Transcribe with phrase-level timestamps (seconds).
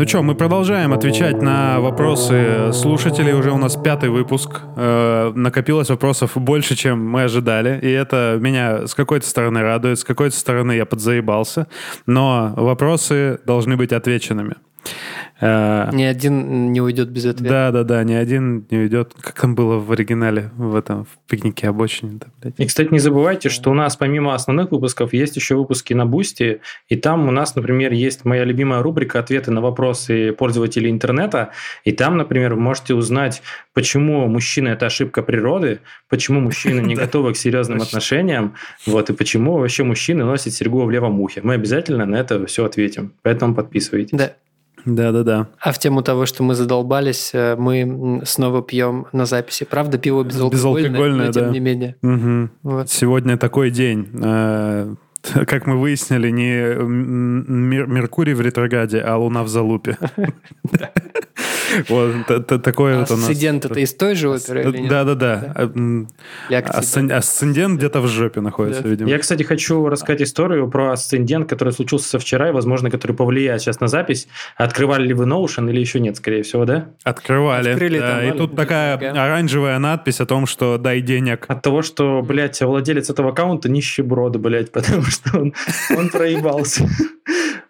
[0.00, 3.34] Ну что, мы продолжаем отвечать на вопросы слушателей.
[3.34, 4.62] Уже у нас пятый выпуск.
[4.74, 7.78] Э, накопилось вопросов больше, чем мы ожидали.
[7.82, 11.66] И это меня с какой-то стороны радует, с какой-то стороны я подзаебался.
[12.06, 14.54] Но вопросы должны быть отвеченными.
[15.40, 17.50] Э, ни один не уйдет без ответа.
[17.50, 19.14] Да, да, да, ни один не уйдет.
[19.18, 22.20] Как там было в оригинале, в этом, в пикнике обочине.
[22.42, 26.04] Да, и, кстати, не забывайте, что у нас помимо основных выпусков есть еще выпуски на
[26.04, 31.50] Бусти, и там у нас, например, есть моя любимая рубрика «Ответы на вопросы пользователей интернета»,
[31.84, 37.32] и там, например, вы можете узнать, почему мужчина– это ошибка природы, почему мужчины не готовы
[37.32, 41.40] к серьезным отношениям, вот, и почему вообще мужчины носят серьгу в левом ухе.
[41.42, 44.18] Мы обязательно на это все ответим, поэтому подписывайтесь.
[44.18, 44.32] Да.
[44.84, 45.48] Да, да, да.
[45.60, 49.64] А в тему того, что мы задолбались, э, мы снова пьем на записи.
[49.64, 51.50] Правда, пиво безалкогольное, безалкогольное но тем да.
[51.50, 51.96] не менее.
[52.02, 52.50] Угу.
[52.62, 52.90] Вот.
[52.90, 54.08] Сегодня такой день.
[55.46, 56.74] Как мы выяснили, не
[57.86, 59.98] Меркурий в ретрограде, а Луна в залупе.
[61.88, 62.26] Вот
[62.62, 63.28] такое вот у нас.
[63.28, 65.70] Асцендент это из той же оперы Да-да-да.
[66.50, 69.08] Асцендент где-то в жопе находится, видимо.
[69.08, 73.62] Я, кстати, хочу рассказать историю про асцендент, который случился со вчера, и, возможно, который повлияет
[73.62, 74.28] сейчас на запись.
[74.56, 76.88] Открывали ли вы Notion или еще нет, скорее всего, да?
[77.04, 78.28] Открывали.
[78.28, 81.44] И тут такая оранжевая надпись о том, что дай денег.
[81.48, 85.54] От того, что, блядь, владелец этого аккаунта нищеброд, блядь, потому что он,
[85.96, 86.88] он проебался.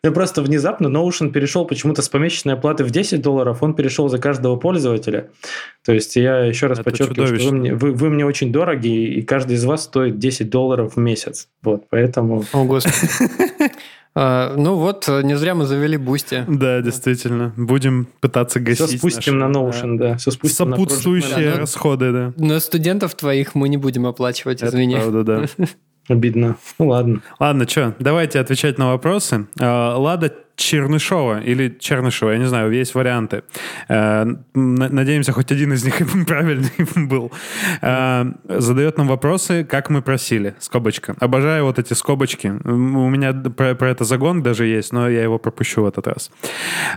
[0.02, 4.18] Я просто внезапно Notion перешел почему-то с помесячной оплаты в 10 долларов, он перешел за
[4.18, 5.30] каждого пользователя.
[5.84, 7.46] То есть я еще раз Это подчеркиваю, чудовищно.
[7.46, 10.96] что вы мне, вы, вы мне очень дороги, и каждый из вас стоит 10 долларов
[10.96, 11.48] в месяц.
[11.62, 12.44] Вот, поэтому...
[12.52, 13.30] О, Господи.
[14.14, 16.44] А, ну вот, не зря мы завели Бусти.
[16.48, 17.54] Да, действительно.
[17.56, 18.86] Будем пытаться гасить.
[18.86, 20.16] Все спустим на Notion, да.
[20.16, 22.32] Все спустим Сопутствующие расходы, да.
[22.36, 24.96] Но студентов твоих мы не будем оплачивать, извини.
[24.96, 25.46] Правда, да.
[26.08, 26.56] Обидно.
[26.78, 27.20] Ну ладно.
[27.38, 29.46] Ладно, что, давайте отвечать на вопросы.
[29.60, 33.42] А, Лада Чернышова или Чернышева, я не знаю, есть варианты.
[33.88, 35.94] Э, надеемся, хоть один из них
[36.26, 37.32] правильный был.
[37.80, 40.54] Э, задает нам вопросы, как мы просили.
[40.58, 41.16] Скобочка.
[41.18, 42.48] Обожаю вот эти скобочки.
[42.48, 46.30] У меня про, про это загон даже есть, но я его пропущу в этот раз.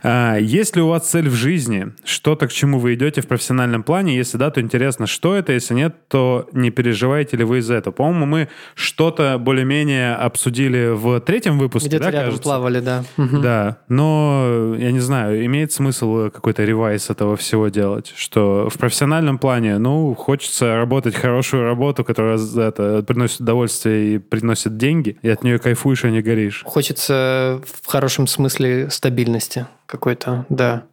[0.03, 1.93] Э, есть ли у вас цель в жизни?
[2.03, 4.17] Что-то, к чему вы идете в профессиональном плане?
[4.17, 5.53] Если да, то интересно, что это?
[5.53, 7.93] Если нет, то не переживаете ли вы из-за этого?
[7.93, 12.43] По-моему, мы что-то более-менее обсудили в третьем выпуске, Где-то да, рядом кажется?
[12.43, 13.03] плавали, да.
[13.17, 18.77] Да, да, но, я не знаю, имеет смысл какой-то ревайс этого всего делать, что в
[18.79, 25.29] профессиональном плане, ну, хочется работать хорошую работу, которая это, приносит удовольствие и приносит деньги, и
[25.29, 26.63] от нее кайфуешь, а не горишь.
[26.65, 30.83] Хочется в хорошем смысле стабильности какой-то, да.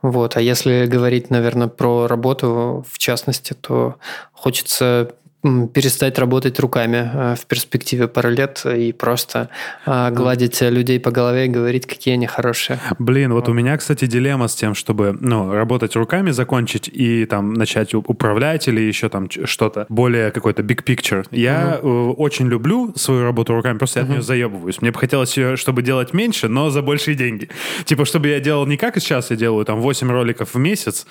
[0.00, 0.36] Вот.
[0.36, 3.96] А если говорить, наверное, про работу в частности, то
[4.32, 5.10] хочется
[5.42, 9.50] перестать работать руками э, в перспективе пару лет и просто
[9.86, 12.80] э, гладить людей по голове и говорить, какие они хорошие.
[12.98, 17.54] Блин, вот у меня, кстати, дилемма с тем, чтобы ну, работать руками, закончить и там
[17.54, 21.24] начать управлять или еще там что-то более какой-то big picture.
[21.30, 22.14] Я угу.
[22.14, 24.12] очень люблю свою работу руками, просто я угу.
[24.12, 24.82] от нее заебываюсь.
[24.82, 27.48] Мне бы хотелось ее, чтобы делать меньше, но за большие деньги.
[27.84, 31.06] Типа, чтобы я делал не как сейчас я делаю, там 8 роликов в месяц,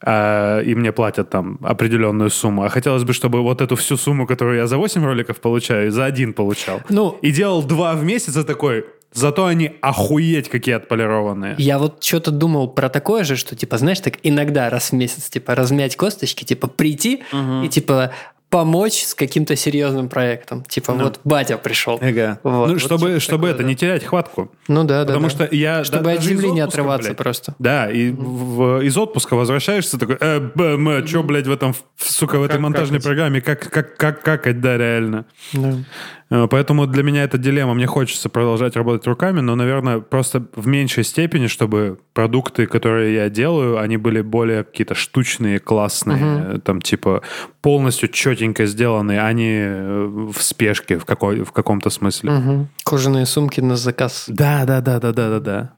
[0.00, 4.26] а, и мне платят там определенную сумму, а хотелось бы, чтобы вот эту всю сумму,
[4.26, 6.80] которую я за 8 роликов получаю, за один получал.
[6.88, 11.54] Ну, и делал два в месяц, и такой, Зато они охуеть какие отполированные.
[11.58, 15.30] Я вот что-то думал про такое же, что, типа, знаешь, так иногда раз в месяц,
[15.30, 17.62] типа, размять косточки, типа, прийти угу.
[17.64, 18.12] и, типа,
[18.50, 20.64] помочь с каким-то серьезным проектом.
[20.64, 21.04] Типа, ну.
[21.04, 21.98] вот батя пришел.
[22.00, 22.40] Ага.
[22.42, 23.64] Вот, ну, вот чтобы, чтобы это, да.
[23.64, 24.50] не терять хватку.
[24.68, 25.06] Ну да, да.
[25.06, 25.30] Потому да.
[25.30, 25.84] что я...
[25.84, 27.54] Чтобы да, от земли не отрываться блядь, просто.
[27.58, 32.38] Да, и в, из отпуска возвращаешься такой, э, б, м, что, блядь, в этом, сука,
[32.38, 35.26] в этой как, монтажной как программе, как, как, как, как, да, реально.
[35.52, 35.74] Да.
[36.30, 37.74] Э, поэтому для меня это дилемма.
[37.74, 43.30] Мне хочется продолжать работать руками, но, наверное, просто в меньшей степени, чтобы продукты, которые я
[43.30, 46.60] делаю, они были более какие-то штучные, классные, угу.
[46.60, 47.22] там типа
[47.62, 52.32] полностью четенько сделанные, а не э, в спешке в, какой, в каком-то смысле.
[52.32, 52.66] Угу.
[52.84, 54.24] Кожаные сумки на заказ.
[54.28, 55.72] Да, да, да, да, да, да, да.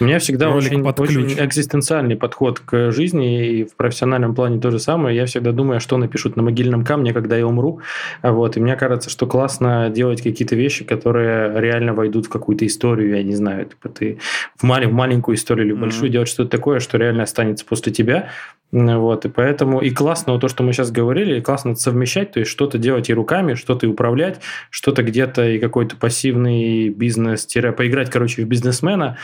[0.00, 4.78] У меня всегда очень, очень экзистенциальный подход к жизни, и в профессиональном плане то же
[4.78, 5.16] самое.
[5.16, 7.80] Я всегда думаю, что напишут на могильном камне, когда я умру.
[8.22, 8.56] Вот.
[8.56, 13.22] И мне кажется, что классно делать какие-то вещи, которые реально войдут в какую-то историю, я
[13.22, 14.18] не знаю, типа ты
[14.56, 16.12] в, мал- в маленькую историю или в большую mm-hmm.
[16.12, 18.30] делать что-то такое, что реально останется после тебя.
[18.70, 22.40] Вот, и поэтому и классно вот то, что мы сейчас говорили, и классно совмещать, то
[22.40, 28.10] есть что-то делать и руками, что-то и управлять, что-то где-то и какой-то пассивный бизнес, поиграть,
[28.10, 29.16] короче, в бизнесмена,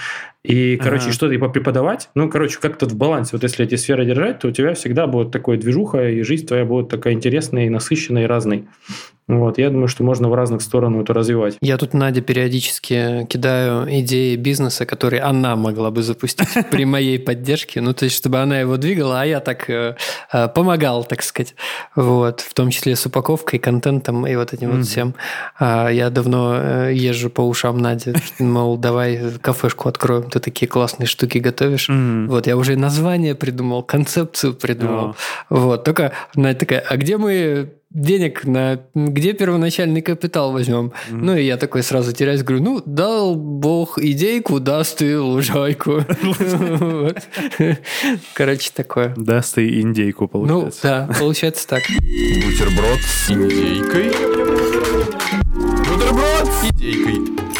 [0.42, 1.12] и, короче, ага.
[1.12, 2.08] что-то и преподавать.
[2.14, 3.30] Ну, короче, как-то в балансе.
[3.32, 6.64] Вот если эти сферы держать, то у тебя всегда будет такой движуха, и жизнь твоя
[6.64, 8.66] будет такая интересная и насыщенная, и разной.
[9.26, 11.56] Вот, я думаю, что можно в разных сторонах это развивать.
[11.62, 17.80] Я тут Надя периодически кидаю идеи бизнеса, которые она могла бы запустить при моей поддержке.
[17.80, 19.96] Ну, то есть, чтобы она его двигала, а я так э,
[20.30, 21.54] э, помогал, так сказать.
[21.96, 25.14] Вот, в том числе с упаковкой, контентом и вот этим вот всем.
[25.58, 31.06] А я давно э, езжу по ушам Нади, мол, давай кафешку откроем, ты такие классные
[31.06, 31.88] штуки готовишь.
[31.88, 35.16] Вот, я уже название придумал, концепцию придумал.
[35.48, 38.80] Вот, только Надя такая, а где мы денег на...
[38.94, 40.92] Где первоначальный капитал возьмем?
[41.08, 41.16] Mm-hmm.
[41.16, 46.02] Ну, и я такой сразу теряюсь, говорю, ну, дал бог идейку, даст и лужайку.
[48.34, 49.14] Короче, такое.
[49.16, 50.80] Даст и индейку, ну, получается.
[50.82, 51.82] Ну, да, получается так.
[52.44, 54.10] Бутерброд с индейкой.
[55.54, 57.53] Бутерброд с индейкой.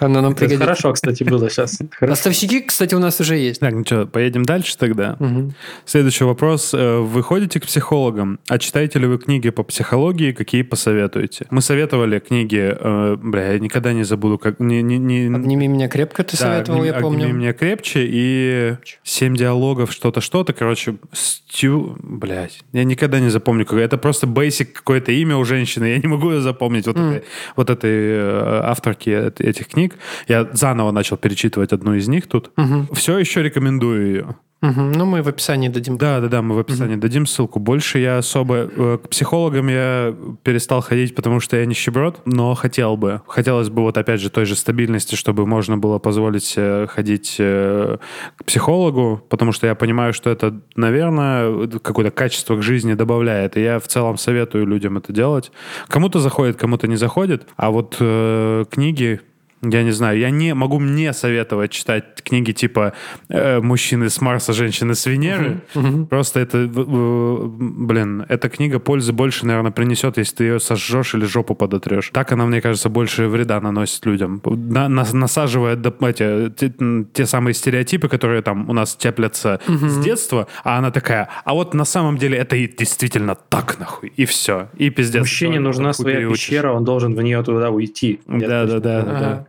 [0.00, 0.64] Оно нам пригодится.
[0.64, 1.78] Хорошо, кстати, было сейчас.
[2.00, 3.60] Поставщики, кстати, у нас уже есть.
[3.60, 5.16] Так, ну что, поедем дальше тогда?
[5.18, 5.52] Угу.
[5.84, 6.74] Следующий вопрос.
[6.74, 11.46] Э, вы ходите к психологам, а читаете ли вы книги по психологии, какие посоветуете?
[11.50, 14.60] Мы советовали книги, э, бля, я никогда не забуду, как...
[14.60, 15.34] Не, не, не...
[15.34, 17.24] «Обними меня крепко» ты да, советовал, обними, я помню.
[17.24, 21.96] «Обними меня крепче» и «Семь диалогов», что-то, что-то, короче, Стю...
[22.02, 23.66] Блядь, я никогда не запомню.
[23.66, 27.10] Это просто basic какое-то имя у женщины, я не могу ее запомнить, вот, mm.
[27.10, 27.24] этой,
[27.56, 29.85] вот этой э, авторки этих книг.
[30.28, 32.50] Я заново начал перечитывать одну из них тут.
[32.56, 32.94] Угу.
[32.94, 34.36] Все еще рекомендую ее.
[34.62, 34.80] Угу.
[34.80, 35.98] Ну, мы в описании дадим.
[35.98, 37.02] Да, да, да, мы в описании угу.
[37.02, 37.58] дадим ссылку.
[37.58, 38.70] Больше я особо...
[38.74, 43.20] Э, к психологам я перестал ходить, потому что я нищеброд, но хотел бы.
[43.26, 46.56] Хотелось бы вот опять же той же стабильности, чтобы можно было позволить
[46.88, 47.98] ходить э,
[48.36, 53.56] к психологу, потому что я понимаю, что это, наверное, какое-то качество к жизни добавляет.
[53.58, 55.52] И я в целом советую людям это делать.
[55.88, 57.46] Кому-то заходит, кому-то не заходит.
[57.56, 59.20] А вот э, книги
[59.62, 62.92] я не знаю, я не могу мне советовать читать книги типа
[63.28, 65.60] э, «Мужчины с Марса, женщины с Венеры».
[65.74, 66.06] Uh-huh, uh-huh.
[66.06, 71.24] Просто это, э, блин, эта книга пользы больше, наверное, принесет, если ты ее сожжешь или
[71.24, 72.10] жопу подотрешь.
[72.12, 74.42] Так она, мне кажется, больше вреда наносит людям.
[74.44, 76.72] На, на, насаживая эти, те,
[77.12, 79.88] те самые стереотипы, которые там у нас теплятся uh-huh.
[79.88, 84.12] с детства, а она такая, а вот на самом деле это и действительно так нахуй,
[84.16, 85.20] и все, и пиздец.
[85.20, 86.48] Мужчине нужна своя переучишь.
[86.48, 88.20] пещера, он должен в нее туда уйти.
[88.26, 89.46] Да-да-да.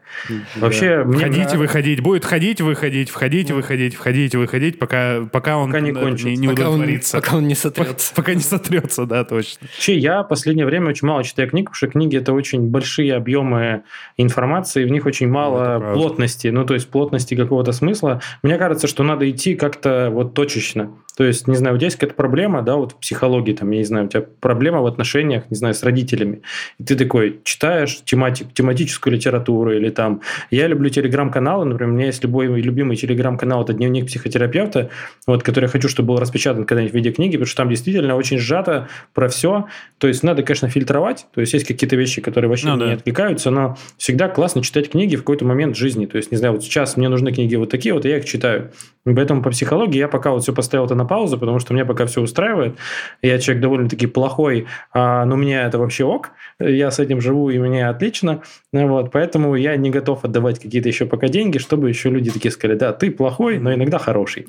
[0.55, 1.11] Вообще, да.
[1.11, 2.01] входить и выходить.
[2.01, 6.29] Будет ходить, выходить, входить, выходить, входить, выходить, пока, пока он пока не, кончится.
[6.29, 7.17] не, не пока удовлетворится.
[7.17, 8.13] Он, пока он не сотрется.
[8.13, 9.67] Пока, пока не сотрется, да, точно.
[9.67, 13.13] Вообще, я в последнее время очень мало читаю книг, потому что книги— это очень большие
[13.15, 13.83] объемы
[14.17, 18.21] информации, в них очень мало ну, плотности, ну, то есть плотности какого-то смысла.
[18.43, 20.91] Мне кажется, что надо идти как-то вот точечно.
[21.17, 23.79] То есть, не знаю, у тебя есть какая-то проблема, да, вот в психологии, там, я
[23.79, 26.43] не знаю, у тебя проблема в отношениях, не знаю, с родителями.
[26.77, 30.21] И ты такой читаешь тематик, тематическую литературу или там...
[30.51, 34.91] Я люблю телеграм-каналы, например, у меня есть любой любимый телеграм-канал, это дневник психотерапевта,
[35.25, 38.15] вот, который я хочу, чтобы был распечатан когда-нибудь в виде книги, потому что там действительно
[38.15, 39.65] очень сжато про все.
[39.97, 42.93] То есть, надо, конечно, фильтровать, то есть, есть какие-то вещи, которые вообще ну, не да.
[42.93, 46.05] откликаются, но всегда классно читать книги в какой-то момент жизни.
[46.05, 48.69] То есть, не знаю, вот сейчас мне нужны книги вот такие, вот я их читаю.
[49.07, 51.85] И поэтому по психологии я пока вот все поставил это на паузу, потому что мне
[51.85, 52.77] пока все устраивает.
[53.21, 56.31] Я человек довольно-таки плохой, а, но мне это вообще ок.
[56.59, 58.41] Я с этим живу, и мне отлично.
[58.71, 62.77] Вот, поэтому я не готов отдавать какие-то еще пока деньги, чтобы еще люди такие сказали,
[62.77, 64.45] да, ты плохой, но иногда хороший.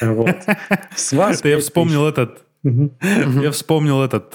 [0.00, 0.36] Вот.
[0.94, 2.42] С вас Я вспомнил этот...
[2.62, 4.34] Я вспомнил этот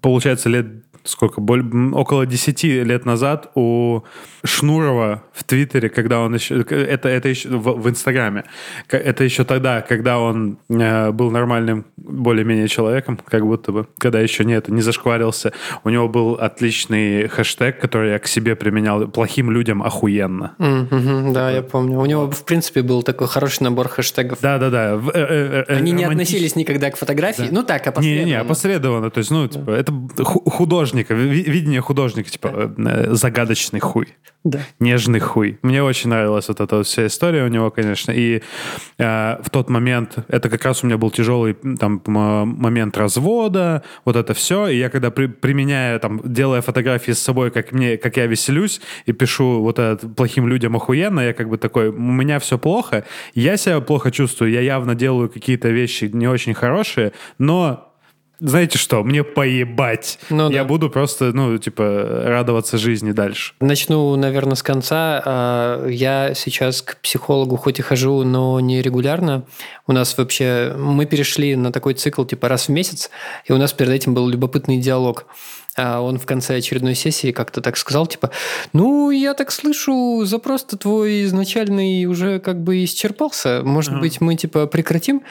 [0.00, 0.66] получается, лет
[1.06, 4.02] сколько, около 10 лет назад у
[4.44, 8.44] Шнурова в Твиттере, когда он еще, это, это еще в, в Инстаграме,
[8.88, 14.44] это еще тогда, когда он э, был нормальным, более-менее человеком, как будто бы, когда еще
[14.44, 15.52] нет, не зашкварился,
[15.84, 20.54] у него был отличный хэштег, который я к себе применял, плохим людям охуенно.
[20.58, 21.98] Mm-hmm, да, я помню.
[21.98, 24.38] У него, в принципе, был такой хороший набор хэштегов.
[24.40, 25.00] Да-да-да.
[25.14, 28.24] Э, э, Они не относились никогда к фотографии, ну так, опосредованно.
[28.24, 29.92] Не-не, опосредованно, то есть, ну, типа, это
[31.04, 32.74] художника, видение художника, типа,
[33.10, 34.08] загадочный хуй.
[34.44, 34.60] Да.
[34.78, 35.58] Нежный хуй.
[35.62, 38.12] Мне очень нравилась вот эта вот вся история у него, конечно.
[38.12, 38.42] И
[38.96, 44.14] э, в тот момент, это как раз у меня был тяжелый там момент развода, вот
[44.14, 44.68] это все.
[44.68, 48.80] И я когда при, применяю, там, делая фотографии с собой, как мне, как я веселюсь,
[49.06, 53.04] и пишу вот это плохим людям охуенно, я как бы такой, у меня все плохо,
[53.34, 57.95] я себя плохо чувствую, я явно делаю какие-то вещи не очень хорошие, но
[58.38, 60.18] знаете что, мне поебать.
[60.30, 60.68] Ну, Я да.
[60.68, 63.54] буду просто, ну, типа, радоваться жизни дальше.
[63.60, 65.22] Начну, наверное, с конца.
[65.24, 69.44] А, я сейчас к психологу хоть и хожу, но не регулярно.
[69.86, 70.74] У нас вообще...
[70.76, 73.10] Мы перешли на такой цикл, типа, раз в месяц,
[73.46, 75.26] и у нас перед этим был любопытный диалог.
[75.76, 78.30] А он в конце очередной сессии как-то так сказал, типа,
[78.72, 83.60] ну, я так слышу, запрос-то твой изначальный уже как бы исчерпался.
[83.62, 84.00] Может ага.
[84.00, 85.22] быть, мы, типа, прекратим?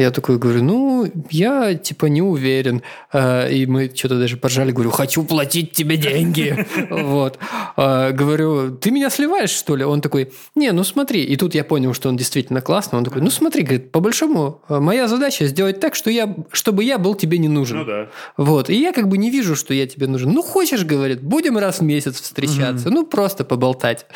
[0.00, 2.80] Я такой говорю, ну, я типа не уверен.
[3.12, 6.66] А, и мы что-то даже поржали, говорю, хочу платить тебе деньги.
[6.90, 7.38] Вот.
[7.76, 9.84] А, говорю, ты меня сливаешь, что ли?
[9.84, 11.22] Он такой, не, ну смотри.
[11.22, 12.98] И тут я понял, что он действительно классный.
[12.98, 16.96] Он такой, ну смотри, говорит, по большому, моя задача сделать так, что я, чтобы я
[16.98, 17.78] был тебе не нужен.
[17.78, 18.08] Ну да.
[18.38, 18.70] Вот.
[18.70, 20.32] И я как бы не вижу, что я тебе нужен.
[20.32, 22.88] Ну, хочешь, говорит, будем раз в месяц встречаться.
[22.88, 24.06] Ну, просто поболтать.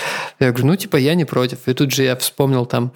[0.41, 1.59] Я говорю, ну, типа, я не против.
[1.67, 2.93] И тут же я вспомнил там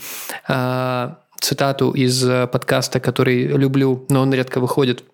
[0.48, 5.04] а, цитату из э, подкаста, который люблю, но он редко выходит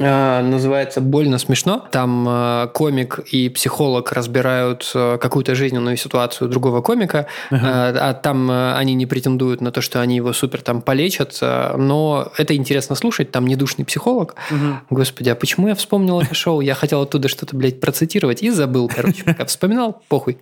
[0.00, 1.84] а, называется «Больно смешно».
[1.90, 7.98] Там э, комик и психолог разбирают э, какую-то жизненную ситуацию другого комика, uh-huh.
[8.00, 12.54] а там они не претендуют на то, что они его супер там полечат, но это
[12.54, 14.36] интересно слушать, там недушный психолог.
[14.50, 14.76] Uh-huh.
[14.90, 16.60] Господи, а почему я вспомнил это шоу?
[16.60, 20.38] Я хотел оттуда что-то, блядь, процитировать и забыл, короче, пока вспоминал, похуй.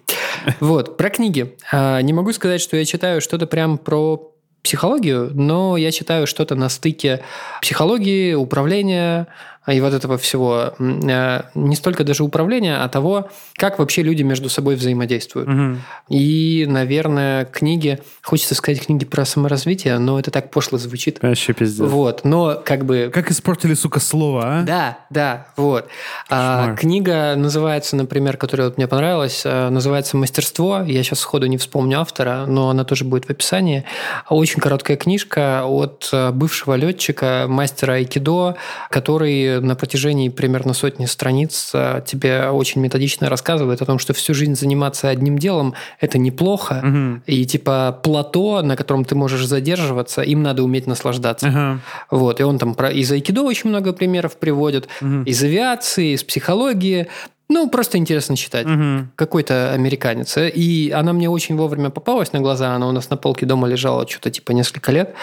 [0.60, 1.56] Вот, про книги.
[1.72, 4.35] А, не могу сказать, что я читаю что-то прям про
[4.66, 7.22] психологию, но я читаю что-то на стыке
[7.62, 9.28] психологии, управления,
[9.66, 14.48] и вот этого всего э, не столько даже управления, а того, как вообще люди между
[14.48, 15.48] собой взаимодействуют.
[15.48, 15.76] Угу.
[16.10, 21.18] И, наверное, книги, хочется сказать книги про саморазвитие, но это так пошло звучит.
[21.22, 21.88] Вообще пиздец.
[21.88, 23.10] Вот, но как бы...
[23.12, 24.62] Как испортили, сука, слово, а?
[24.62, 25.88] Да, да, вот.
[26.30, 30.82] А, книга называется, например, которая вот мне понравилась, э, называется «Мастерство».
[30.86, 33.84] Я сейчас сходу не вспомню автора, но она тоже будет в описании.
[34.28, 38.56] Очень короткая книжка от э, бывшего летчика, мастера айкидо,
[38.90, 44.34] который на протяжении примерно сотни страниц а, тебе очень методично рассказывает о том, что всю
[44.34, 47.22] жизнь заниматься одним делом– это неплохо, угу.
[47.26, 51.48] и типа плато, на котором ты можешь задерживаться, им надо уметь наслаждаться.
[51.48, 51.80] Ага.
[52.10, 55.22] Вот, и он там про из айкидо очень много примеров приводит, угу.
[55.22, 57.08] из авиации, из психологии,
[57.48, 58.66] ну, просто интересно читать.
[58.66, 59.08] Угу.
[59.14, 60.36] Какой-то американец.
[60.36, 62.74] И она мне очень вовремя попалась на глаза.
[62.74, 65.14] Она у нас на полке дома лежала что-то типа несколько лет.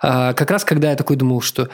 [0.00, 1.68] А, как раз когда я такой думал, что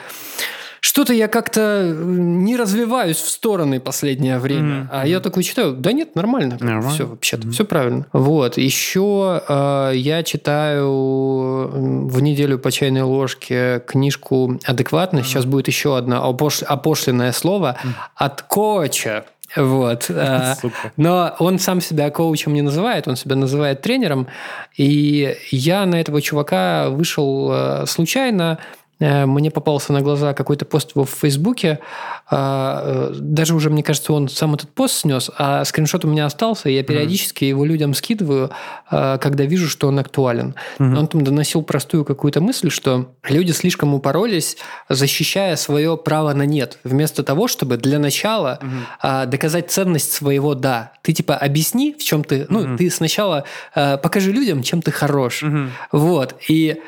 [0.81, 4.75] что-то я как-то не развиваюсь в стороны последнее время.
[4.75, 4.89] Mm-hmm.
[4.93, 6.59] А я такой читаю, да нет, нормально.
[6.61, 6.91] нормально.
[6.91, 7.53] Все вообще-то, mm-hmm.
[7.53, 8.07] все правильно.
[8.13, 8.59] Вот.
[8.59, 11.69] Еще э, я читаю
[12.09, 15.29] в неделю по чайной ложке книжку «Адекватность».
[15.29, 15.33] Mm-hmm.
[15.33, 16.63] Сейчас будет еще одна опош...
[16.63, 17.93] опошленное слово mm-hmm.
[18.17, 19.25] от коуча.
[19.57, 20.11] Вот.
[20.19, 20.55] Э,
[20.97, 24.27] но он сам себя коучем не называет, он себя называет тренером.
[24.77, 28.59] И я на этого чувака вышел э, случайно,
[29.01, 31.79] мне попался на глаза какой-то пост в Фейсбуке.
[32.31, 36.27] А, э, даже уже, мне кажется, он сам этот пост снес, а скриншот у меня
[36.27, 37.49] остался, и я периодически mm-hmm.
[37.49, 38.51] его людям скидываю,
[38.91, 40.55] а, когда вижу, что он актуален.
[40.79, 40.99] Mm-hmm.
[40.99, 44.57] Он там доносил простую какую-то мысль, что люди слишком упоролись,
[44.89, 49.27] защищая свое право на нет, вместо того, чтобы для начала mm-hmm.
[49.27, 50.93] доказать ценность своего «да».
[51.03, 52.47] Ты типа объясни, в чем ты...
[52.51, 52.77] Ну, mm-hmm.
[52.77, 55.43] ты сначала покажи людям, чем ты хорош.
[55.43, 55.69] Mm-hmm.
[55.93, 56.35] Вот.
[56.49, 56.83] И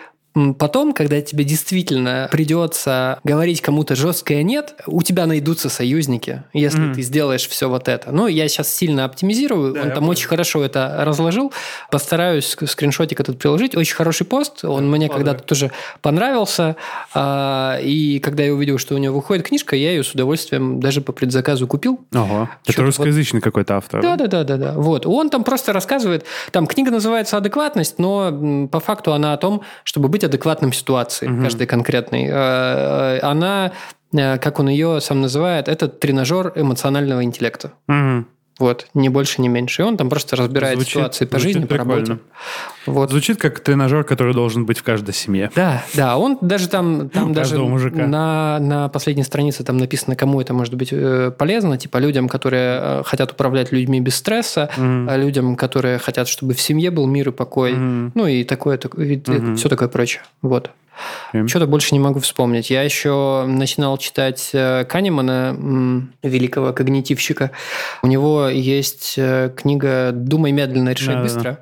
[0.59, 6.95] Потом, когда тебе действительно придется говорить кому-то жесткое нет, у тебя найдутся союзники, если mm.
[6.95, 8.13] ты сделаешь все вот это.
[8.13, 10.11] Ну, я сейчас сильно оптимизирую, да, он там понял.
[10.11, 11.53] очень хорошо это разложил.
[11.91, 13.77] Постараюсь скриншотик этот приложить.
[13.77, 16.77] Очень хороший пост, он да, мне когда-то тоже понравился.
[17.13, 21.01] А, и когда я увидел, что у него выходит книжка, я ее с удовольствием даже
[21.01, 22.01] по предзаказу купил.
[22.13, 22.51] Ага.
[22.67, 23.45] Это русскоязычный вот...
[23.45, 24.01] какой-то автор.
[24.01, 24.73] Да, да, да, да, да.
[24.75, 25.07] Вот.
[25.07, 30.09] Он там просто рассказывает, там книга называется «Адекватность», но по факту она о том, чтобы
[30.09, 31.43] быть быть адекватным ситуации, угу.
[31.43, 32.27] каждой конкретной.
[32.27, 33.73] Э, э, она,
[34.13, 37.73] э, как он ее сам называет, это тренажер эмоционального интеллекта.
[37.89, 38.25] Угу.
[38.61, 39.83] Вот, ни больше, ни меньше.
[39.83, 42.19] И он там просто разбирает звучит, ситуации по жизни, по работе.
[42.85, 43.11] Вот.
[43.11, 45.51] Звучит как тренажер, который должен быть в каждой семье.
[45.57, 46.19] Да, да.
[46.19, 48.07] Он даже там, там даже мужика.
[48.07, 50.91] На, на последней странице там написано, кому это может быть
[51.39, 51.79] полезно.
[51.79, 56.91] Типа людям, которые хотят управлять людьми без стресса, mm людям, которые хотят, чтобы в семье
[56.91, 57.73] был мир и покой.
[57.73, 60.23] mm Ну и такое, такое и mm все такое прочее.
[60.43, 60.71] Вот.
[61.33, 61.47] Okay.
[61.47, 62.71] Что-то больше не могу вспомнить.
[62.71, 65.57] Я еще начинал читать э, Канемана,
[66.23, 67.51] великого когнитивщика.
[68.03, 71.59] У него есть э, книга «Думай медленно, решай да, быстро».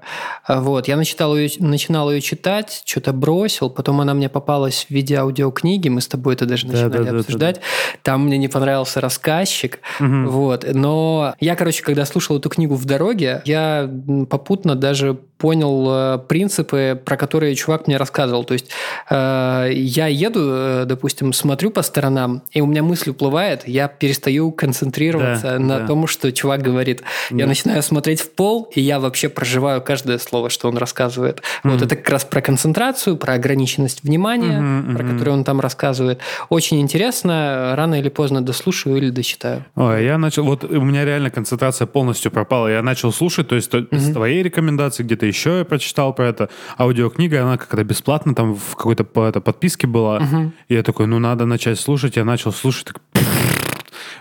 [0.48, 0.60] Да.
[0.60, 0.88] Вот.
[0.88, 5.88] Я начитал ее, начинал ее читать, что-то бросил, потом она мне попалась в виде аудиокниги,
[5.88, 7.56] мы с тобой это даже начинали да, да, обсуждать.
[7.56, 7.98] Да, да, да.
[8.02, 9.80] Там мне не понравился рассказчик.
[10.00, 10.30] Угу.
[10.30, 10.66] Вот.
[10.72, 13.90] Но я, короче, когда слушал эту книгу в дороге, я
[14.28, 18.44] попутно даже понял э, принципы, про которые чувак мне рассказывал.
[18.44, 18.70] То есть
[19.08, 24.50] э, я еду, э, допустим, смотрю по сторонам, и у меня мысль уплывает, я перестаю
[24.50, 25.86] концентрироваться да, на да.
[25.86, 27.02] том, что чувак говорит.
[27.30, 27.36] Да.
[27.36, 31.38] Я начинаю смотреть в пол, и я вообще проживаю каждое слово, что он рассказывает.
[31.38, 31.70] Mm-hmm.
[31.70, 36.18] Вот это как раз про концентрацию, про ограниченность внимания, mm-hmm, про которую он там рассказывает.
[36.48, 39.64] Очень интересно, рано или поздно дослушаю или дочитаю.
[39.76, 42.66] Ой, я начал, вот у меня реально концентрация полностью пропала.
[42.66, 43.98] Я начал слушать, то есть mm-hmm.
[43.98, 46.50] с твоей рекомендации где-то еще я прочитал про это.
[46.78, 50.18] Аудиокнига, она как-то бесплатно там в какой-то подписке была.
[50.18, 50.52] Угу.
[50.68, 52.16] И я такой, ну надо начать слушать.
[52.16, 53.00] Я начал слушать, так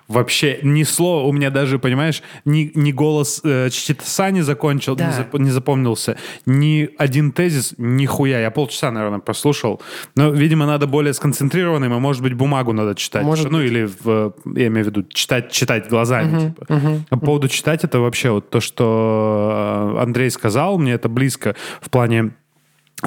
[0.08, 5.08] вообще ни слова, у меня даже, понимаешь, ни, ни голос э, чтеца не закончил, да.
[5.08, 8.40] не, зап, не запомнился, ни один тезис, нихуя.
[8.40, 9.82] Я полчаса, наверное, прослушал.
[10.16, 13.24] Но, видимо, надо более сконцентрированным, а может быть, бумагу надо читать.
[13.24, 13.68] Может ну, быть.
[13.68, 16.38] или, в, я имею в виду, читать, читать глазами.
[16.38, 16.74] Угу, типа.
[16.74, 21.56] угу, По поводу читать, это вообще вот то, что э, Андрей сказал, мне это близко
[21.82, 22.32] в плане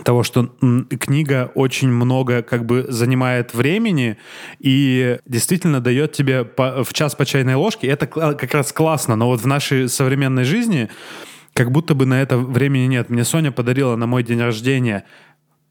[0.05, 0.55] того, что
[1.01, 4.19] книга очень много как бы занимает времени
[4.61, 7.89] и действительно дает тебе по, в час по чайной ложке.
[7.89, 10.89] Это как раз классно, но вот в нашей современной жизни
[11.55, 13.11] как будто бы на это времени нет.
[13.11, 15.05] Мне Соня подарила на мой день рождения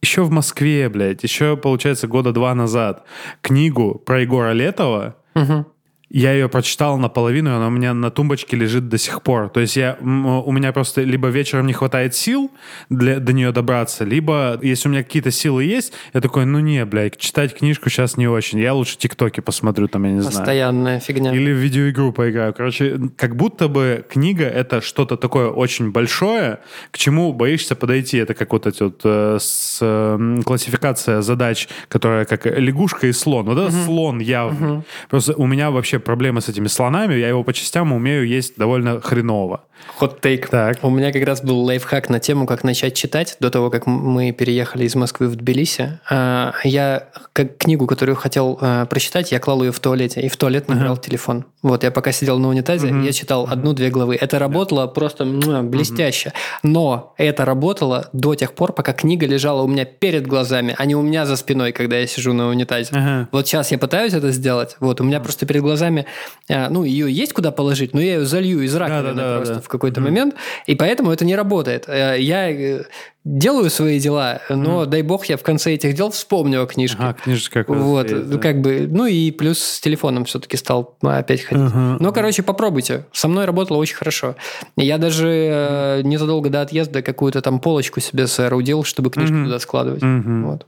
[0.01, 3.05] еще в Москве, блядь, еще, получается, года два назад
[3.41, 5.65] книгу про Егора Летова, угу.
[6.09, 9.49] Я ее прочитал наполовину, и она у меня на тумбочке лежит до сих пор.
[9.49, 12.51] То есть я, у меня просто либо вечером не хватает сил
[12.89, 16.83] для, до нее добраться, либо если у меня какие-то силы есть, я такой, ну не,
[16.85, 18.59] блядь, читать книжку сейчас не очень.
[18.59, 20.35] Я лучше тиктоки посмотрю, там, я не знаю.
[20.35, 21.33] Постоянная фигня.
[21.33, 22.53] Или в видеоигру поиграю.
[22.53, 26.59] Короче, как будто бы книга— это что-то такое очень большое,
[26.91, 28.17] к чему боишься подойти.
[28.17, 33.45] Это как вот эти вот э, с, э, классификация задач, которая как лягушка и слон.
[33.45, 33.85] Вот это угу.
[33.85, 34.73] слон явно.
[34.73, 34.83] Угу.
[35.09, 39.01] Просто у меня вообще проблемы с этими слонами, я его по частям умею есть довольно
[39.01, 39.61] хреново.
[39.97, 40.47] Хот-тейк.
[40.49, 40.83] Так.
[40.83, 44.31] У меня как раз был лайфхак на тему, как начать читать до того, как мы
[44.31, 45.99] переехали из Москвы в Тбилиси.
[46.09, 50.37] А, я как книгу, которую хотел а, прочитать, я клал ее в туалете, и в
[50.37, 51.01] туалет набрал uh-huh.
[51.01, 51.45] телефон.
[51.61, 53.05] Вот, я пока сидел на унитазе, uh-huh.
[53.05, 53.53] я читал uh-huh.
[53.53, 54.15] одну-две главы.
[54.15, 54.93] Это работало yeah.
[54.93, 56.29] просто блестяще.
[56.29, 56.59] Uh-huh.
[56.63, 60.95] Но это работало до тех пор, пока книга лежала у меня перед глазами, а не
[60.95, 62.91] у меня за спиной, когда я сижу на унитазе.
[62.93, 63.27] Uh-huh.
[63.31, 64.77] Вот сейчас я пытаюсь это сделать.
[64.79, 65.23] Вот, у меня uh-huh.
[65.23, 65.88] просто перед глазами,
[66.49, 69.55] а, ну, ее есть куда положить, но я ее залью из раковины да, да, просто
[69.55, 70.03] да, в какой-то mm-hmm.
[70.03, 71.85] момент, и поэтому это не работает.
[71.87, 72.83] Э, я э,
[73.25, 74.85] делаю свои дела, но mm.
[74.87, 76.97] дай бог я в конце этих дел вспомню о книжке.
[76.99, 78.37] Ага, книжечка как Вот, есть, да.
[78.37, 81.65] как бы, ну и плюс с телефоном все-таки стал опять ходить.
[81.65, 81.97] Uh-huh.
[81.99, 83.05] Ну, короче, попробуйте.
[83.11, 84.35] Со мной работало очень хорошо.
[84.77, 89.45] Я даже э, незадолго до отъезда какую-то там полочку себе соорудил, чтобы книжку uh-huh.
[89.45, 90.01] туда складывать.
[90.01, 90.43] Uh-huh.
[90.45, 90.65] Вот.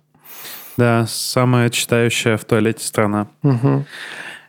[0.78, 3.28] Да, самая читающая в туалете страна.
[3.44, 3.84] Uh-huh.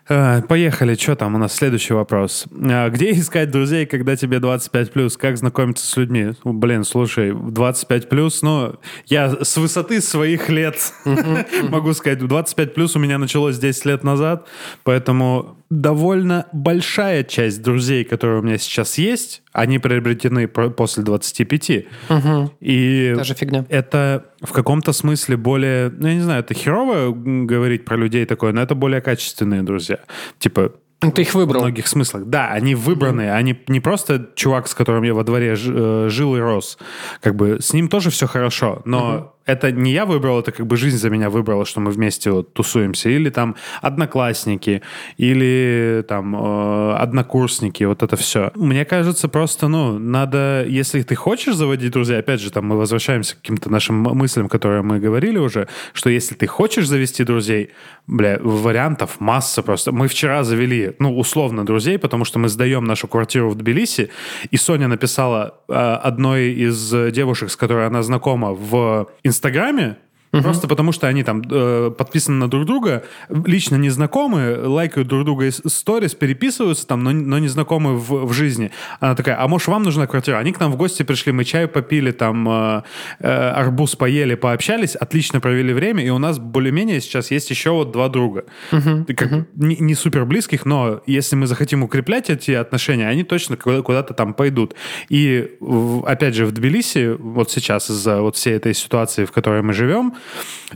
[0.09, 2.47] Э, поехали, что там у нас следующий вопрос.
[2.51, 5.17] А, где искать друзей, когда тебе 25 плюс?
[5.17, 6.33] Как знакомиться с людьми?
[6.45, 10.77] Блин, слушай, 25 плюс, ну, я с высоты своих лет
[11.69, 14.49] могу сказать, 25 плюс у меня началось 10 лет назад,
[14.83, 21.71] поэтому довольно большая часть друзей, которые у меня сейчас есть, они приобретены после 25.
[22.11, 22.53] Угу.
[22.61, 23.65] И Даже фигня.
[23.71, 28.53] это в каком-то смысле более, ну, я не знаю, это херово говорить про людей такое,
[28.53, 30.01] но это более качественные друзья.
[30.39, 31.63] Типа, ну, ты их выбрал.
[31.63, 32.27] В многих смыслах.
[32.27, 33.31] Да, они выбранные.
[33.31, 33.37] Mm-hmm.
[33.37, 36.79] Они не просто чувак, с которым я во дворе э, жил и рос.
[37.21, 40.77] Как бы с ним тоже все хорошо, но это не я выбрал, это как бы
[40.77, 43.09] жизнь за меня выбрала, что мы вместе вот тусуемся.
[43.09, 44.83] Или там одноклассники,
[45.17, 48.53] или там э, однокурсники, вот это все.
[48.55, 53.35] Мне кажется, просто, ну, надо, если ты хочешь заводить друзей, опять же, там мы возвращаемся
[53.35, 57.71] к каким-то нашим мыслям, которые мы говорили уже, что если ты хочешь завести друзей,
[58.07, 59.93] бля, вариантов масса просто.
[59.93, 64.11] Мы вчера завели, ну, условно, друзей, потому что мы сдаем нашу квартиру в Тбилиси,
[64.51, 69.97] и Соня написала э, одной из девушек, с которой она знакома в Инстаграме
[70.33, 70.43] Угу.
[70.43, 75.25] Просто потому, что они там э, подписаны на друг друга, лично не знакомы, лайкают друг
[75.25, 78.71] друга сторис, переписываются там, но, но не знакомы в, в жизни.
[79.01, 80.39] Она такая, а может, вам нужна квартира?
[80.39, 82.83] Они к нам в гости пришли, мы чай попили, там э,
[83.19, 87.93] э, арбуз поели, пообщались, отлично провели время, и у нас более-менее сейчас есть еще вот
[87.93, 88.45] два друга.
[88.73, 89.07] Угу.
[89.15, 89.47] Как, угу.
[89.57, 94.33] Не, не супер близких, но если мы захотим укреплять эти отношения, они точно куда-то там
[94.33, 94.75] пойдут.
[95.11, 95.59] И
[96.07, 100.15] опять же в Тбилиси, вот сейчас из-за вот всей этой ситуации, в которой мы живем,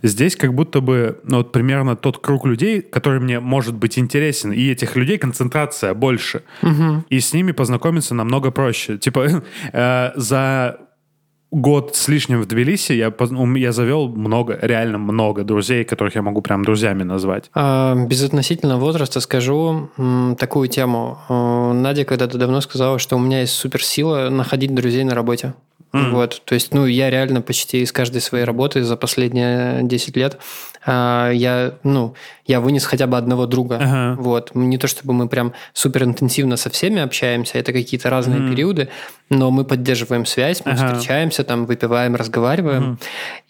[0.03, 4.53] Здесь как будто бы ну, вот примерно тот круг людей, который мне может быть интересен,
[4.53, 6.43] и этих людей концентрация больше.
[6.63, 7.05] Угу.
[7.09, 8.99] И с ними познакомиться намного проще.
[8.99, 10.79] Типа э, за
[11.51, 13.13] год с лишним в Тбилиси я,
[13.57, 17.51] я завел много, реально много друзей, которых я могу прям друзьями назвать.
[17.55, 21.19] А, без относительно возраста скажу м, такую тему.
[21.29, 25.55] Э, Надя когда-то давно сказала, что у меня есть суперсила находить друзей на работе.
[25.97, 26.11] Mm.
[26.11, 30.39] Вот, то есть, ну, я реально почти из каждой своей работы за последние 10 лет
[30.87, 32.15] а, я, ну,
[32.47, 33.79] я вынес хотя бы одного друга.
[33.81, 34.23] Ага.
[34.23, 34.55] Вот.
[34.55, 38.51] Не то, чтобы мы прям супер интенсивно со всеми общаемся, это какие-то разные mm.
[38.51, 38.89] периоды,
[39.29, 40.95] но мы поддерживаем связь, мы ага.
[40.95, 42.93] встречаемся, там, выпиваем, разговариваем.
[42.93, 42.99] Угу.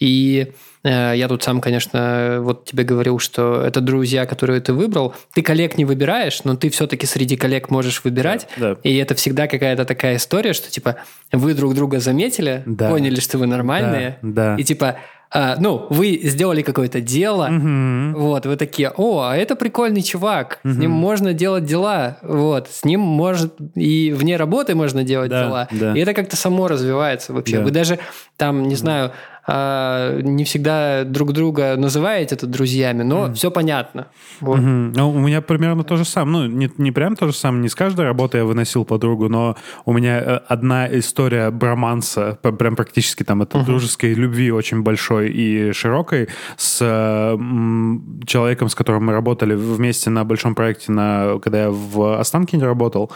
[0.00, 0.52] И
[0.88, 5.14] я тут сам, конечно, вот тебе говорил, что это друзья, которые ты выбрал.
[5.34, 8.48] Ты коллег не выбираешь, но ты все-таки среди коллег можешь выбирать.
[8.56, 8.80] Да, да.
[8.82, 10.96] И это всегда какая-то такая история, что типа
[11.32, 12.90] вы друг друга заметили, да.
[12.90, 14.56] поняли, что вы нормальные, да, да.
[14.60, 14.96] и типа
[15.28, 18.18] а, ну, вы сделали какое-то дело, угу.
[18.18, 20.74] вот, вы такие, о, а это прикольный чувак, угу.
[20.74, 25.44] с ним можно делать дела, вот, с ним может и вне работы можно делать да,
[25.44, 25.94] дела, да.
[25.94, 27.58] и это как-то само развивается вообще.
[27.58, 27.64] Да.
[27.64, 27.98] Вы даже
[28.36, 29.12] там, не знаю,
[29.46, 33.34] а, не всегда друг друга называете это друзьями, но mm.
[33.34, 34.08] все понятно.
[34.40, 34.58] Вот.
[34.58, 34.92] Mm-hmm.
[34.96, 36.48] Ну, у меня примерно то же самое.
[36.48, 39.56] Ну, не, не прям то же самое, не с каждой работы я выносил подругу, но
[39.84, 43.64] у меня э, одна история броманса, прям практически там это mm-hmm.
[43.64, 50.24] дружеской любви очень большой и широкой с м, человеком, с которым мы работали вместе на
[50.24, 53.12] большом проекте, на, когда я в Останкине работал.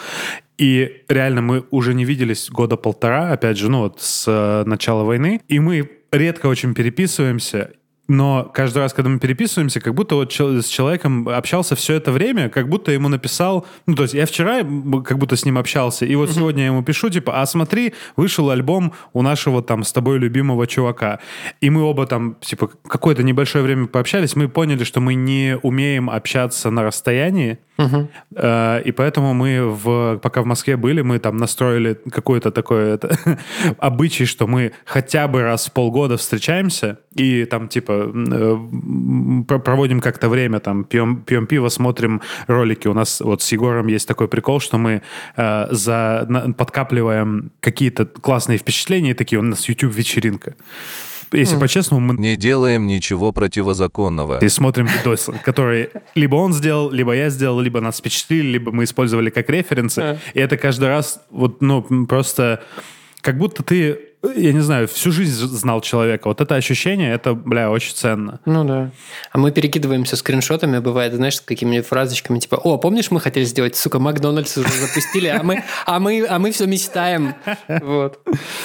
[0.58, 5.04] И реально мы уже не виделись года полтора, опять же, ну вот с э, начала
[5.04, 5.40] войны.
[5.48, 7.72] И мы редко очень переписываемся,
[8.10, 12.48] но каждый раз, когда мы переписываемся, как будто вот с человеком общался все это время,
[12.48, 13.64] как будто ему написал...
[13.86, 14.62] Ну, то есть я вчера
[15.04, 16.34] как будто с ним общался, и вот mm-hmm.
[16.34, 20.66] сегодня я ему пишу, типа, а смотри, вышел альбом у нашего там с тобой любимого
[20.66, 21.20] чувака.
[21.60, 26.10] И мы оба там, типа, какое-то небольшое время пообщались, мы поняли, что мы не умеем
[26.10, 28.08] общаться на расстоянии, Угу.
[28.84, 33.16] И поэтому мы, в, пока в Москве были, мы там настроили какой-то такой это,
[33.78, 37.99] обычай, что мы хотя бы раз в полгода встречаемся и там типа э,
[39.46, 42.88] проводим как-то время, там пьем, пьем пиво, смотрим ролики.
[42.88, 45.02] У нас вот с Егором есть такой прикол, что мы
[45.36, 50.54] э, за, на, подкапливаем какие-то классные впечатления, такие у нас YouTube-вечеринка
[51.32, 51.60] если mm.
[51.60, 52.20] по-честному, мы...
[52.20, 54.38] Не делаем ничего противозаконного.
[54.38, 58.84] И смотрим видосы, которые либо он сделал, либо я сделал, либо нас впечатлили, либо мы
[58.84, 60.00] использовали как референсы.
[60.00, 60.18] Mm.
[60.34, 62.62] И это каждый раз вот, ну, просто
[63.20, 66.28] как будто ты я не знаю, всю жизнь знал человека.
[66.28, 68.40] Вот это ощущение, это, бля, очень ценно.
[68.44, 68.90] Ну да.
[69.32, 73.76] А мы перекидываемся скриншотами, бывает, знаешь, с какими-нибудь фразочками, типа, о, помнишь, мы хотели сделать,
[73.76, 77.34] сука, Макдональдс уже запустили, а мы, а мы, а мы все мечтаем.
[77.68, 78.20] Вот.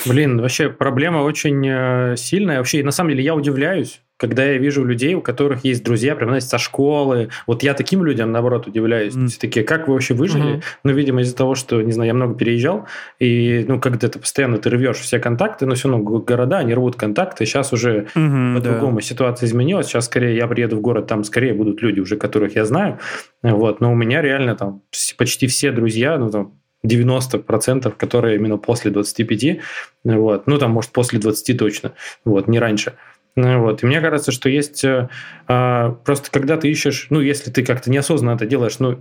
[0.05, 2.57] Блин, вообще проблема очень э, сильная.
[2.57, 6.29] Вообще, на самом деле, я удивляюсь, когда я вижу людей, у которых есть друзья, прям,
[6.29, 7.29] знаете, со школы.
[7.47, 9.13] Вот я таким людям, наоборот, удивляюсь.
[9.13, 9.27] Mm.
[9.27, 10.55] Все такие, как вы вообще выжили?
[10.55, 10.63] Mm-hmm.
[10.83, 12.87] Ну, видимо, из-за того, что, не знаю, я много переезжал,
[13.19, 16.95] и, ну, когда ты постоянно ты рвешь все контакты, но все равно города, они рвут
[16.95, 17.45] контакты.
[17.45, 19.01] Сейчас уже mm-hmm, по-другому да.
[19.01, 19.87] ситуация изменилась.
[19.87, 22.99] Сейчас скорее я приеду в город, там скорее будут люди уже, которых я знаю.
[23.43, 23.81] Вот.
[23.81, 24.81] Но у меня реально там
[25.17, 26.53] почти все друзья, ну, там,
[26.85, 29.59] 90%, которые именно после 25,
[30.03, 32.93] вот, ну, там, может, после 20 точно, вот, не раньше.
[33.35, 33.83] Ну вот.
[33.83, 35.09] И мне кажется, что есть э,
[35.47, 38.99] а, просто когда ты ищешь, ну, если ты как-то неосознанно это делаешь, ну,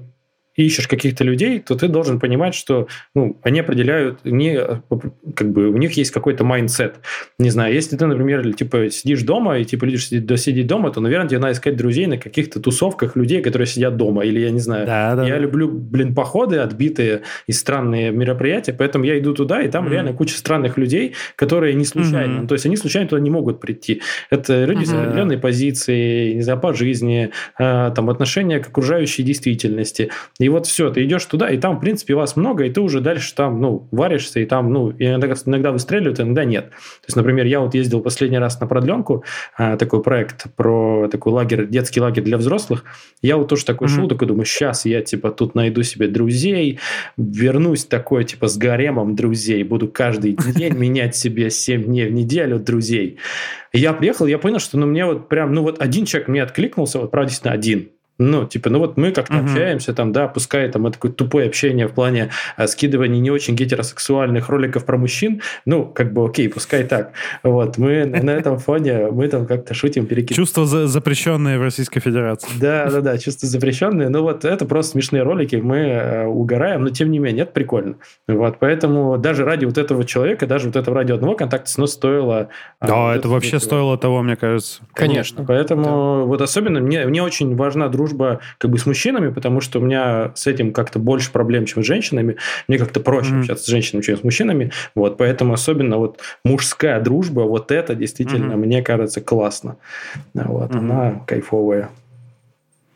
[0.56, 4.58] ищешь каких-то людей, то ты должен понимать, что ну, они определяют, не,
[5.34, 6.96] как бы у них есть какой-то mindset.
[7.38, 11.00] Не знаю, если ты, например, типа сидишь дома и типа любишь сидеть, сидеть дома, то,
[11.00, 14.24] наверное, тебе надо искать друзей на каких-то тусовках людей, которые сидят дома.
[14.24, 14.86] Или я не знаю.
[14.86, 15.38] Да, да, я да.
[15.38, 19.90] люблю, блин, походы отбитые и странные мероприятия, поэтому я иду туда, и там mm-hmm.
[19.90, 22.40] реально куча странных людей, которые не случайно.
[22.40, 22.46] Mm-hmm.
[22.46, 24.02] то есть они случайно туда не могут прийти.
[24.30, 24.86] Это люди mm-hmm.
[24.86, 30.10] с определенной позицией, не знаю, по жизни, э, там отношения к окружающей действительности.
[30.44, 33.00] И вот все, ты идешь туда, и там, в принципе, вас много, и ты уже
[33.00, 36.68] дальше там, ну, варишься, и там, ну, иногда, иногда выстреливают, иногда нет.
[36.68, 39.24] То есть, например, я вот ездил последний раз на продленку,
[39.56, 42.84] а, такой проект про такой лагерь, детский лагерь для взрослых.
[43.22, 43.96] Я вот тоже такой mm-hmm.
[43.96, 46.78] шел, такой думаю, сейчас я, типа, тут найду себе друзей,
[47.16, 52.58] вернусь такой, типа, с гаремом друзей, буду каждый день менять себе 7 дней в неделю
[52.58, 53.16] друзей.
[53.72, 56.42] И я приехал, я понял, что ну, мне вот прям, ну, вот один человек мне
[56.42, 57.88] откликнулся, вот, правда, действительно, один.
[58.18, 59.44] Ну, типа, ну вот мы как-то угу.
[59.44, 63.56] общаемся, там, да, пускай там это такое тупое общение в плане а, скидывания не очень
[63.56, 67.12] гетеросексуальных роликов про мужчин, ну, как бы окей, пускай так.
[67.42, 70.44] Вот, мы на этом фоне, мы там как-то шутим, перекидываем.
[70.44, 72.48] Чувства за запрещенные в Российской Федерации.
[72.60, 74.08] Да, да, да, чувства запрещенные.
[74.08, 77.96] Ну, вот это просто смешные ролики, мы э, угораем, но тем не менее, это прикольно.
[78.28, 82.48] Вот, поэтому даже ради вот этого человека, даже вот этого ради одного контакта снова стоило...
[82.78, 84.82] А, да, вот это вообще стоило того, мне кажется.
[84.92, 85.44] Конечно.
[85.44, 86.24] Поэтому да.
[86.26, 89.82] вот особенно мне, мне очень важна дружба дружба как бы с мужчинами, потому что у
[89.82, 92.36] меня с этим как-то больше проблем, чем с женщинами.
[92.68, 93.40] Мне как-то проще mm-hmm.
[93.40, 94.70] общаться с женщинами, чем с мужчинами.
[94.94, 98.66] Вот, поэтому особенно вот мужская дружба, вот это действительно, mm-hmm.
[98.66, 99.76] мне кажется, классно.
[100.34, 100.78] Вот, mm-hmm.
[100.78, 101.90] она кайфовая.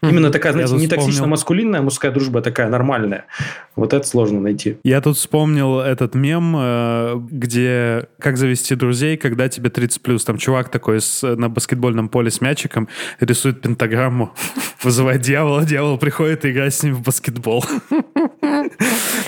[0.02, 1.08] Именно такая, знаете, не вспомнил...
[1.08, 3.26] токсично-маскулинная мужская дружба, а такая нормальная.
[3.74, 4.78] Вот это сложно найти.
[4.84, 10.24] Я тут вспомнил этот мем, э, где как завести друзей, когда тебе 30 плюс.
[10.24, 14.32] Там чувак такой с, на баскетбольном поле с мячиком рисует пентаграмму,
[14.82, 17.64] вызывает дьявола, дьявол приходит и играет с ним в баскетбол.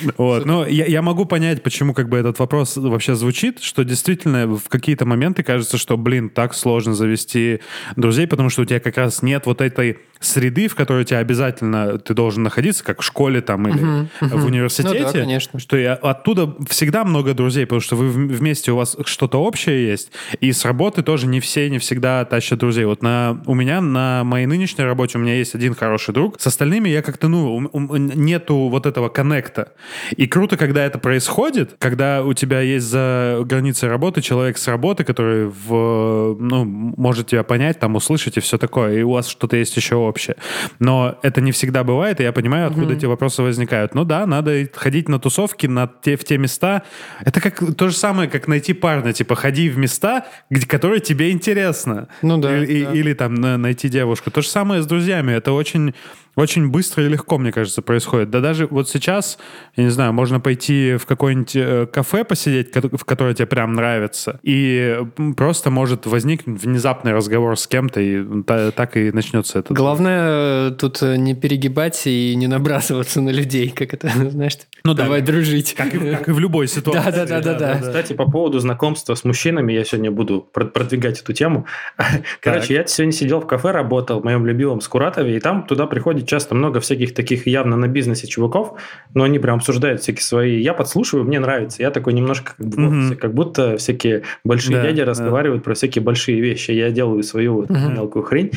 [0.17, 0.45] Вот.
[0.45, 4.69] Но я, я могу понять, почему как бы этот вопрос вообще звучит, что действительно в
[4.69, 7.61] какие-то моменты кажется, что, блин, так сложно завести
[7.97, 11.99] друзей, потому что у тебя как раз нет вот этой среды, в которой тебя обязательно
[11.99, 14.37] ты должен находиться, как в школе там или uh-huh, uh-huh.
[14.37, 14.99] в университете.
[14.99, 15.59] Ну, да, конечно.
[15.59, 20.13] Что я, оттуда всегда много друзей, потому что вы вместе, у вас что-то общее есть,
[20.41, 22.85] и с работы тоже не все, не всегда тащат друзей.
[22.85, 26.47] Вот на, у меня на моей нынешней работе у меня есть один хороший друг, с
[26.47, 29.73] остальными я как-то, ну, нету вот этого коннекта.
[30.17, 35.05] И круто, когда это происходит, когда у тебя есть за границей работы человек с работы,
[35.05, 39.57] который в, ну, может тебя понять, там, услышать и все такое, и у вас что-то
[39.57, 40.37] есть еще общее.
[40.79, 42.97] Но это не всегда бывает, и я понимаю, откуда mm-hmm.
[42.97, 43.95] эти вопросы возникают.
[43.95, 46.83] Ну да, надо ходить на тусовки, на те, в те места.
[47.25, 51.31] Это как то же самое, как найти парня, типа, ходи в места, где, которые тебе
[51.31, 52.09] интересно.
[52.23, 52.65] Ну да.
[52.65, 52.93] И, да.
[52.93, 54.31] Или там на, найти девушку.
[54.31, 55.33] То же самое с друзьями.
[55.33, 55.95] Это очень
[56.41, 58.31] очень быстро и легко, мне кажется, происходит.
[58.31, 59.39] Да даже вот сейчас,
[59.77, 64.41] я не знаю, можно пойти в какое-нибудь э, кафе посидеть, в которое тебе прям нравится,
[64.43, 64.99] и
[65.37, 69.75] просто может возникнуть внезапный разговор с кем-то, и так и начнется это.
[69.75, 74.95] Главное э, тут э, не перегибать и не набрасываться на людей, как это, знаешь, ну,
[74.95, 75.75] давай да, дружить.
[75.75, 77.11] Как и, как и в любой ситуации.
[77.11, 77.79] Да, да, да, да, да.
[77.81, 81.67] Кстати, по поводу знакомства с мужчинами, я сегодня буду продвигать эту тему.
[82.41, 82.71] Короче, так.
[82.71, 86.55] я сегодня сидел в кафе, работал в моем любимом Скуратове, и там туда приходит часто
[86.55, 88.79] много всяких таких явно на бизнесе чуваков,
[89.15, 90.61] но они прям обсуждают всякие свои.
[90.61, 91.83] Я подслушиваю, мне нравится.
[91.83, 93.17] Я такой немножко как, бы, mm-hmm.
[93.17, 96.71] как будто всякие большие да, дяди разговаривают про всякие большие вещи.
[96.71, 97.95] Я делаю свою вот mm-hmm.
[97.95, 98.53] мелкую хрень.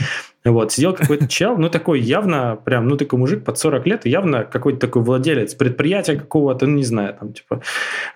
[0.45, 4.43] Вот, сидел какой-то чел, ну, такой явно, прям, ну, такой мужик под 40 лет, явно
[4.43, 7.61] какой-то такой владелец предприятия какого-то, ну, не знаю, там, типа,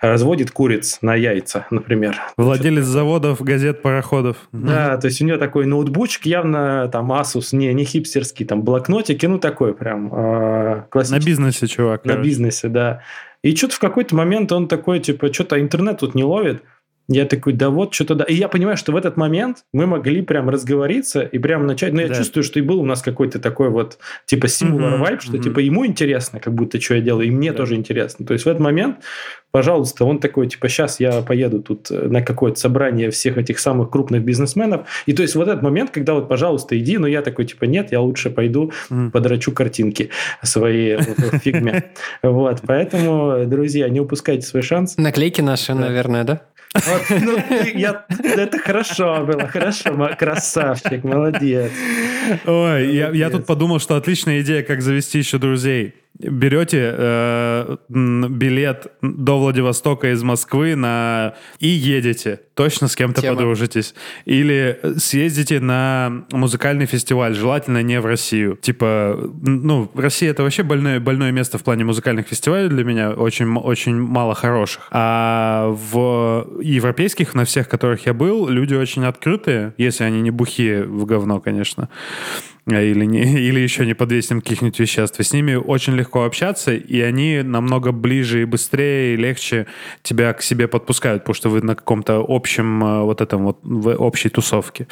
[0.02, 2.16] разводит куриц на яйца, например.
[2.36, 4.36] Владелец заводов, газет, пароходов.
[4.52, 9.24] Да, то есть у него такой ноутбучик явно, там, Asus, не, не хипстерский, там, блокнотики,
[9.24, 11.20] ну, такой прям э, классический.
[11.20, 12.04] На бизнесе, чувак.
[12.04, 12.28] На короче.
[12.28, 13.02] бизнесе, да.
[13.42, 16.62] И что-то в какой-то момент он такой, типа, что-то интернет тут не ловит,
[17.08, 18.24] я такой, да вот, что-то да.
[18.24, 21.94] И я понимаю, что в этот момент мы могли прям разговориться и прям начать.
[21.94, 22.14] Но я да.
[22.14, 25.00] чувствую, что и был у нас какой-то такой вот, типа, mm-hmm.
[25.00, 25.42] vibe, что, mm-hmm.
[25.42, 27.56] типа, ему интересно, как будто, что я делаю, и мне да.
[27.56, 28.26] тоже интересно.
[28.26, 28.98] То есть, в этот момент,
[29.52, 33.88] пожалуйста, он такой, типа, сейчас я поеду тут э, на какое-то собрание всех этих самых
[33.88, 34.86] крупных бизнесменов.
[35.06, 37.90] И то есть, вот этот момент, когда вот, пожалуйста, иди, но я такой, типа, нет,
[37.90, 39.12] я лучше пойду mm-hmm.
[39.12, 40.10] подрачу картинки
[40.42, 41.84] свои в фигме.
[42.22, 44.96] Вот, поэтому, друзья, не упускайте свой шанс.
[44.96, 46.42] Наклейки наши, наверное, да?
[46.86, 47.38] Вот, ну,
[47.74, 51.70] я, это хорошо было, хорошо, красавчик, молодец.
[52.46, 52.94] Ой, молодец.
[52.94, 59.38] Я, я тут подумал, что отличная идея, как завести еще друзей берете э, билет до
[59.38, 63.36] Владивостока из Москвы на и едете, точно с кем-то Тема.
[63.36, 63.94] подружитесь.
[64.24, 68.58] Или съездите на музыкальный фестиваль, желательно не в Россию.
[68.60, 73.56] Типа, ну, Россия это вообще больное, больное место в плане музыкальных фестивалей для меня, очень,
[73.56, 74.88] очень мало хороших.
[74.90, 80.84] А в европейских, на всех, которых я был, люди очень открытые, если они не бухие
[80.84, 81.88] в говно, конечно.
[82.70, 85.18] А, или, не, или еще не под действием каких-нибудь веществ.
[85.20, 89.66] И с ними очень легко общаться, и они намного ближе и быстрее, и легче
[90.02, 93.94] тебя к себе подпускают, потому что вы на каком-то общем а, вот этом вот в
[93.96, 94.86] общей тусовке.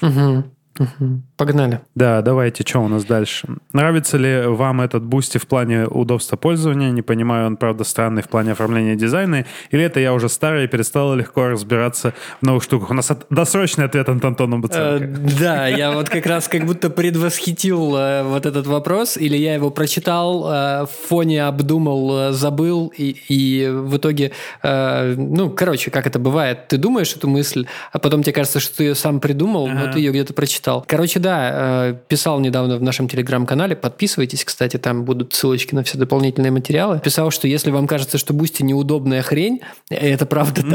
[0.00, 0.44] Угу.
[0.78, 1.22] Угу.
[1.36, 1.80] Погнали.
[1.94, 3.48] Да, давайте, что у нас дальше?
[3.72, 6.90] Нравится ли вам этот бусти в плане удобства пользования?
[6.90, 9.44] Не понимаю, он, правда, странный в плане оформления дизайна.
[9.70, 12.90] Или это я уже старая и перестала легко разбираться в новых штуках?
[12.90, 13.26] У нас от...
[13.30, 15.04] досрочный ответ от Антона Баценко.
[15.04, 15.08] Э,
[15.40, 19.70] да, я вот как раз как будто предвосхитил э, вот этот вопрос, или я его
[19.70, 26.68] прочитал, э, в фоне обдумал, забыл, и, и в итоге, ну, короче, как это бывает,
[26.68, 29.74] ты думаешь эту мысль, а потом тебе кажется, что ты ее сам придумал, ага.
[29.74, 30.84] но ты ее где-то прочитал читал.
[30.86, 35.96] Короче, да, э, писал недавно в нашем телеграм-канале, подписывайтесь, кстати, там будут ссылочки на все
[35.96, 37.00] дополнительные материалы.
[37.00, 40.70] Писал, что если вам кажется, что Бусти неудобная хрень, это правда mm-hmm.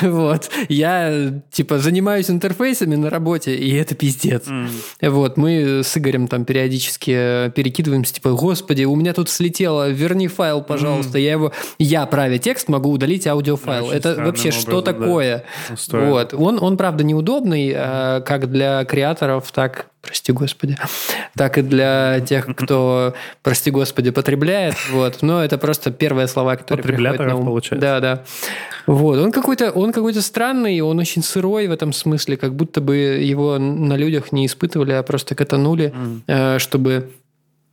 [0.00, 0.02] так.
[0.12, 0.50] вот.
[0.68, 4.46] Я, типа, занимаюсь интерфейсами на работе, и это пиздец.
[4.46, 5.10] Mm-hmm.
[5.10, 10.62] Вот, мы с Игорем там периодически перекидываемся, типа, господи, у меня тут слетело, верни файл,
[10.62, 11.18] пожалуйста.
[11.18, 11.22] Mm-hmm.
[11.22, 13.88] Я его, я, правя текст, могу удалить аудиофайл.
[13.88, 15.44] Да, это вообще образом, что такое?
[15.88, 16.00] Да.
[16.00, 16.34] Вот.
[16.34, 20.76] Он, он, правда, неудобный, как для креатора авторов, так, прости господи,
[21.36, 24.74] так и для тех, кто, прости господи, потребляет.
[24.90, 25.22] Вот.
[25.22, 27.46] Но это просто первые слова, которые приходят на ум.
[27.46, 27.80] получается.
[27.80, 28.24] Да, да.
[28.86, 29.18] Вот.
[29.18, 33.58] Он какой-то, он какой-то странный, он очень сырой в этом смысле, как будто бы его
[33.58, 35.92] на людях не испытывали, а просто катанули,
[36.26, 36.58] mm.
[36.58, 37.10] чтобы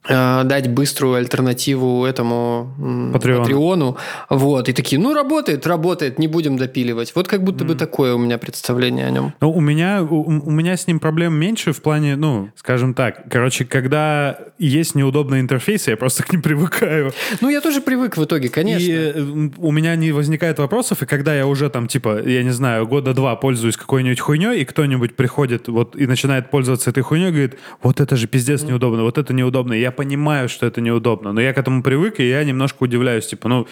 [0.08, 3.42] дать быструю альтернативу этому Патреону.
[3.42, 3.98] Патреону.
[4.30, 4.70] Вот.
[4.70, 7.12] И такие, ну, работает, работает, не будем допиливать.
[7.16, 7.68] Вот как будто mm.
[7.68, 9.34] бы такое у меня представление о нем.
[9.42, 13.24] Ну, у меня, у, у меня с ним проблем меньше в плане, ну, скажем так,
[13.30, 17.12] короче, когда есть неудобные интерфейсы, я просто к ним привыкаю.
[17.42, 18.86] Ну, я тоже привык в итоге, конечно.
[18.90, 19.22] И э,
[19.58, 23.14] у меня не возникает вопросов, и когда я уже там, типа, я не знаю, года
[23.14, 28.00] два пользуюсь какой-нибудь хуйней, и кто-нибудь приходит вот и начинает пользоваться этой хуйней, говорит, вот
[28.00, 29.74] это же пиздец неудобно, вот это неудобно.
[29.74, 33.50] Я понимаю, что это неудобно, но я к этому привык, и я немножко удивляюсь, типа,
[33.50, 33.68] ну,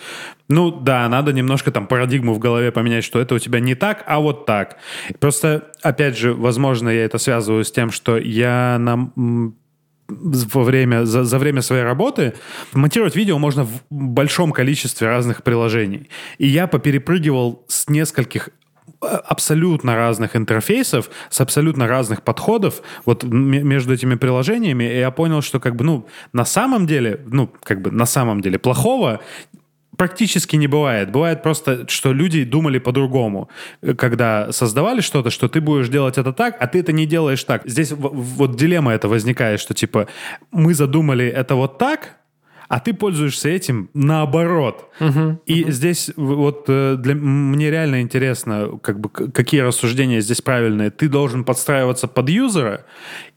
[0.50, 4.04] ну да, надо немножко там парадигму в голове поменять, что это у тебя не так,
[4.08, 4.78] а вот так.
[5.20, 9.12] Просто, опять же, возможно, я это связываю с тем, что я на
[10.10, 12.34] во время, за, за время своей работы
[12.74, 16.10] монтировать видео можно в большом количестве разных приложений.
[16.38, 18.50] И я поперепрыгивал с нескольких
[19.02, 25.60] абсолютно разных интерфейсов, с абсолютно разных подходов вот между этими приложениями, и я понял, что
[25.60, 29.22] как бы, ну, на самом деле, ну, как бы на самом деле плохого
[29.98, 31.12] практически не бывает.
[31.12, 33.50] Бывает просто, что люди думали по-другому,
[33.98, 37.64] когда создавали что-то, что ты будешь делать это так, а ты это не делаешь так.
[37.66, 40.08] Здесь вот дилемма это возникает, что типа
[40.52, 42.18] мы задумали это вот так,
[42.68, 44.90] а ты пользуешься этим наоборот.
[45.00, 45.72] Угу, и угу.
[45.72, 50.90] здесь вот э, для мне реально интересно, как бы какие рассуждения здесь правильные.
[50.90, 52.86] Ты должен подстраиваться под юзера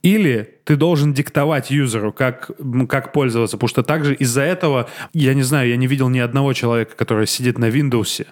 [0.02, 2.50] или ты должен диктовать юзеру, как,
[2.88, 6.52] как пользоваться, потому что также из-за этого, я не знаю, я не видел ни одного
[6.52, 8.26] человека, который сидит на Windows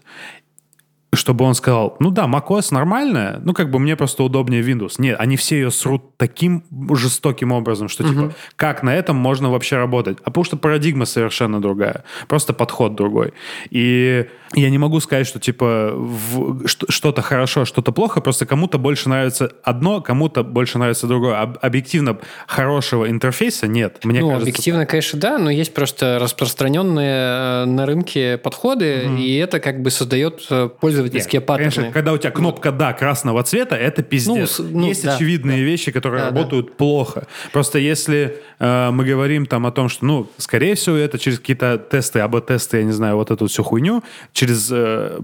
[1.14, 4.94] чтобы он сказал, ну да, macOS нормальная, ну как бы мне просто удобнее Windows.
[4.98, 9.76] Нет, они все ее срут таким жестоким образом, что типа, как на этом можно вообще
[9.76, 10.18] работать?
[10.22, 13.32] А потому что парадигма совершенно другая, просто подход другой.
[13.70, 19.08] И я не могу сказать, что типа в, что-то хорошо, что-то плохо, просто кому-то больше
[19.08, 21.40] нравится одно, кому-то больше нравится другое.
[21.40, 24.04] Об, объективно хорошего интерфейса нет.
[24.04, 29.16] Мне ну, кажется, объективно, конечно, да, но есть просто распространенные э, на рынке подходы, угу.
[29.16, 30.68] и это как бы создает э,
[30.98, 31.70] пользовательские нет, паттерны.
[31.70, 34.58] Конечно, когда у тебя кнопка «да» красного цвета, это пиздец.
[34.58, 35.64] Ну, ну, есть да, очевидные да.
[35.64, 36.72] вещи, которые да, работают да.
[36.76, 37.26] плохо.
[37.52, 41.78] Просто если э, мы говорим там о том, что, ну, скорее всего, это через какие-то
[41.78, 45.18] тесты, АБ-тесты, я не знаю, вот эту всю хуйню, через э,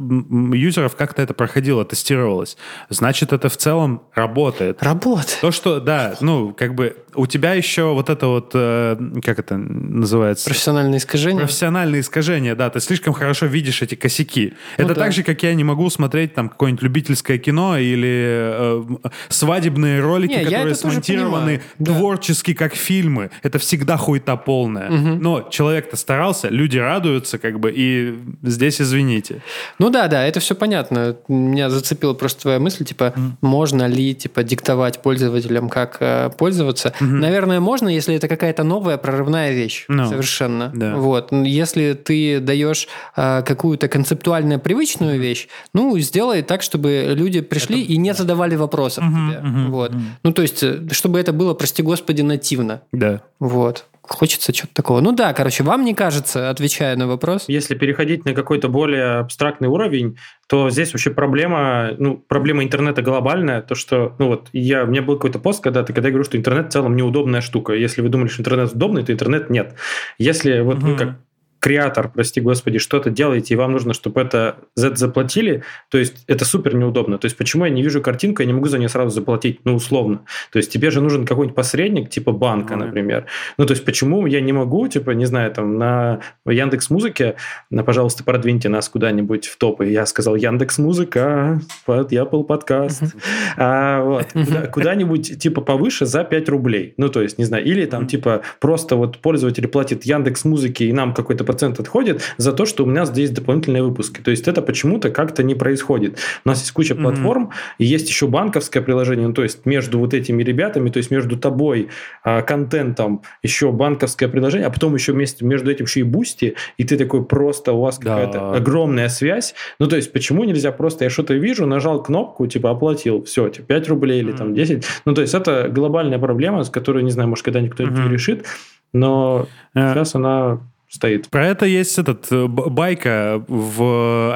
[0.53, 2.57] юзеров как-то это проходило, тестировалось.
[2.89, 4.83] Значит, это в целом работает.
[4.83, 5.39] Работает.
[5.41, 9.57] То, что, да, ну, как бы у тебя еще вот это вот, э, как это
[9.57, 10.47] называется?
[10.47, 11.41] Профессиональное искажение.
[11.41, 12.71] Профессиональное искажение, да.
[12.71, 14.55] Ты слишком хорошо видишь эти косяки.
[14.79, 15.03] Ну, это да.
[15.03, 18.85] так же, как я не могу смотреть там какое-нибудь любительское кино или э,
[19.29, 22.59] свадебные ролики, не, которые смонтированы творчески, да.
[22.59, 23.31] как фильмы.
[23.43, 24.91] Это всегда хуйта полная.
[24.91, 25.23] Угу.
[25.23, 29.43] Но человек-то старался, люди радуются, как бы, и здесь извини извините.
[29.79, 31.17] Ну да, да, это все понятно.
[31.29, 33.31] Меня зацепила просто твоя мысль, типа, mm.
[33.41, 36.95] можно ли, типа, диктовать пользователям, как э, пользоваться.
[37.01, 37.05] Mm-hmm.
[37.05, 39.87] Наверное, можно, если это какая-то новая прорывная вещь.
[39.89, 40.09] No.
[40.09, 40.71] Совершенно.
[40.75, 40.97] Да.
[40.97, 41.33] Вот.
[41.33, 47.93] Если ты даешь э, какую-то концептуально привычную вещь, ну, сделай так, чтобы люди пришли это...
[47.93, 49.41] и не задавали вопросов mm-hmm, тебе.
[49.41, 49.93] Mm-hmm, вот.
[49.93, 50.03] Mm-hmm.
[50.23, 52.83] Ну, то есть, э, чтобы это было, прости господи, нативно.
[52.93, 53.23] Да.
[53.39, 55.01] Вот хочется чего-то такого.
[55.01, 57.45] Ну да, короче, вам не кажется, отвечая на вопрос?
[57.49, 63.63] Если переходить на какой-то более абстрактный уровень, то здесь вообще проблема, ну, проблема интернета глобальная,
[63.63, 66.37] то, что, ну вот, я, у меня был какой-то пост когда-то, когда я говорю, что
[66.37, 67.73] интернет в целом неудобная штука.
[67.73, 69.75] Если вы думали, что интернет удобный, то интернет нет.
[70.19, 70.87] Если вот угу.
[70.89, 71.17] вы как
[71.65, 76.45] креатор, прости господи, что-то делаете, и вам нужно, чтобы это Z заплатили, то есть это
[76.45, 77.17] супер неудобно.
[77.17, 79.75] То есть почему я не вижу картинку, я не могу за нее сразу заплатить, ну,
[79.75, 80.27] условно.
[80.53, 82.85] То есть тебе же нужен какой-нибудь посредник, типа банка, mm-hmm.
[82.85, 83.27] например.
[83.57, 87.37] Ну, то есть почему я не могу, типа, не знаю, там, на Яндекс Музыке,
[87.71, 89.87] на, пожалуйста, продвиньте нас куда-нибудь в топы.
[89.87, 93.05] Я сказал, Яндекс Музыка, под Apple подкаст.
[93.05, 93.21] Mm-hmm.
[93.57, 96.93] А, вот, куда, куда-нибудь, типа, повыше за 5 рублей.
[96.99, 98.09] Ну, то есть, не знаю, или там, mm-hmm.
[98.09, 102.83] типа, просто вот пользователь платит Яндекс Музыке, и нам какой-то процент отходит за то, что
[102.83, 104.21] у меня здесь дополнительные выпуски.
[104.21, 106.19] То есть это почему-то как-то не происходит.
[106.45, 107.75] У нас есть куча платформ, mm-hmm.
[107.79, 111.37] и есть еще банковское приложение, ну, то есть между вот этими ребятами, то есть между
[111.37, 111.89] тобой,
[112.25, 116.83] а, контентом, еще банковское приложение, а потом еще вместе между этим еще и бусти, и
[116.83, 118.17] ты такой просто, у вас да.
[118.17, 119.55] какая-то огромная связь.
[119.79, 123.67] Ну, то есть почему нельзя просто, я что-то вижу, нажал кнопку, типа оплатил, все, типа
[123.69, 124.39] 5 рублей или mm-hmm.
[124.39, 124.85] там 10.
[125.05, 128.03] Ну, то есть это глобальная проблема, с которой, не знаю, может, когда никто mm-hmm.
[128.03, 128.45] не решит,
[128.93, 129.47] но.
[129.75, 130.61] Э, сейчас она
[130.95, 131.29] стоит.
[131.29, 133.83] Про это есть этот э, байка в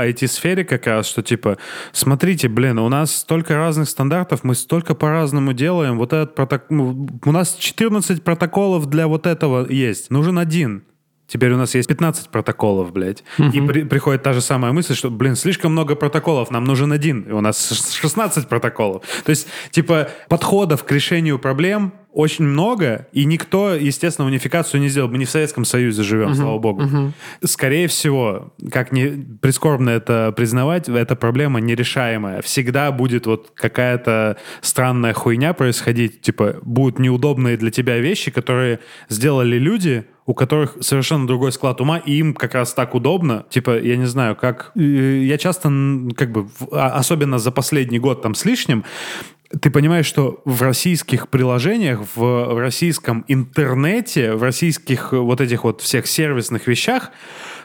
[0.00, 1.56] IT-сфере как раз, что типа,
[1.92, 7.08] смотрите, блин, у нас столько разных стандартов, мы столько по-разному делаем, вот этот протокол, ну,
[7.24, 10.82] у нас 14 протоколов для вот этого есть, нужен один.
[11.28, 13.22] Теперь у нас есть 15 протоколов, блядь.
[13.38, 13.48] Угу.
[13.48, 17.20] И при, приходит та же самая мысль, что, блин, слишком много протоколов, нам нужен один.
[17.20, 17.68] И у нас
[18.00, 19.02] 16 протоколов.
[19.24, 25.08] То есть, типа, подходов к решению проблем очень много, и никто, естественно, унификацию не сделал.
[25.08, 26.82] Мы не в Советском Союзе живем, uh-huh, слава богу.
[26.82, 27.12] Uh-huh.
[27.44, 32.42] Скорее всего, как не прискорбно это признавать, эта проблема нерешаемая.
[32.42, 39.58] Всегда будет вот какая-то странная хуйня происходить, типа будут неудобные для тебя вещи, которые сделали
[39.58, 43.46] люди, у которых совершенно другой склад ума, и им как раз так удобно.
[43.48, 44.72] Типа, я не знаю, как...
[44.76, 44.80] Э,
[45.22, 45.70] я часто,
[46.14, 48.84] как бы, а, особенно за последний год там с лишним,
[49.60, 56.06] ты понимаешь, что в российских приложениях, в российском интернете, в российских вот этих вот всех
[56.06, 57.10] сервисных вещах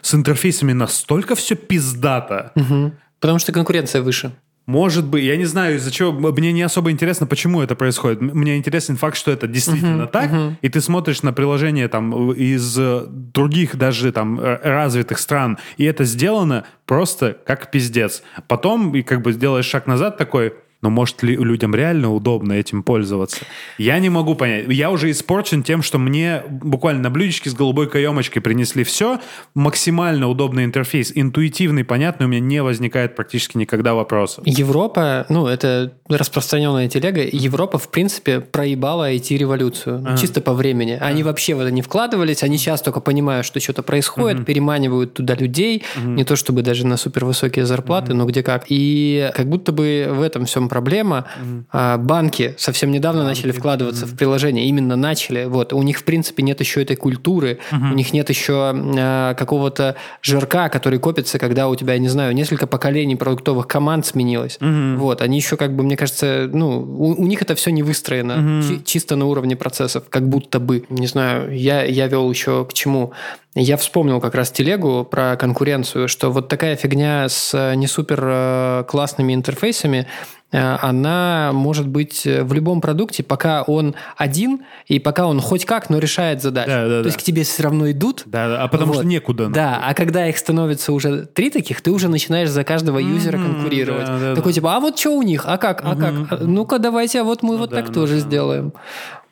[0.02, 2.52] с интерфейсами настолько все пиздато.
[2.56, 2.94] Угу.
[3.20, 4.34] Потому что конкуренция выше.
[4.66, 6.14] Может быть, я не знаю, из-за чего.
[6.14, 8.22] Мне не особо интересно, почему это происходит.
[8.22, 10.32] Мне интересен факт, что это действительно uh-huh, так.
[10.32, 10.56] Uh-huh.
[10.62, 12.80] И ты смотришь на приложение там из
[13.10, 18.24] других даже там развитых стран, и это сделано просто как пиздец.
[18.48, 20.54] Потом и как бы сделаешь шаг назад такой,
[20.84, 23.46] но может ли людям реально удобно этим пользоваться?
[23.78, 24.66] Я не могу понять.
[24.68, 29.20] Я уже испорчен тем, что мне буквально на блюдечке с голубой каемочкой принесли все,
[29.56, 34.44] максимально удобный интерфейс, интуитивный, понятный, у меня не возникает практически никогда вопросов.
[34.46, 40.18] Европа, ну, это распространенная телега, Европа, в принципе, проебала IT-революцию, ага.
[40.18, 40.98] чисто по времени.
[41.00, 41.30] Они ага.
[41.30, 44.46] вообще в это не вкладывались, они сейчас только понимают, что что-то происходит, ага.
[44.46, 46.08] переманивают туда людей, ага.
[46.08, 48.16] не то чтобы даже на супервысокие зарплаты, ага.
[48.16, 48.66] но где как.
[48.68, 51.26] И как будто бы в этом всем проблема.
[51.72, 51.98] Mm-hmm.
[52.00, 53.38] Банки совсем недавно Банки.
[53.38, 54.16] начали вкладываться mm-hmm.
[54.16, 55.46] в приложение, именно начали.
[55.46, 57.92] Вот у них в принципе нет еще этой культуры, mm-hmm.
[57.92, 62.34] у них нет еще а, какого-то жирка, который копится, когда у тебя, я не знаю,
[62.34, 64.58] несколько поколений продуктовых команд сменилось.
[64.60, 64.96] Mm-hmm.
[64.96, 68.32] Вот они еще как бы, мне кажется, ну у, у них это все не выстроено
[68.32, 68.68] mm-hmm.
[68.68, 70.86] чи- чисто на уровне процессов, как будто бы.
[70.90, 73.14] Не знаю, я я вел еще к чему.
[73.54, 78.20] Я вспомнил как раз телегу про конкуренцию, что вот такая фигня с э, не супер
[78.24, 80.08] э, классными интерфейсами,
[80.43, 85.66] Э, она может быть э, в любом продукте, пока он один, и пока он хоть
[85.66, 86.70] как, но решает задачу.
[86.70, 87.08] Да, да, То да.
[87.08, 88.24] есть к тебе все равно идут.
[88.26, 89.00] Да, да а потому вот.
[89.00, 89.48] что некуда.
[89.48, 93.38] Да, а когда их становится уже три таких, ты уже начинаешь за каждого mm-hmm, юзера
[93.38, 94.06] конкурировать.
[94.06, 94.56] Да, да, Такой да.
[94.56, 96.28] типа, а вот что у них, а как, а mm-hmm.
[96.28, 96.42] как?
[96.42, 98.20] Ну-ка давайте, а вот мы ну, вот да, так да, тоже да.
[98.20, 98.74] сделаем.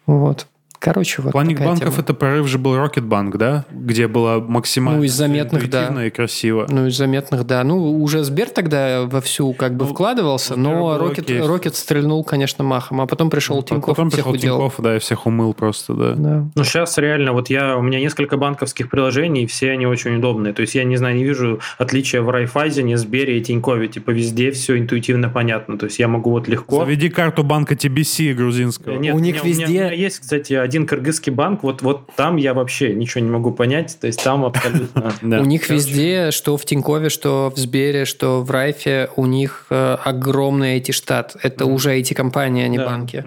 [0.07, 0.47] Вот.
[0.81, 2.01] Короче, вот Плане банков тема.
[2.01, 3.65] это прорыв же был Рокетбанк, да?
[3.71, 6.07] Где было максимально ну, из заметных, да.
[6.07, 6.65] и красиво.
[6.67, 7.63] Ну, из заметных, да.
[7.63, 12.99] Ну, уже Сбер тогда вовсю как бы ну, вкладывался, но Рокет, Рокет стрельнул, конечно, махом.
[12.99, 14.57] А потом пришел ну, Тинькофф Потом пришел удел.
[14.57, 16.15] Тинькофф, да, и всех умыл просто, да.
[16.15, 16.45] да.
[16.55, 20.51] Ну, сейчас реально, вот я, у меня несколько банковских приложений, все они очень удобные.
[20.51, 23.87] То есть я, не знаю, не вижу отличия в Райфайзене, Сбере и Тинькове.
[23.87, 25.77] Типа везде все интуитивно понятно.
[25.77, 26.83] То есть я могу вот легко...
[26.83, 28.97] Заведи карту банка TBC грузинского.
[28.97, 29.65] Нет, у них везде...
[29.65, 33.21] У меня, у меня есть, кстати, один кыргызский банк, вот, вот там я вообще ничего
[33.21, 35.13] не могу понять, то есть там абсолютно...
[35.21, 39.97] У них везде, что в Тинькове, что в Сбере, что в Райфе, у них э,
[40.03, 41.35] огромный IT-штат.
[41.43, 43.23] Это уже IT-компания, а не банки.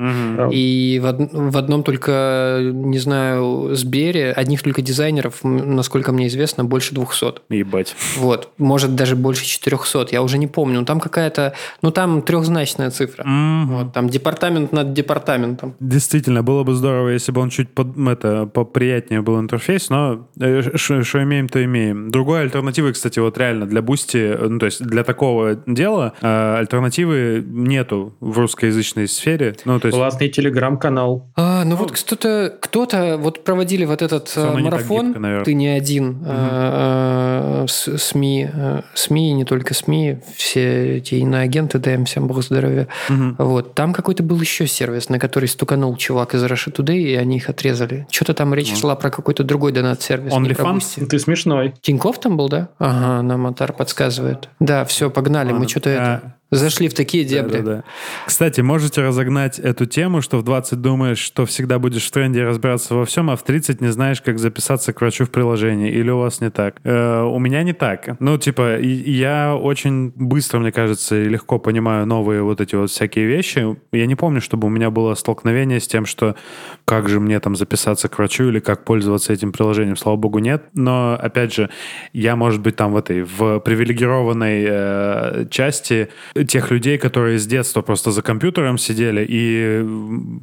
[0.51, 7.43] И в одном только, не знаю, Сбере, одних только дизайнеров, насколько мне известно, больше 200.
[7.51, 7.95] Ебать.
[8.17, 8.49] Вот.
[8.57, 10.09] Может, даже больше 400.
[10.13, 10.81] Я уже не помню.
[10.81, 11.53] Ну, там какая-то...
[11.83, 13.25] Ну, там трехзначная цифра.
[13.67, 13.93] Вот.
[13.93, 15.75] Там департамент над департаментом.
[15.81, 20.29] Действительно, было бы здорово, если бы он чуть под, это поприятнее был интерфейс, но
[20.75, 22.11] что э, имеем, то имеем.
[22.11, 26.57] Другой альтернативы, кстати, вот реально для Бусти, э, ну, то есть для такого дела э,
[26.57, 29.57] альтернативы нету в русскоязычной сфере.
[29.67, 29.99] Ну, то есть...
[29.99, 31.31] Классный телеграм-канал.
[31.37, 35.69] А, ну, ну вот кто-то, кто-то вот проводили вот этот Все марафон, гибко, ты не
[35.69, 36.27] один, угу.
[36.27, 38.49] а, а, СМИ,
[38.95, 42.89] СМИ, не только СМИ, все эти иноагенты, дай им всем бог здоровья.
[43.11, 43.35] Угу.
[43.39, 47.37] Вот, там какой-то был еще сервис, на который стуканул чувак из Russia Today, и они
[47.37, 48.07] их отрезали.
[48.11, 48.81] Что-то там речь mm.
[48.81, 50.33] шла про какой-то другой донат-сервис.
[50.33, 51.07] OnlyFans?
[51.07, 51.75] Ты смешной.
[51.81, 52.69] Тиньков там был, да?
[52.79, 54.49] Ага, нам Атар подсказывает.
[54.61, 55.53] Да, все, погнали.
[55.53, 56.35] Мы что-то это...
[56.51, 57.59] Зашли в такие дебри.
[57.59, 57.85] Да, да, да.
[58.27, 62.95] Кстати, можете разогнать эту тему, что в 20 думаешь, что всегда будешь в тренде разбираться
[62.95, 65.91] во всем, а в 30 не знаешь, как записаться к врачу в приложении.
[65.91, 66.81] Или у вас не так?
[66.85, 68.17] Э, у меня не так.
[68.21, 73.27] Ну, типа, я очень быстро, мне кажется, и легко понимаю новые вот эти вот всякие
[73.27, 73.77] вещи.
[73.91, 76.37] Я не помню, чтобы у меня было столкновение с тем, что
[76.85, 79.97] как же мне там записаться к врачу или как пользоваться этим приложением.
[79.97, 80.65] Слава богу, нет.
[80.75, 81.71] Но, опять же,
[82.13, 86.11] я, может быть, там в этой, в привилегированной э, части
[86.49, 89.83] тех людей, которые с детства просто за компьютером сидели, и,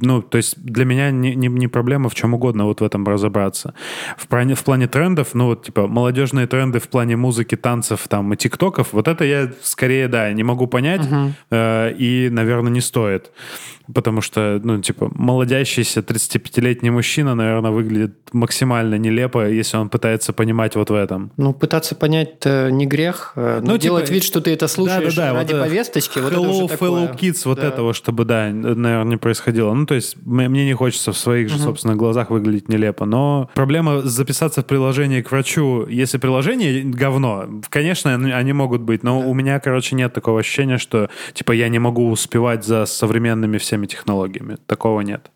[0.01, 3.05] ну, то есть для меня не, не, не проблема в чем угодно вот в этом
[3.05, 3.73] разобраться.
[4.17, 8.33] В плане, в плане трендов, ну, вот, типа, молодежные тренды в плане музыки, танцев, там,
[8.33, 11.31] и тиктоков, вот это я скорее, да, не могу понять, uh-huh.
[11.51, 13.31] э, и, наверное, не стоит
[13.93, 20.75] потому что, ну, типа, молодящийся 35-летний мужчина, наверное, выглядит максимально нелепо, если он пытается понимать
[20.75, 21.31] вот в этом.
[21.37, 25.15] Ну, пытаться понять не грех, э, но ну, делать типа, вид, что ты это слушаешь
[25.15, 26.89] да, да, да, ради вот, повесточки, вот Hello, это уже такое.
[26.89, 27.67] Fellow Kids, вот да.
[27.67, 29.73] этого, чтобы, да, наверное, не происходило.
[29.73, 33.05] Ну, то есть мне не хочется в своих же, собственно, глазах выглядеть нелепо.
[33.05, 39.19] Но проблема записаться в приложение к врачу, если приложение говно, конечно, они могут быть, но
[39.19, 39.27] да.
[39.27, 43.80] у меня, короче, нет такого ощущения, что, типа, я не могу успевать за современными всеми
[43.87, 44.57] технологиями.
[44.67, 45.29] Такого нет.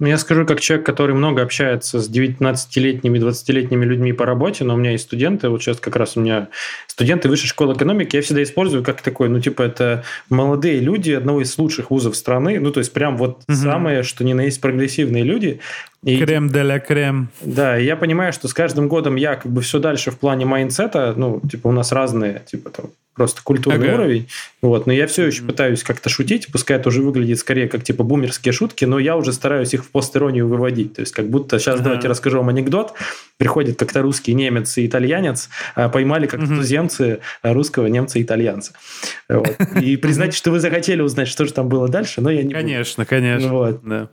[0.00, 4.74] Ну, я скажу, как человек, который много общается с 19-летними, 20-летними людьми по работе, но
[4.74, 6.48] у меня есть студенты, вот сейчас как раз у меня
[6.86, 11.42] студенты высшей школы экономики, я всегда использую как такой, ну, типа, это молодые люди одного
[11.42, 13.56] из лучших вузов страны, ну, то есть прям вот угу.
[13.56, 15.58] самые, что ни на есть прогрессивные люди.
[16.04, 17.28] И, crème de la crème.
[17.40, 21.14] Да, я понимаю, что с каждым годом я как бы все дальше в плане mindset'а,
[21.16, 22.86] ну, типа, у нас разные, типа, там,
[23.18, 23.96] просто культурный ага.
[23.96, 24.28] уровень.
[24.62, 28.04] Вот, но я все еще пытаюсь как-то шутить, пускай это уже выглядит скорее как типа
[28.04, 30.94] бумерские шутки, но я уже стараюсь их в постиронию выводить.
[30.94, 31.84] То есть как будто сейчас ага.
[31.84, 32.94] давайте расскажу вам анекдот.
[33.36, 36.56] Приходит как-то русский немец и итальянец, а поймали как-то угу.
[36.56, 38.72] туземцы русского немца и итальянца.
[39.28, 39.56] Вот.
[39.82, 43.02] И признайте, что вы захотели узнать, что же там было дальше, но я не Конечно,
[43.02, 43.10] буду.
[43.10, 43.48] конечно.
[43.48, 43.80] Вот.
[43.82, 44.08] Да.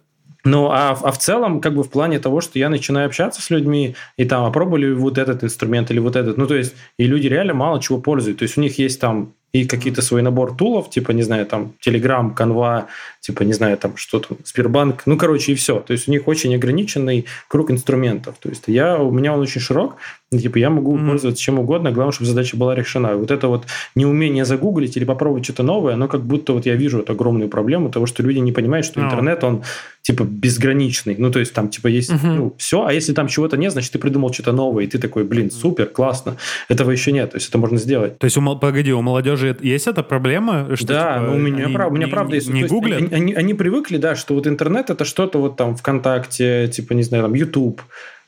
[0.46, 3.50] Ну, а, а в целом, как бы в плане того, что я начинаю общаться с
[3.50, 7.08] людьми, и там, а пробовали вот этот инструмент или вот этот, ну, то есть, и
[7.08, 8.40] люди реально мало чего пользуют.
[8.40, 11.74] То есть, у них есть там и какие-то свой набор тулов, типа, не знаю, там,
[11.86, 12.86] Telegram, Canva,
[13.22, 15.80] типа, не знаю, там, что там, Сбербанк, ну, короче, и все.
[15.80, 18.36] То есть у них очень ограниченный круг инструментов.
[18.40, 19.96] То есть я, у меня он очень широк,
[20.32, 21.08] типа, я могу mm-hmm.
[21.08, 23.16] пользоваться чем угодно, главное, чтобы задача была решена.
[23.16, 27.00] вот это вот неумение загуглить или попробовать что-то новое, оно как будто вот я вижу
[27.00, 29.64] эту огромную проблему того, что люди не понимают, что интернет, он,
[30.02, 31.16] типа, безграничный.
[31.18, 32.34] Ну, то есть там, типа, есть, mm-hmm.
[32.36, 35.24] ну, все, а если там чего-то нет, значит, ты придумал что-то новое, и ты такой,
[35.24, 36.38] блин, супер, классно.
[36.70, 38.18] Этого еще нет, то есть это можно сделать.
[38.18, 40.76] То есть, у, погоди, у молодежи есть эта проблема?
[40.76, 42.50] Что, да, типа, ну, у меня, они, прав, у меня не, правда есть.
[42.50, 42.98] Не гуглят?
[42.98, 47.04] Они, они, они привыкли, да, что вот интернет это что-то вот там ВКонтакте, типа, не
[47.04, 47.82] знаю, там, YouTube,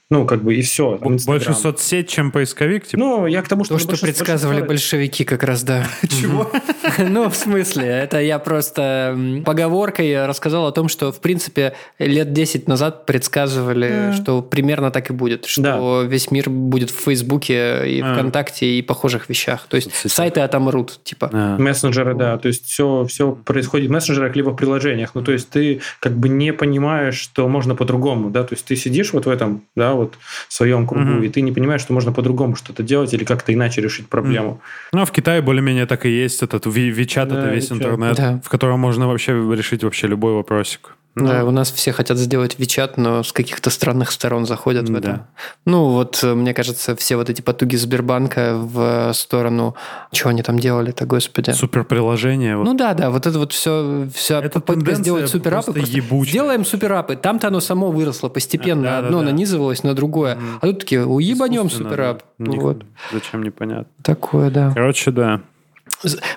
[0.09, 0.97] ну, как бы и все.
[1.01, 2.87] Больше соцсеть, чем поисковик?
[2.87, 2.97] Типа?
[2.97, 3.77] Ну, я к тому, что...
[3.77, 5.85] То, что предсказывали большевики как раз, да.
[6.07, 6.49] Чего?
[6.97, 12.69] Ну, в смысле, это я просто поговоркой рассказал о том, что, в принципе, лет 10
[12.69, 18.65] назад предсказывали, что примерно так и будет, что весь мир будет в Фейсбуке и ВКонтакте
[18.65, 19.67] и похожих вещах.
[19.67, 21.29] То есть сайты отомрут, типа.
[21.59, 22.37] Мессенджеры, да.
[22.37, 25.15] То есть все, все происходит в мессенджерах либо в приложениях.
[25.15, 28.43] Ну, то есть ты как бы не понимаешь, что можно по-другому, да.
[28.43, 30.17] То есть ты сидишь вот в этом, да, вот
[30.47, 31.23] в своем кругу, угу.
[31.23, 34.61] и ты не понимаешь, что можно по-другому что-то делать или как-то иначе решить проблему.
[34.93, 37.75] Ну, а в Китае более-менее так и есть этот Вичат, да, это весь WeChat.
[37.75, 38.41] интернет, да.
[38.43, 40.96] в котором можно вообще решить вообще любой вопросик.
[41.19, 44.95] Ну, да, у нас все хотят сделать Вичат, но с каких-то странных сторон заходят в
[44.95, 45.07] это.
[45.07, 45.27] Да.
[45.65, 49.75] Ну, вот, э, мне кажется, все вот эти потуги Сбербанка в сторону...
[50.11, 51.51] Чего они там делали-то, господи?
[51.51, 52.57] Суперприложение.
[52.57, 52.65] Вот.
[52.65, 55.73] Ну да, да, вот это вот все, вся это попытка сделать суперапы.
[55.73, 55.91] Просто
[56.25, 57.15] сделаем суперапы.
[57.15, 58.83] Там-то оно само выросло постепенно.
[58.83, 59.31] Да, Одно да, да.
[59.31, 60.35] нанизывалось на другое.
[60.35, 60.57] Mm.
[60.61, 62.23] А тут такие, уебанем суперап.
[62.37, 62.51] Да.
[62.51, 62.85] Вот.
[63.11, 63.87] Зачем, непонятно.
[64.03, 64.71] Такое, да.
[64.73, 65.41] Короче, да.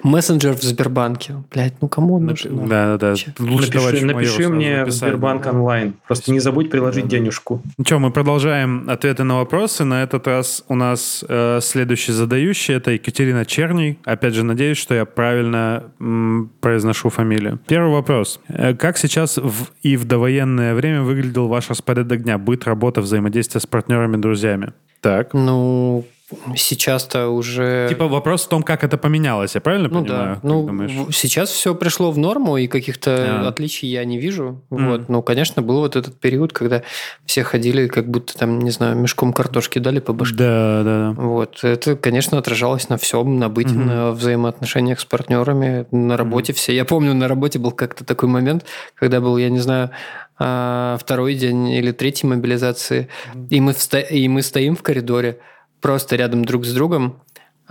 [0.03, 1.35] Мессенджер в Сбербанке.
[1.53, 2.69] Блять, ну кому он нужен?
[2.69, 3.15] Да, да, да.
[3.39, 5.51] Лучше напиши, напиши мне в Сбербанк да.
[5.51, 5.95] онлайн.
[6.07, 7.63] Просто не забудь приложить да, денежку.
[7.77, 9.85] Ну что, мы продолжаем ответы на вопросы.
[9.85, 12.75] На этот раз у нас э, следующий задающий.
[12.75, 13.99] Это Екатерина Черний.
[14.05, 17.59] Опять же, надеюсь, что я правильно м, произношу фамилию.
[17.67, 18.41] Первый вопрос.
[18.49, 22.39] Э, как сейчас в, и в довоенное время выглядел ваш распорядок дня?
[22.39, 24.73] Быт, работа, взаимодействие с партнерами, друзьями?
[25.01, 25.33] Так.
[25.33, 26.05] Ну,
[26.55, 27.87] Сейчас-то уже...
[27.89, 30.35] Типа вопрос в том, как это поменялось, я правильно ну, понимаю?
[30.43, 30.49] Да.
[30.49, 30.93] Ну, думаешь?
[31.17, 33.49] сейчас все пришло в норму, и каких-то а.
[33.49, 34.63] отличий я не вижу.
[34.71, 34.89] Mm.
[34.89, 35.09] Вот.
[35.09, 36.83] Ну, конечно, был вот этот период, когда
[37.25, 40.37] все ходили, как будто там, не знаю, мешком картошки дали по башке.
[40.37, 41.23] Да, да, да.
[41.23, 41.65] Вот.
[41.65, 43.85] Это, конечно, отражалось на всем, на быте, mm-hmm.
[43.85, 46.57] на взаимоотношениях с партнерами, на работе mm-hmm.
[46.57, 46.75] все.
[46.75, 48.65] Я помню, на работе был как-то такой момент,
[48.95, 49.91] когда был, я не знаю,
[50.39, 53.49] а, второй день или третий мобилизации, mm-hmm.
[53.51, 54.01] и, мы вста...
[54.01, 55.39] и мы стоим в коридоре,
[55.81, 57.21] просто рядом друг с другом,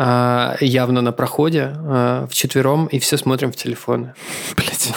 [0.01, 4.13] а, явно на проходе, а, в четвером, и все смотрим в телефоны.
[4.55, 4.93] Блять.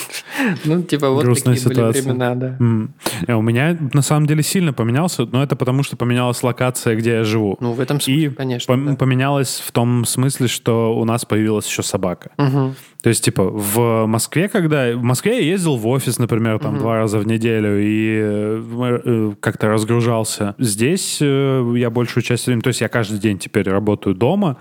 [0.65, 2.03] Ну, типа, вот Грустная такие ситуация.
[2.03, 2.57] были времена, да.
[2.61, 3.35] Mm.
[3.35, 7.25] У меня, на самом деле, сильно поменялся, но это потому, что поменялась локация, где я
[7.25, 7.57] живу.
[7.61, 8.73] Ну, в этом смысле, и конечно.
[8.73, 8.95] И да.
[8.95, 12.31] поменялось в том смысле, что у нас появилась еще собака.
[12.39, 12.75] Угу.
[13.03, 14.93] То есть, типа, в Москве, когда...
[14.93, 16.81] В Москве я ездил в офис, например, там, угу.
[16.83, 20.55] два раза в неделю и э, э, как-то разгружался.
[20.59, 22.63] Здесь э, я большую часть времени...
[22.63, 24.57] То есть я каждый день теперь работаю дома,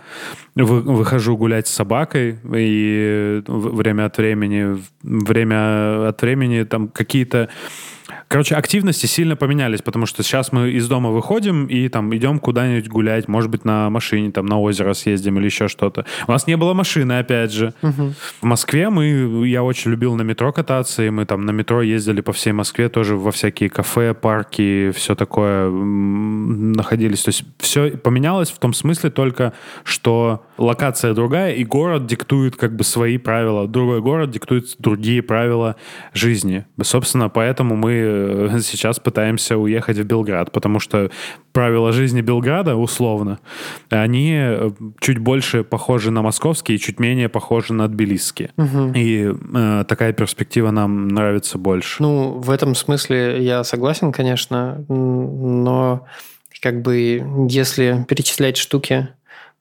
[0.56, 4.82] вы, выхожу гулять с собакой, и время от времени...
[5.04, 7.50] Время от времени там какие-то
[8.32, 12.88] Короче, активности сильно поменялись, потому что сейчас мы из дома выходим и там идем куда-нибудь
[12.88, 16.06] гулять, может быть, на машине, там, на озеро съездим или еще что-то.
[16.28, 17.74] У нас не было машины, опять же.
[17.82, 18.14] Угу.
[18.40, 22.22] В Москве мы, я очень любил на метро кататься, и мы там на метро ездили
[22.22, 27.24] по всей Москве тоже во всякие кафе, парки, все такое находились.
[27.24, 29.52] То есть все поменялось в том смысле только,
[29.84, 33.68] что локация другая, и город диктует как бы свои правила.
[33.68, 35.76] Другой город диктует другие правила
[36.14, 36.66] жизни.
[36.82, 41.10] Собственно, поэтому мы э, сейчас пытаемся уехать в Белград, потому что
[41.52, 43.40] правила жизни Белграда, условно,
[43.90, 48.52] они э, чуть больше похожи на московские и чуть менее похожи на тбилисские.
[48.58, 48.94] Угу.
[48.96, 52.02] И э, такая перспектива нам нравится больше.
[52.02, 56.06] Ну, в этом смысле я согласен, конечно, но
[56.62, 59.10] как бы если перечислять штуки,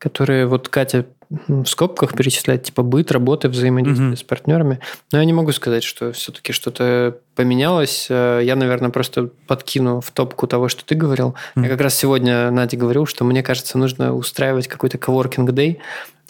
[0.01, 4.17] которые вот Катя в скобках перечислять, типа быт, работы, взаимодействие mm-hmm.
[4.17, 4.81] с партнерами.
[5.13, 8.09] Но я не могу сказать, что все-таки что-то поменялось.
[8.11, 11.37] Э, я, наверное, просто подкину в топку того, что ты говорил.
[11.55, 11.63] Mm-hmm.
[11.63, 15.81] Я как раз сегодня Наде говорил, что мне кажется, нужно устраивать какой-то коворкинг дей,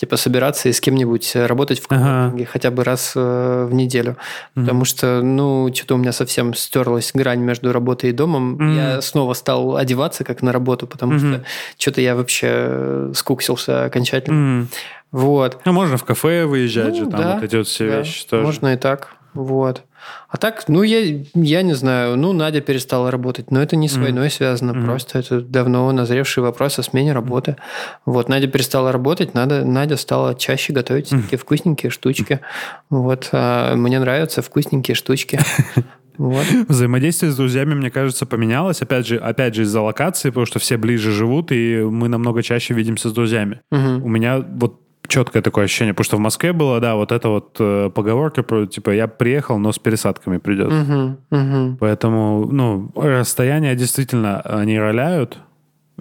[0.00, 2.52] типа собираться и с кем-нибудь работать в коворкинге ага.
[2.52, 4.12] хотя бы раз э, в неделю.
[4.12, 4.60] Mm-hmm.
[4.62, 8.56] Потому что, ну, что-то у меня совсем стерлась грань между работой и домом.
[8.56, 8.76] Mm-hmm.
[8.76, 11.34] Я снова стал одеваться как на работу, потому mm-hmm.
[11.34, 11.44] что
[11.76, 14.62] что-то я вообще скуксился окончательно.
[14.62, 14.66] Mm-hmm.
[15.12, 15.60] Вот.
[15.64, 18.26] А можно в кафе выезжать ну, же, там да, вот эти вот все да, вещи
[18.26, 18.44] тоже.
[18.44, 19.16] Можно и так.
[19.34, 19.84] Вот.
[20.28, 23.96] А так, ну, я, я не знаю, ну, Надя перестала работать, но это не с
[23.96, 24.02] mm-hmm.
[24.02, 24.84] войной связано, mm-hmm.
[24.84, 27.52] просто это давно назревший вопрос о смене работы.
[27.52, 28.00] Mm-hmm.
[28.06, 31.22] Вот, Надя перестала работать, надо, Надя стала чаще готовить mm-hmm.
[31.22, 32.40] такие вкусненькие штучки.
[32.88, 35.38] Вот, а мне нравятся вкусненькие штучки.
[36.18, 36.44] Вот.
[36.68, 38.82] Взаимодействие с друзьями, мне кажется, поменялось.
[38.82, 42.74] Опять же, опять же из-за локации, потому что все ближе живут, и мы намного чаще
[42.74, 43.62] видимся с друзьями.
[43.70, 44.04] Угу.
[44.04, 47.56] У меня вот четкое такое ощущение, потому что в Москве было, да, вот это вот
[47.58, 50.72] э, поговорка про, типа, я приехал, но с пересадками придет.
[50.72, 51.76] Угу, угу.
[51.80, 55.38] Поэтому, ну, расстояния действительно, они роляют,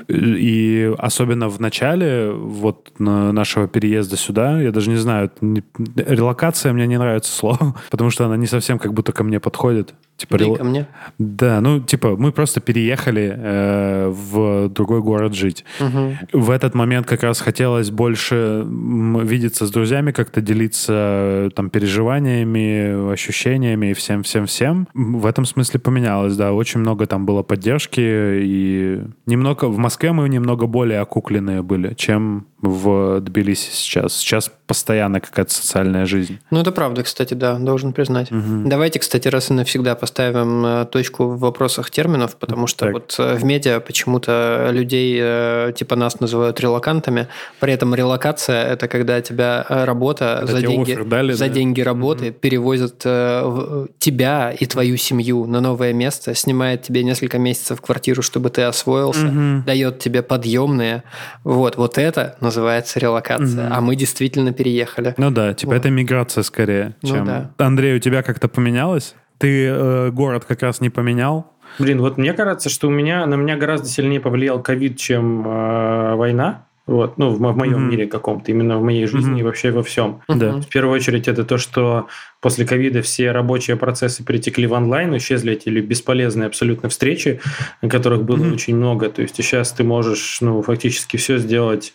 [0.08, 5.64] и особенно в начале вот нашего переезда сюда, я даже не знаю, не,
[5.96, 9.94] релокация мне не нравится слово, потому что она не совсем как будто ко мне подходит.
[10.20, 10.56] Типа, рел...
[10.56, 10.86] ко мне?
[11.18, 15.64] Да, ну, типа, мы просто переехали э, в другой город жить.
[15.80, 16.42] Угу.
[16.42, 23.92] В этот момент как раз хотелось больше видеться с друзьями, как-то делиться там переживаниями, ощущениями
[23.92, 24.90] и всем-всем-всем.
[24.94, 26.52] В этом смысле поменялось, да.
[26.52, 29.66] Очень много там было поддержки и немного...
[29.66, 34.16] В Москве мы немного более окукленные были, чем в Тбилиси сейчас.
[34.18, 36.40] Сейчас постоянно какая-то социальная жизнь.
[36.52, 38.32] Ну, это правда, кстати, да, должен признать.
[38.32, 38.70] Угу.
[38.70, 42.94] Давайте, кстати, раз и навсегда поставим э, точку в вопросах терминов, потому что так.
[42.94, 47.30] вот э, в медиа почему-то людей э, типа нас называют релакантами.
[47.60, 51.54] При этом релокация– это когда тебя работа это за, деньги, дали, за да?
[51.54, 52.34] деньги работы угу.
[52.40, 58.62] перевозят тебя и твою семью на новое место, снимает тебе несколько месяцев квартиру, чтобы ты
[58.62, 59.64] освоился, угу.
[59.66, 61.04] дает тебе подъемные.
[61.44, 63.68] Вот, вот это называется релокация.
[63.68, 63.76] Угу.
[63.76, 65.14] А мы действительно переехали.
[65.18, 65.78] Ну да, типа вот.
[65.80, 66.96] это миграция скорее.
[67.02, 67.20] Ну чем...
[67.20, 67.52] Ну, да.
[67.58, 69.16] Андрей, у тебя как-то поменялось?
[69.38, 71.54] Ты э, город как раз не поменял?
[71.78, 76.16] Блин, вот мне кажется, что у меня на меня гораздо сильнее повлиял ковид, чем э,
[76.16, 76.66] война.
[76.88, 77.92] Вот, ну, в, в моем mm-hmm.
[77.92, 79.40] мире каком-то, именно в моей жизни mm-hmm.
[79.42, 80.22] и вообще во всем.
[80.28, 80.62] Mm-hmm.
[80.62, 82.08] В первую очередь, это то, что
[82.42, 87.42] после ковида все рабочие процессы перетекли в онлайн, исчезли эти бесполезные абсолютно встречи,
[87.88, 88.54] которых было mm-hmm.
[88.54, 89.08] очень много.
[89.10, 91.94] То есть сейчас ты можешь, ну, фактически все сделать,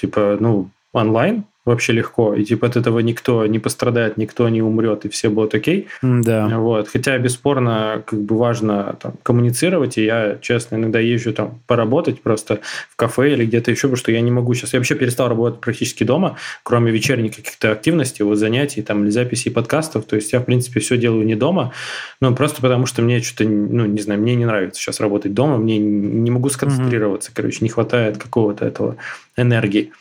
[0.00, 5.04] типа, ну, онлайн, вообще легко, и типа от этого никто не пострадает, никто не умрет,
[5.04, 5.88] и все будут окей.
[6.02, 6.48] Да.
[6.58, 6.88] Вот.
[6.88, 12.60] Хотя, бесспорно, как бы важно там, коммуницировать, и я, честно, иногда езжу там поработать просто
[12.90, 14.72] в кафе или где-то еще, потому что я не могу сейчас...
[14.72, 19.50] Я вообще перестал работать практически дома, кроме вечерних каких-то активностей, вот занятий, там, или записей
[19.50, 21.72] подкастов, то есть я, в принципе, все делаю не дома,
[22.20, 25.56] но просто потому что мне что-то, ну, не знаю, мне не нравится сейчас работать дома,
[25.56, 27.36] мне не могу сконцентрироваться, mm-hmm.
[27.36, 28.96] короче, не хватает какого-то этого
[29.36, 29.92] энергии.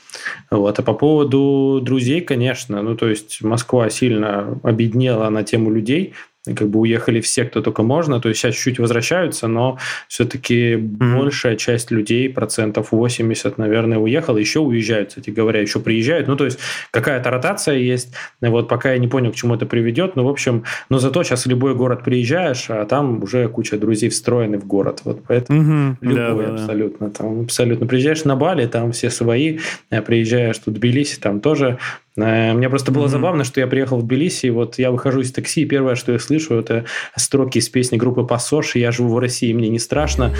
[0.49, 0.79] Вот.
[0.79, 6.13] А по поводу друзей, конечно, ну, то есть Москва сильно обеднела на тему людей,
[6.45, 9.77] как бы уехали все, кто только можно, то есть сейчас чуть-чуть возвращаются, но
[10.07, 11.17] все-таки mm-hmm.
[11.17, 16.45] большая часть людей, процентов 80, наверное, уехала, еще уезжают, кстати говоря, еще приезжают, ну, то
[16.45, 16.59] есть
[16.91, 20.63] какая-то ротация есть, вот пока я не понял, к чему это приведет, но, в общем,
[20.89, 25.01] но зато сейчас в любой город приезжаешь, а там уже куча друзей встроены в город,
[25.03, 25.95] вот поэтому mm-hmm.
[26.01, 27.13] любой да, абсолютно, да.
[27.13, 29.59] там абсолютно, приезжаешь на Бали, там все свои,
[29.89, 33.09] а приезжаешь тут в Тбилиси, там тоже Э, мне просто было mm-hmm.
[33.09, 36.11] забавно, что я приехал в Тбилиси, и вот я выхожу из такси, и первое, что
[36.11, 40.33] я слышу, это строки из песни группы «Пассош», «Я живу в России, мне не страшно».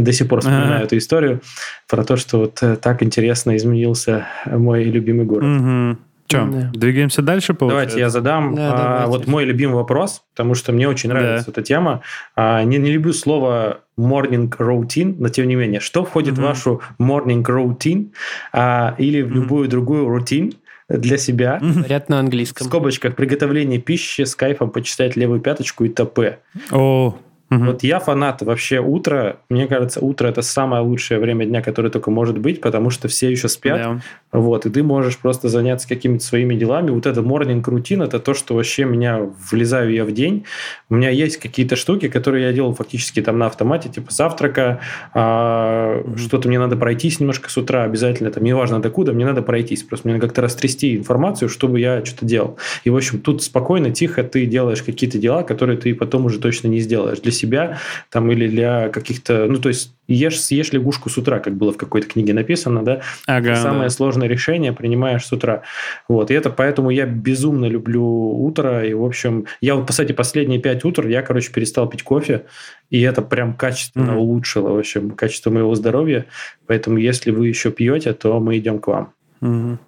[0.04, 0.84] до сих пор вспоминаю ага.
[0.84, 1.40] эту историю
[1.88, 5.44] про то, что вот э, так интересно изменился мой любимый город.
[5.44, 5.98] Угу.
[6.30, 6.70] Че, да.
[6.72, 7.54] двигаемся дальше?
[7.54, 7.96] Получается?
[7.96, 9.06] Давайте я задам да, а, давайте.
[9.08, 11.52] вот мой любимый вопрос, потому что мне очень нравится да.
[11.52, 12.02] эта тема.
[12.36, 16.40] А, не, не люблю слово morning routine, но тем не менее, что входит mm-hmm.
[16.40, 18.12] в вашу morning routine
[18.52, 19.70] а, или в любую mm-hmm.
[19.70, 20.52] другую рутин
[20.88, 21.58] для себя?
[21.60, 22.64] Говорят на английском.
[22.64, 26.38] В скобочках приготовление пищи с кайфом почитать левую пяточку и т.п.
[26.70, 27.16] О,
[27.50, 27.64] Угу.
[27.64, 29.36] Вот я фанат вообще утра.
[29.48, 33.30] Мне кажется, утро это самое лучшее время дня, которое только может быть, потому что все
[33.30, 34.00] еще спят.
[34.29, 34.29] Да.
[34.32, 36.90] Вот, и ты можешь просто заняться какими-то своими делами.
[36.90, 40.44] Вот это morning рутин это то, что вообще меня влезаю я в день.
[40.88, 44.80] У меня есть какие-то штуки, которые я делал фактически там на автомате, типа завтрака,
[45.14, 49.82] а, что-то мне надо пройтись немножко с утра обязательно, там неважно докуда, мне надо пройтись.
[49.82, 52.56] Просто мне надо как-то растрясти информацию, чтобы я что-то делал.
[52.84, 56.68] И, в общем, тут спокойно, тихо ты делаешь какие-то дела, которые ты потом уже точно
[56.68, 57.18] не сделаешь.
[57.20, 57.78] Для себя
[58.10, 59.46] там или для каких-то...
[59.48, 63.00] Ну, то есть ешь, съешь лягушку с утра, как было в какой-то книге написано, да?
[63.26, 63.90] Ага, Самое да.
[63.90, 65.62] сложное решение принимаешь с утра.
[66.08, 70.60] Вот, и это поэтому я безумно люблю утро, и, в общем, я вот, кстати, последние
[70.60, 72.46] пять утр я, короче, перестал пить кофе,
[72.90, 74.16] и это прям качественно mm-hmm.
[74.16, 76.26] улучшило, в общем, качество моего здоровья,
[76.66, 79.12] поэтому если вы еще пьете, то мы идем к вам.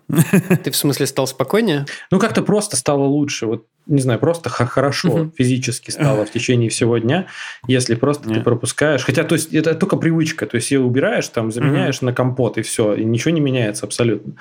[0.65, 1.85] Ты в смысле стал спокойнее?
[2.11, 3.47] Ну, как-то просто стало лучше.
[3.47, 7.27] Вот, не знаю, просто хорошо физически стало в течение всего дня,
[7.67, 9.05] если просто ты пропускаешь.
[9.05, 10.47] Хотя, то есть, это только привычка.
[10.47, 12.95] То есть, ее убираешь, там, заменяешь на компот, и все.
[12.95, 14.35] И ничего не меняется абсолютно.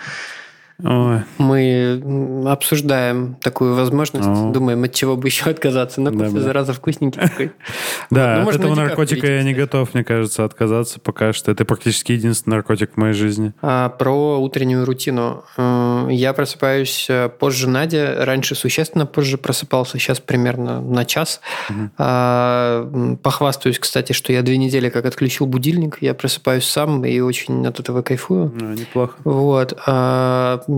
[0.84, 1.22] Ой.
[1.38, 2.02] Мы
[2.48, 4.52] обсуждаем такую возможность, О.
[4.52, 6.02] думаем, от чего бы еще отказаться.
[6.02, 7.52] Но кофе, да, зараза, вкусненький такой.
[8.10, 11.52] Да, от этого наркотика я не готов, мне кажется, отказаться пока что.
[11.52, 13.54] Это практически единственный наркотик в моей жизни.
[13.62, 15.44] А, про утреннюю рутину.
[15.58, 18.02] Э, я просыпаюсь э, позже Нади.
[18.02, 21.42] Раньше существенно позже просыпался, сейчас примерно на час.
[21.70, 23.18] Угу.
[23.18, 25.98] Похвастаюсь, кстати, что я две недели как отключил будильник.
[26.02, 28.52] Я просыпаюсь сам и очень от этого кайфую.
[28.60, 29.16] Ну, неплохо.
[29.24, 29.74] Вот.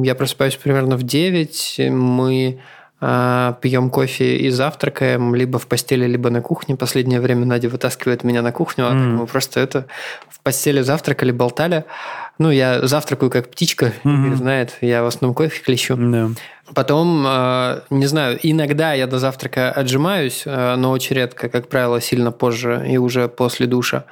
[0.02, 2.60] А, я просыпаюсь примерно в 9, мы
[3.02, 6.76] э, пьем кофе и завтракаем либо в постели, либо на кухне.
[6.76, 9.16] Последнее время Надя вытаскивает меня на кухню, а mm.
[9.16, 9.86] мы просто это
[10.30, 11.86] в постели завтракали, болтали.
[12.40, 14.36] Ну, я завтракаю как птичка, mm-hmm.
[14.36, 15.94] знает, я в основном кофе клещу.
[15.96, 16.36] Yeah.
[16.74, 22.02] Потом, э, не знаю, иногда я до завтрака отжимаюсь, э, но очень редко, как правило,
[22.02, 24.06] сильно позже и уже после душа.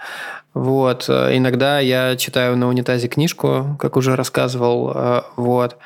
[0.53, 1.05] Вот.
[1.07, 5.23] Э, иногда я читаю на унитазе книжку, как уже рассказывал.
[5.37, 5.77] Вот.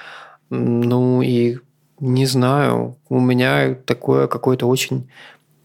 [0.49, 1.59] Ну и
[1.99, 5.09] не знаю, у меня такое какое-то очень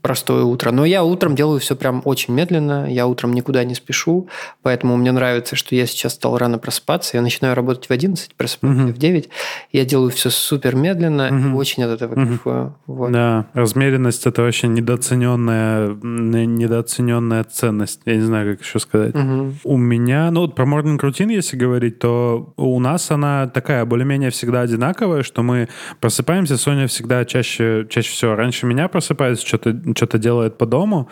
[0.03, 0.71] простое утро.
[0.71, 4.29] Но я утром делаю все прям очень медленно, я утром никуда не спешу,
[4.63, 8.81] поэтому мне нравится, что я сейчас стал рано просыпаться, я начинаю работать в 11, просыпаюсь
[8.81, 8.93] угу.
[8.93, 9.29] в 9,
[9.73, 11.59] я делаю все супер медленно, угу.
[11.59, 12.77] очень от этого кайфую.
[12.87, 13.13] Вот.
[13.13, 19.15] Да, размеренность это вообще недооцененная, недооцененная ценность, я не знаю, как еще сказать.
[19.15, 19.53] Угу.
[19.65, 24.31] У меня, ну вот про morning routine, если говорить, то у нас она такая более-менее
[24.31, 25.69] всегда одинаковая, что мы
[26.01, 31.09] просыпаемся, Соня всегда чаще, чаще всего раньше меня просыпается, что-то что-то делает по дому.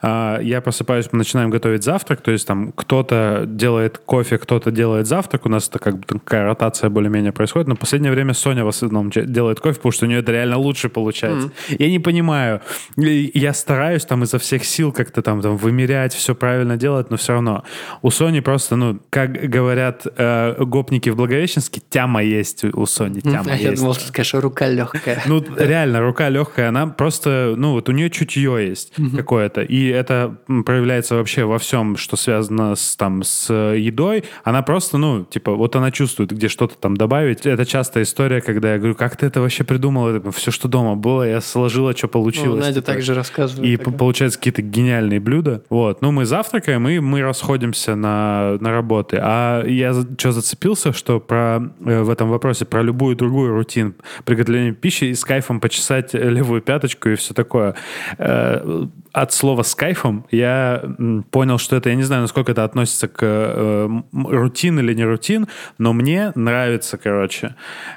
[0.00, 5.06] А, я просыпаюсь, мы начинаем готовить завтрак, то есть там кто-то делает кофе, кто-то делает
[5.06, 8.64] завтрак, у нас это как бы такая ротация более-менее происходит, но в последнее время Соня
[8.64, 11.48] в основном делает кофе, потому что у нее это реально лучше получается.
[11.48, 11.76] Mm-hmm.
[11.78, 12.60] Я не понимаю,
[12.96, 17.34] я стараюсь там изо всех сил как-то там, там вымерять, все правильно делать, но все
[17.34, 17.64] равно
[18.02, 23.50] у Сони просто, ну, как говорят э, гопники в Благовещенске, тяма есть у Сони, тяма
[23.50, 23.52] mm-hmm.
[23.52, 23.62] есть.
[23.62, 25.22] Я думал, что рука легкая.
[25.26, 29.16] Ну, реально, рука легкая, она просто, ну, вот у нее чутье есть угу.
[29.16, 29.62] какое-то.
[29.62, 34.24] И это проявляется вообще во всем, что связано с, там, с едой.
[34.44, 37.46] Она просто, ну, типа, вот она чувствует, где что-то там добавить.
[37.46, 40.08] Это частая история, когда я говорю, как ты это вообще придумал?
[40.08, 42.60] Это все, что дома было, я сложила, что получилось.
[42.60, 42.86] Ну, Надя типа.
[42.86, 43.68] также рассказывает.
[43.68, 43.94] И такая.
[43.94, 45.62] получается какие-то гениальные блюда.
[45.68, 46.02] Вот.
[46.02, 49.18] Ну, мы завтракаем, и мы расходимся на, на работы.
[49.20, 53.94] А я что зацепился, что про, э, в этом вопросе про любую другую рутин
[54.24, 57.74] приготовления пищи и с кайфом почесать левую пяточку и все такое.
[58.18, 60.82] uh, от слова с кайфом я
[61.30, 65.48] понял, что это, я не знаю, насколько это относится к э, рутин или не рутин,
[65.78, 67.54] но мне нравится, короче.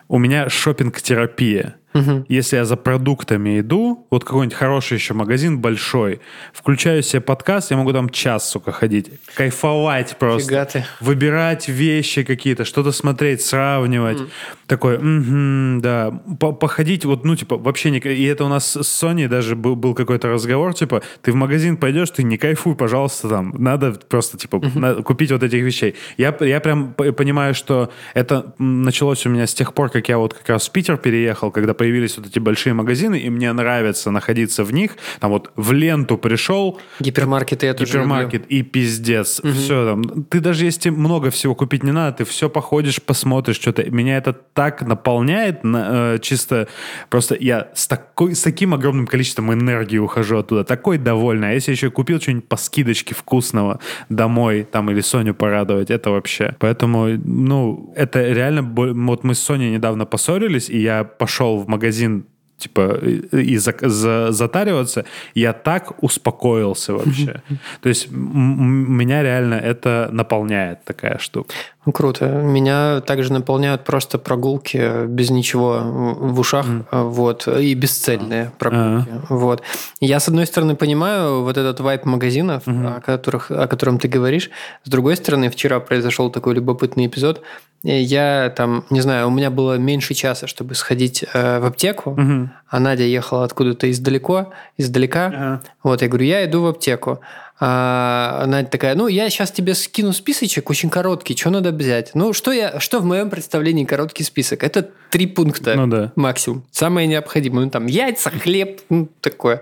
[0.07, 2.25] У меня шопинг терапия Угу.
[2.27, 6.19] Если я за продуктами иду, вот какой-нибудь хороший еще магазин большой,
[6.51, 10.49] включаю себе подкаст, я могу там час, сука, ходить, кайфовать просто.
[10.49, 10.85] Фига ты.
[10.99, 14.19] Выбирать вещи какие-то, что-то смотреть, сравнивать.
[14.19, 14.29] Угу.
[14.67, 16.11] Такой, угу, да.
[16.37, 17.99] Походить, вот, ну, типа, вообще не...
[17.99, 21.77] И это у нас с Sony даже был, был какой-то разговор, типа, ты в магазин
[21.77, 23.53] пойдешь, ты не кайфуй, пожалуйста, там.
[23.57, 24.79] Надо просто, типа, угу.
[24.79, 25.95] надо купить вот этих вещей.
[26.17, 30.33] Я, я прям понимаю, что это началось у меня с тех пор, как я вот
[30.33, 34.63] как раз в Питер переехал, когда появились вот эти большие магазины, и мне нравится находиться
[34.63, 34.97] в них.
[35.19, 36.79] Там вот в ленту пришел.
[36.99, 38.57] Гипермаркеты я тоже Гипермаркет люблю.
[38.57, 39.39] и пиздец.
[39.39, 39.53] Угу.
[39.53, 40.23] Все там.
[40.23, 43.83] Ты даже если много всего купить не надо, ты все походишь, посмотришь что-то.
[43.89, 46.67] Меня это так наполняет, на, э, чисто
[47.09, 50.63] просто я с, такой, с таким огромным количеством энергии ухожу оттуда.
[50.63, 51.49] Такой довольный.
[51.49, 53.79] А если еще купил что-нибудь по скидочке вкусного
[54.09, 56.55] домой, там, или Соню порадовать, это вообще.
[56.59, 58.61] Поэтому, ну, это реально...
[58.61, 62.25] Вот мы с Соней недавно поссорились, и я пошел в магазин
[62.57, 62.99] типа,
[63.31, 67.41] и за, за, затариваться, я так успокоился вообще.
[67.81, 71.53] То есть меня реально это наполняет такая штука.
[71.93, 72.25] Круто.
[72.25, 77.09] Меня также наполняют просто прогулки без ничего в ушах, mm.
[77.09, 79.09] вот, и бесцельные прогулки.
[79.09, 79.25] Uh-huh.
[79.29, 79.61] Вот.
[79.99, 82.97] Я, с одной стороны, понимаю вот этот вайп магазинов, uh-huh.
[82.97, 84.49] о, которых, о котором ты говоришь.
[84.83, 87.41] С другой стороны, вчера произошел такой любопытный эпизод.
[87.83, 92.49] Я там, не знаю, у меня было меньше часа, чтобы сходить э, в аптеку, uh-huh.
[92.67, 95.27] а Надя ехала откуда-то издалеко, издалека.
[95.27, 95.67] Uh-huh.
[95.83, 97.19] Вот, я говорю, я иду в аптеку.
[97.57, 102.11] А, она такая, ну, я сейчас тебе скину списочек очень короткий, что надо взять?
[102.13, 104.63] Ну, что, я, что в моем представлении короткий список?
[104.63, 106.11] Это три пункта ну, да.
[106.17, 106.65] максимум.
[106.71, 107.65] Самое необходимое.
[107.65, 109.61] Ну, там, яйца, хлеб, ну, такое.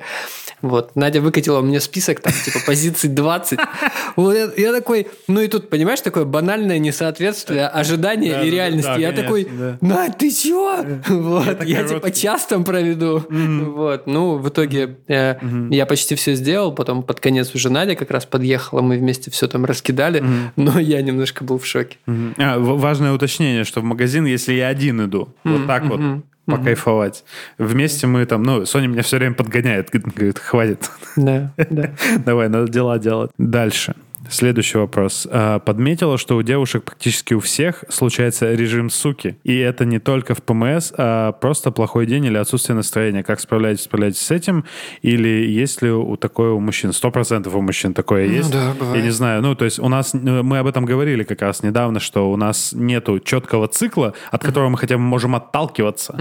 [0.64, 0.96] Вот.
[0.96, 3.60] Надя выкатила мне список, там, типа, позиций 20.
[4.16, 9.00] Вот я, я такой, ну и тут, понимаешь, такое банальное несоответствие ожидания и реальности.
[9.00, 9.48] я такой,
[9.82, 10.78] Надь, ты чего?
[11.08, 11.64] Вот.
[11.64, 13.24] Я, типа, час там проведу.
[13.30, 14.08] Вот.
[14.08, 15.36] Ну, в итоге э,
[15.72, 19.48] я почти все сделал, потом под конец уже Надя как раз подъехала, мы вместе все
[19.48, 20.24] там раскидали,
[20.56, 21.98] но я немножко был в шоке.
[22.38, 26.02] А, важное уточнение, что в магазин, если я один иду, вот так вот,
[26.46, 27.24] покайфовать.
[27.58, 30.90] Вместе мы там, ну, Соня меня все время подгоняет, говорит, хватит.
[31.16, 31.92] Да, да.
[32.26, 33.32] Давай, надо дела делать.
[33.38, 33.96] Дальше.
[34.30, 35.28] Следующий вопрос.
[35.30, 39.38] А, подметила, что у девушек практически у всех случается режим суки.
[39.44, 43.24] И это не только в ПМС, а просто плохой день или отсутствие настроения.
[43.24, 44.66] Как справляетесь, справляетесь с этим?
[45.02, 46.94] Или есть ли у такое у мужчин?
[46.94, 48.52] Сто процентов у мужчин такое ну, есть?
[48.52, 48.98] Да, бывает.
[48.98, 49.42] Я не знаю.
[49.42, 52.38] Ну, то есть у нас, ну, мы об этом говорили как раз недавно, что у
[52.38, 56.16] нас нету четкого цикла, от которого мы хотя бы можем отталкиваться.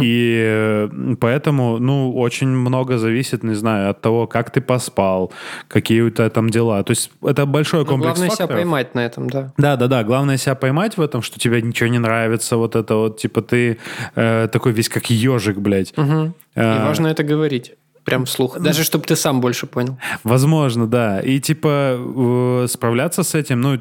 [0.00, 5.32] И э, поэтому, ну, очень много зависит, не знаю, от того, как ты поспал,
[5.68, 6.82] какие у тебя там дела.
[6.82, 8.50] То есть это большой комплекс Главное факторов.
[8.50, 9.52] себя поймать на этом, да.
[9.56, 10.04] Да, да, да.
[10.04, 13.78] Главное себя поймать в этом, что тебе ничего не нравится, вот это вот, типа ты
[14.14, 15.92] э, такой весь как ежик, блядь.
[15.96, 16.32] Угу.
[16.56, 17.74] А, И важно это говорить.
[18.04, 18.58] Прям вслух.
[18.58, 19.96] Даже чтобы ты сам больше понял.
[20.24, 21.20] Возможно, да.
[21.20, 23.80] И типа э, справляться с этим, ну,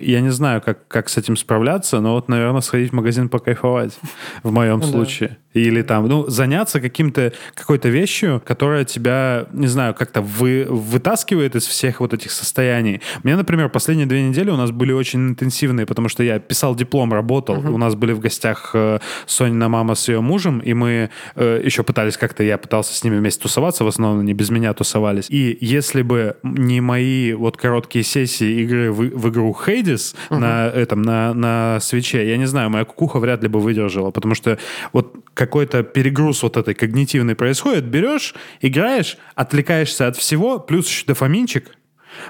[0.00, 3.98] я не знаю, как, как с этим справляться, но вот, наверное, сходить в магазин покайфовать
[4.42, 5.38] в моем ну, случае.
[5.54, 5.60] Да.
[5.60, 11.66] Или там, ну, заняться каким-то, какой-то вещью, которая тебя, не знаю, как-то вы, вытаскивает из
[11.66, 13.00] всех вот этих состояний.
[13.22, 17.12] Мне, например, последние две недели у нас были очень интенсивные, потому что я писал диплом,
[17.12, 17.56] работал.
[17.56, 17.72] Uh-huh.
[17.72, 21.82] У нас были в гостях э, Сонина мама с ее мужем, и мы э, еще
[21.82, 25.26] пытались как-то, я пытался с ними вместе тусоваться, в основном они без меня тусовались.
[25.30, 30.38] И если бы не мои вот короткие сессии игры в, в игру Hades uh-huh.
[30.38, 34.34] на этом, на, на свече, я не знаю, моя кукуха вряд ли бы выдержала, потому
[34.34, 34.58] что
[34.92, 41.72] вот какой-то перегруз вот этой когнитивный происходит, берешь, играешь, отвлекаешься от всего, плюс еще дофаминчик,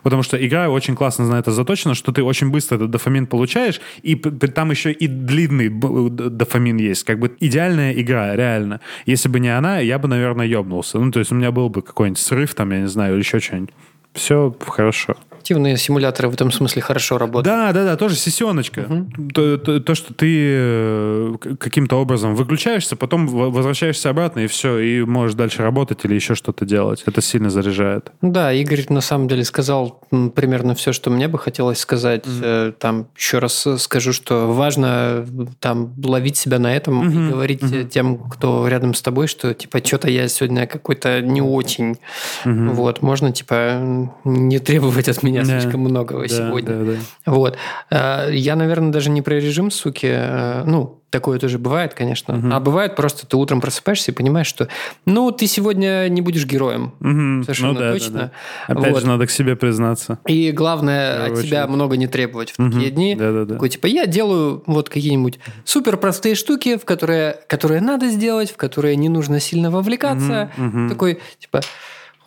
[0.03, 3.81] Потому что игра очень классно на это заточена, что ты очень быстро этот дофамин получаешь,
[4.03, 7.05] и там еще и длинный дофамин есть.
[7.05, 8.81] Как бы идеальная игра, реально.
[9.07, 10.99] Если бы не она, я бы, наверное, ёбнулся.
[10.99, 13.41] Ну, то есть у меня был бы какой-нибудь срыв там, я не знаю, или еще
[13.41, 13.71] что-нибудь.
[14.15, 15.17] Все хорошо
[15.49, 17.47] активные симуляторы в этом смысле хорошо работают.
[17.47, 18.81] Да, да, да, тоже сессионочка.
[18.81, 19.31] Угу.
[19.31, 25.05] То, то, то, что ты э, каким-то образом выключаешься, потом возвращаешься обратно, и все, и
[25.05, 27.03] можешь дальше работать или еще что-то делать.
[27.07, 28.13] Это сильно заряжает.
[28.21, 30.03] Да, Игорь на самом деле сказал
[30.35, 32.27] примерно все, что мне бы хотелось сказать.
[32.27, 32.73] Угу.
[32.79, 35.25] Там еще раз скажу, что важно
[35.61, 37.09] там ловить себя на этом угу.
[37.09, 37.85] и говорить угу.
[37.85, 41.97] тем, кто рядом с тобой, что типа что-то я сегодня какой-то не очень.
[42.45, 42.73] Угу.
[42.75, 45.61] Вот, можно типа не требовать от меня меня да.
[45.61, 46.77] слишком многого да, сегодня.
[46.77, 47.33] Да, да.
[47.33, 47.59] Вот.
[47.91, 50.09] А, я, наверное, даже не про режим, суки.
[50.11, 52.37] А, ну, такое тоже бывает, конечно.
[52.37, 52.49] Угу.
[52.53, 54.69] А бывает просто ты утром просыпаешься и понимаешь, что
[55.07, 56.95] ну, ты сегодня не будешь героем.
[57.01, 57.45] Угу.
[57.45, 58.13] Совершенно ну, да, точно.
[58.13, 58.31] Да,
[58.69, 58.75] да.
[58.75, 59.01] Опять вот.
[59.01, 60.19] же, надо к себе признаться.
[60.27, 62.95] И главное, от тебя много не требовать в такие угу.
[62.95, 63.15] дни.
[63.15, 63.55] Да, да, да.
[63.55, 68.57] Такой, типа, я делаю вот какие-нибудь супер простые штуки, в которые, которые надо сделать, в
[68.57, 70.51] которые не нужно сильно вовлекаться.
[70.57, 70.67] Угу.
[70.67, 70.89] Угу.
[70.89, 71.61] Такой, типа,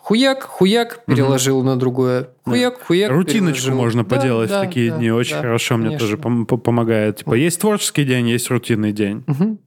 [0.02, 1.66] Хуяк, хуяк, переложил угу.
[1.66, 2.30] на другое.
[2.44, 2.84] Хуяк, да.
[2.84, 3.10] хуяк.
[3.12, 3.82] Рутиночку переложил.
[3.82, 5.12] можно да, поделать да, в такие да, дни.
[5.12, 5.90] Очень да, хорошо, конечно.
[5.90, 7.18] мне тоже пом- помогает.
[7.18, 9.22] Типа, есть творческий день, есть рутинный день.
[9.28, 9.58] Угу.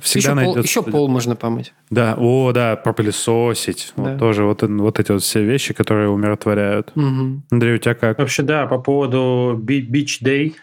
[0.00, 0.54] Всегда еще найдется.
[0.54, 1.74] Пол, еще пол можно помыть.
[1.90, 3.92] Да, о, да, пропылесосить.
[3.98, 4.02] Да.
[4.02, 6.92] Вот тоже вот, вот эти вот все вещи, которые умиротворяют.
[6.96, 7.42] Угу.
[7.50, 8.18] Андрей, у тебя как?
[8.18, 10.54] Вообще, да, по поводу Beach Day,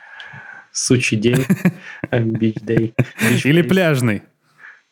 [0.72, 1.46] сучий день,
[2.12, 2.94] Beach Day.
[3.44, 4.24] Или пляжный.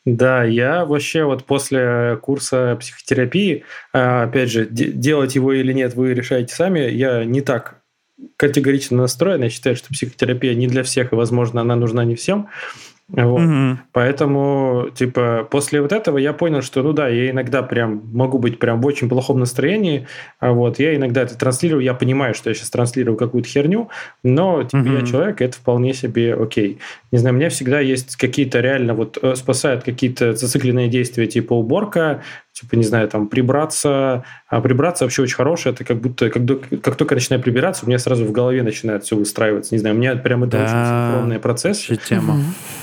[0.06, 6.14] Да, я вообще вот после курса психотерапии, а, опять же, делать его или нет, вы
[6.14, 6.80] решаете сами.
[6.80, 7.82] Я не так
[8.38, 9.44] категорично настроен.
[9.44, 12.50] Я считаю, что психотерапия не для всех, и, возможно, она нужна не всем.
[13.12, 13.42] Вот.
[13.42, 13.80] Угу.
[13.92, 18.58] Поэтому, типа, после вот этого я понял, что, ну да, я иногда прям могу быть
[18.58, 20.08] прям в очень плохом настроении.
[20.40, 23.90] А вот я иногда это транслирую, я понимаю, что я сейчас транслирую какую-то херню,
[24.24, 24.94] но типа угу.
[24.94, 26.80] я человек, и это вполне себе окей.
[27.12, 31.54] Не знаю, у меня всегда есть какие-то реально вот э, спасают какие-то зацикленные действия, типа
[31.54, 32.22] уборка,
[32.62, 34.24] типа, не знаю, там, прибраться.
[34.48, 35.74] А прибраться вообще очень хорошее.
[35.74, 36.44] Это как будто, как,
[36.82, 39.74] как только начинаю прибираться, у меня сразу в голове начинает все выстраиваться.
[39.74, 41.90] Не знаю, у меня прям это да, очень синхронный процесс.
[42.08, 42.38] тема.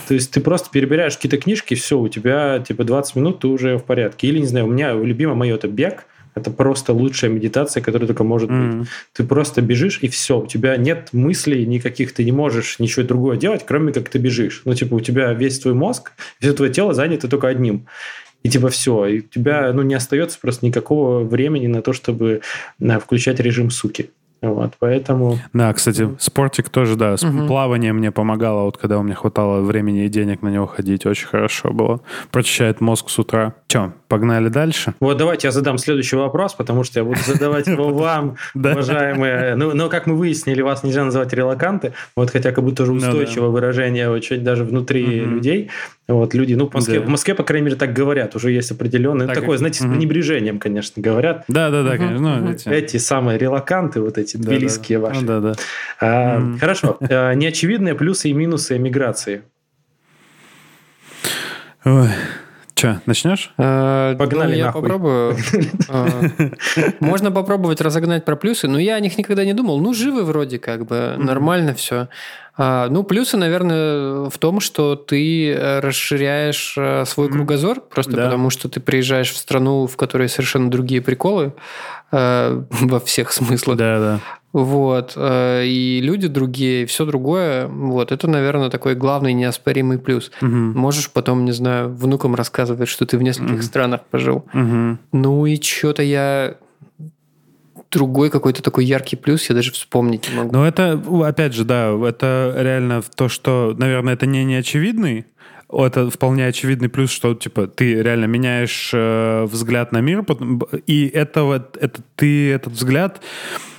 [0.09, 3.79] То есть ты просто перебираешь какие-то книжки, все, у тебя типа 20 минут, ты уже
[3.79, 4.27] в порядке.
[4.27, 6.07] Или, не знаю, у меня любимое мое это бег.
[6.35, 8.79] Это просто лучшая медитация, которая только может mm-hmm.
[8.79, 8.89] быть.
[9.13, 10.41] Ты просто бежишь, и все.
[10.41, 14.63] У тебя нет мыслей никаких, ты не можешь ничего другое делать, кроме как ты бежишь.
[14.65, 17.87] Ну, типа, у тебя весь твой мозг, все твое тело занято только одним
[18.49, 22.41] и типа все, и у тебя ну, не остается просто никакого времени на то, чтобы
[22.79, 24.11] на, включать режим суки.
[24.41, 25.39] Вот, поэтому...
[25.53, 27.47] Да, кстати, спортик тоже, да, угу.
[27.47, 31.27] плавание мне помогало, вот когда у меня хватало времени и денег на него ходить, очень
[31.27, 32.01] хорошо было.
[32.31, 33.55] Прочищает мозг с утра.
[33.69, 34.95] Че, погнали дальше?
[34.99, 39.57] Вот давайте я задам следующий вопрос, потому что я буду задавать его вам, уважаемые.
[39.57, 42.99] Ну, но, как мы выяснили, вас нельзя называть релаканты, вот хотя как будто уже ну
[42.99, 45.71] устойчивое выражение очень даже внутри людей.
[46.07, 49.27] Вот люди, ну, в Москве, в Москве, по крайней мере, так говорят, уже есть определенное,
[49.27, 51.45] такое, знаете, с пренебрежением, конечно, говорят.
[51.49, 52.41] Да-да-да, конечно.
[52.41, 55.07] Ну, эти самые релаканты, вот эти тбилисские да.
[55.07, 55.21] ваши.
[55.27, 55.53] Да, да.
[56.01, 56.57] А.
[56.59, 56.97] Хорошо.
[57.11, 59.43] А, неочевидные плюсы и минусы эмиграции.
[61.85, 62.09] Ой.
[62.79, 63.51] Че, начнешь?
[63.59, 64.83] А, Погнали ну, я нахуй.
[64.83, 65.37] попробую.
[65.89, 66.07] А,
[67.01, 69.81] можно попробовать разогнать про плюсы, но я о них никогда не думал.
[69.81, 72.07] Ну, живы вроде как бы, нормально все.
[72.57, 78.25] А, ну, плюсы, наверное, в том, что ты э, расширяешь э, свой кругозор, просто да.
[78.27, 81.55] потому что ты приезжаешь в страну, в которой совершенно другие приколы
[82.13, 83.77] э, во всех смыслах.
[83.77, 84.21] Да, да.
[84.53, 85.15] Вот.
[85.17, 87.67] И люди другие, и все другое.
[87.67, 88.13] Вот.
[88.13, 90.31] Это, наверное, такой главный неоспоримый плюс.
[90.41, 90.49] Угу.
[90.49, 93.63] Можешь потом, не знаю, внукам рассказывать, что ты в нескольких угу.
[93.63, 94.45] странах пожил.
[94.55, 94.99] Угу.
[95.13, 96.57] Ну и что-то я
[97.91, 100.53] другой какой-то такой яркий плюс я даже вспомнить не могу.
[100.53, 105.27] Ну, это, опять же, да, это реально то, что, наверное, это не неочевидный,
[105.71, 110.25] это вполне очевидный плюс, что типа ты реально меняешь э, взгляд на мир,
[110.87, 113.21] и это вот это ты этот взгляд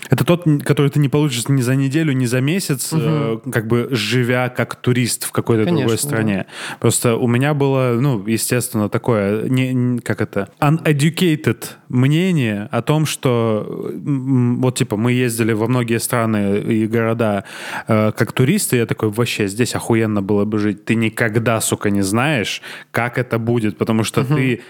[0.10, 3.02] это тот, который ты не получишь ни за неделю, ни за месяц, угу.
[3.04, 6.46] э, как бы живя как турист в какой-то Конечно, другой стране.
[6.48, 6.78] Да.
[6.80, 13.06] Просто у меня было, ну, естественно, такое, не, не, как это, uneducated мнение о том,
[13.06, 17.44] что вот, типа, мы ездили во многие страны и города
[17.88, 20.86] э, как туристы, я такой, вообще, здесь охуенно было бы жить.
[20.86, 24.36] Ты никогда, сука, не знаешь, как это будет, потому что угу.
[24.36, 24.62] ты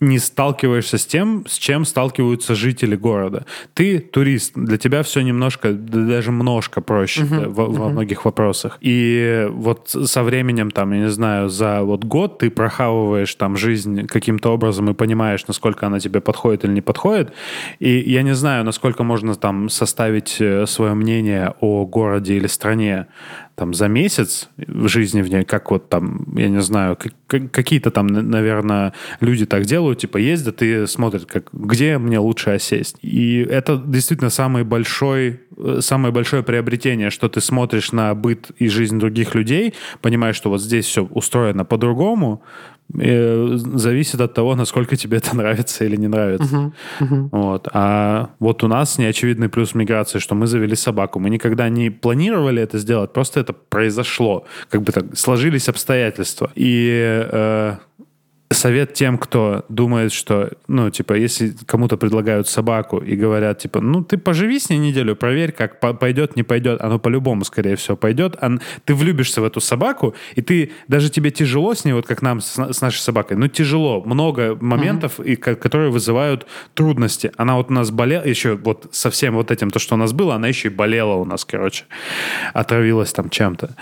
[0.00, 3.46] не сталкиваешься с тем, с чем сталкиваются жители города.
[3.74, 7.78] Ты турист, для тебя все немножко, даже немножко проще uh-huh, да, во, uh-huh.
[7.78, 8.78] во многих вопросах.
[8.80, 14.06] И вот со временем, там, я не знаю, за вот год ты прохавываешь там жизнь
[14.06, 17.32] каким-то образом и понимаешь, насколько она тебе подходит или не подходит.
[17.80, 23.06] И я не знаю, насколько можно там составить э, свое мнение о городе или стране
[23.58, 26.96] там за месяц в жизни в ней, как вот там, я не знаю,
[27.26, 32.96] какие-то там, наверное, люди так делают, типа ездят и смотрят, как, где мне лучше осесть.
[33.02, 38.68] И это действительно самый большой, э, самое большое приобретение, что ты смотришь на быт и
[38.68, 42.42] жизнь других людей, понимаешь, что вот здесь все устроено по-другому,
[42.96, 46.56] Э, зависит от того, насколько тебе это нравится или не нравится.
[46.56, 47.28] Uh-huh, uh-huh.
[47.32, 47.68] Вот.
[47.72, 51.18] А вот у нас неочевидный плюс миграции, что мы завели собаку.
[51.18, 54.44] Мы никогда не планировали это сделать, просто это произошло.
[54.70, 56.50] Как бы так сложились обстоятельства.
[56.54, 57.76] И э,
[58.58, 64.02] совет тем, кто думает, что, ну, типа, если кому-то предлагают собаку и говорят, типа, ну,
[64.02, 66.80] ты поживи с ней неделю, проверь, как пойдет, не пойдет.
[66.82, 68.36] Оно по-любому, скорее всего, пойдет.
[68.42, 72.22] Он, ты влюбишься в эту собаку, и ты, даже тебе тяжело с ней, вот как
[72.22, 74.02] нам с, с нашей собакой, ну, тяжело.
[74.04, 75.32] Много моментов, mm-hmm.
[75.32, 77.32] и, которые вызывают трудности.
[77.36, 80.34] Она вот у нас болела, еще вот совсем вот этим, то, что у нас было,
[80.34, 81.84] она еще и болела у нас, короче.
[82.52, 83.74] Отравилась там чем-то.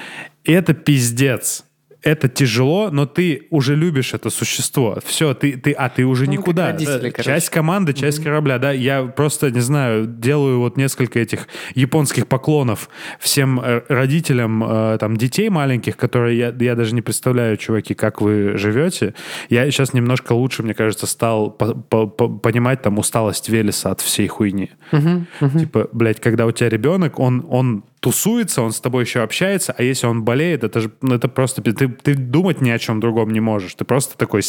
[0.45, 1.66] И это пиздец
[2.07, 4.99] это тяжело, но ты уже любишь это существо.
[5.05, 6.73] Все, ты, ты, а ты уже ну, никуда.
[6.73, 8.25] Да, часть команды, часть mm-hmm.
[8.25, 8.71] корабля, да.
[8.71, 12.89] Я просто, не знаю, делаю вот несколько этих японских поклонов
[13.19, 18.21] всем э, родителям э, там детей маленьких, которые я, я даже не представляю, чуваки, как
[18.21, 19.15] вы живете.
[19.49, 24.01] Я сейчас немножко лучше, мне кажется, стал по, по, по, понимать там усталость Велеса от
[24.01, 24.71] всей хуйни.
[24.93, 25.25] Mm-hmm.
[25.41, 25.59] Mm-hmm.
[25.59, 29.83] Типа, блядь, когда у тебя ребенок, он, он тусуется, он с тобой еще общается, а
[29.83, 33.31] если он болеет, это же ну, это просто ты, ты думать ни о чем другом
[33.31, 33.75] не можешь.
[33.75, 34.43] Ты просто такой,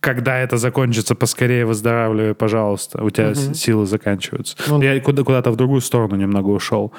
[0.00, 3.02] когда это закончится, поскорее выздоравливай, пожалуйста.
[3.02, 3.54] У тебя угу.
[3.54, 4.56] силы заканчиваются.
[4.68, 6.92] Ну, Я куда- куда-то в другую сторону немного ушел.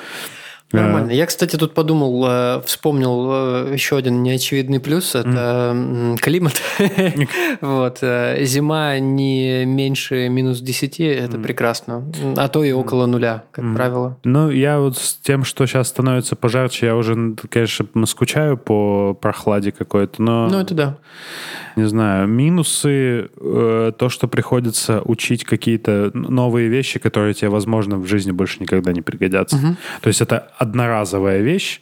[0.72, 1.12] Нормально.
[1.12, 5.16] Я, кстати, тут подумал, э, вспомнил э, еще один неочевидный плюс.
[5.16, 6.18] Это mm.
[6.18, 6.62] климат.
[7.62, 8.00] вот.
[8.02, 11.44] Э, зима не меньше минус 10, это mm.
[11.44, 12.04] прекрасно.
[12.36, 13.76] А то и около нуля, как mm.
[13.76, 14.18] правило.
[14.24, 19.72] Ну, я вот с тем, что сейчас становится пожарче, я уже, конечно, скучаю по прохладе
[19.72, 20.50] какой-то, но...
[20.50, 20.98] Ну, это да.
[21.76, 28.32] Не знаю, минусы, то, что приходится учить какие-то новые вещи, которые тебе, возможно, в жизни
[28.32, 29.58] больше никогда не пригодятся.
[29.58, 29.76] Угу.
[30.02, 31.82] То есть это одноразовая вещь,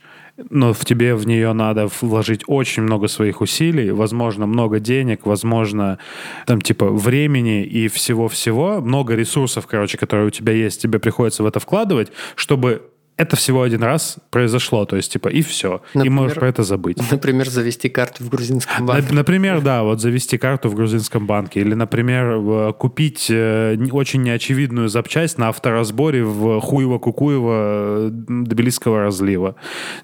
[0.49, 5.99] но в тебе в нее надо вложить очень много своих усилий, возможно, много денег, возможно,
[6.47, 11.45] там, типа, времени и всего-всего, много ресурсов, короче, которые у тебя есть, тебе приходится в
[11.45, 12.81] это вкладывать, чтобы
[13.15, 15.81] это всего один раз произошло, то есть, типа, и все.
[15.93, 16.97] Например, и можешь про это забыть.
[17.11, 19.13] Например, завести карту в грузинском банке.
[19.13, 21.61] Например, да, вот завести карту в грузинском банке.
[21.61, 29.55] Или, например, купить э, очень неочевидную запчасть на авторазборе в Хуево-Кукуево Тбилисского разлива.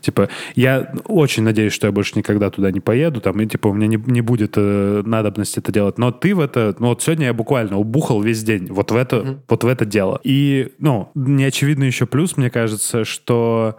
[0.01, 3.73] Типа, я очень надеюсь, что я больше никогда туда не поеду, там, и, типа, у
[3.73, 5.97] меня не, не будет э, надобности это делать.
[5.97, 6.75] Но ты в это...
[6.79, 9.37] Ну, вот сегодня я буквально убухал весь день вот в это, mm-hmm.
[9.47, 10.19] вот в это дело.
[10.23, 13.77] И, ну, неочевидный еще плюс, мне кажется, что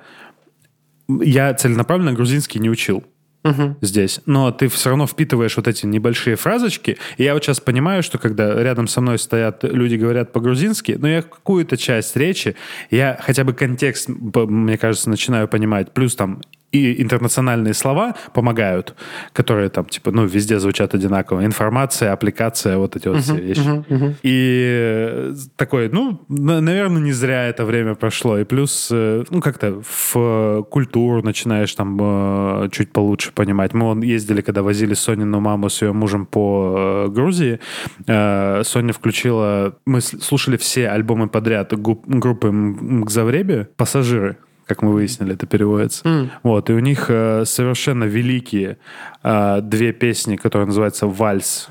[1.08, 3.04] я целенаправленно грузинский не учил
[3.44, 3.76] угу.
[3.80, 4.20] здесь.
[4.26, 6.98] Но ты все равно впитываешь вот эти небольшие фразочки.
[7.16, 11.08] И я вот сейчас понимаю, что когда рядом со мной стоят люди, говорят по-грузински, но
[11.08, 12.56] я какую-то часть речи,
[12.90, 15.92] я хотя бы контекст, мне кажется, начинаю понимать.
[15.92, 16.40] Плюс там
[16.72, 18.94] и интернациональные слова помогают,
[19.32, 21.44] которые там, типа, ну, везде звучат одинаково.
[21.44, 23.60] Информация, аппликация, вот эти вот uh-huh, все вещи.
[23.60, 24.14] Uh-huh, uh-huh.
[24.22, 28.38] И такой, ну, наверное, не зря это время прошло.
[28.38, 33.74] И плюс, э, ну, как-то в культуру начинаешь там э, чуть получше понимать.
[33.74, 37.58] Мы вон ездили, когда возили Сонину маму с ее мужем по э, Грузии.
[38.06, 39.74] Соня включила...
[39.86, 44.36] Мы слушали все альбомы подряд группы Мгзавреби «Пассажиры»
[44.70, 46.04] как мы выяснили, это переводится.
[46.04, 46.28] Mm.
[46.44, 48.78] Вот, и у них э, совершенно великие
[49.24, 51.66] э, две песни, которые называются «Вальс».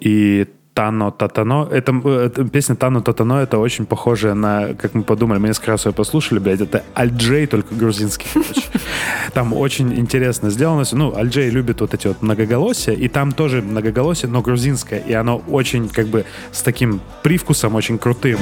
[0.00, 1.68] И Тано Татано.
[1.70, 5.86] Это, это песня Тано Татано, это очень похоже на, как мы подумали, мы несколько раз
[5.86, 8.26] ее послушали, блядь, это Альджей, только грузинский.
[9.34, 10.84] Там очень интересно сделано.
[10.92, 15.42] Ну, Альджей любит вот эти вот многоголосия, и там тоже многоголосие, но грузинское, и оно
[15.48, 18.38] очень как бы с таким привкусом очень крутым.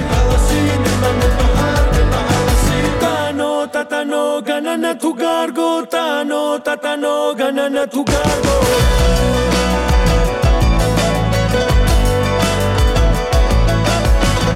[5.00, 7.34] tu gargo, tano, tatano,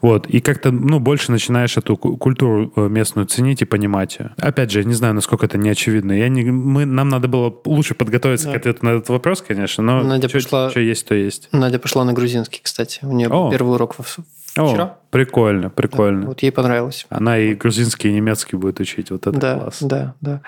[0.07, 4.31] Вот, и как-то, ну, больше начинаешь эту культуру э, местную ценить и понимать ее.
[4.39, 6.13] Опять же, я не знаю, насколько это не очевидно.
[6.13, 8.53] Я не, мы, нам надо было лучше подготовиться да.
[8.53, 11.49] к ответу на этот вопрос, конечно, но Надя что, пошла, что есть, то есть.
[11.51, 13.01] Надя пошла на грузинский, кстати.
[13.03, 13.51] У нее О.
[13.51, 14.85] первый урок вчера.
[14.85, 16.21] О, прикольно, прикольно.
[16.21, 17.05] Да, вот ей понравилось.
[17.09, 19.11] Она и грузинский, и немецкий будет учить.
[19.11, 19.79] Вот это да, класс.
[19.81, 20.41] Да, да.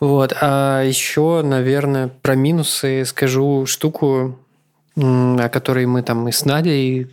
[0.00, 0.34] Вот.
[0.40, 4.38] А еще, наверное, про минусы скажу штуку,
[4.96, 7.12] о которой мы там и с Надей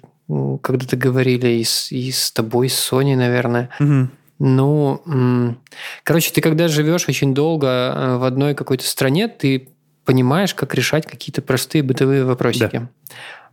[0.61, 3.69] когда-то говорили и с, и с тобой, с Соней, наверное.
[3.79, 4.09] Угу.
[4.39, 5.57] Ну,
[6.03, 9.67] короче, ты когда живешь очень долго э, в одной какой-то стране, ты
[10.05, 12.69] понимаешь, как решать какие-то простые бытовые вопросики.
[12.71, 12.89] Да.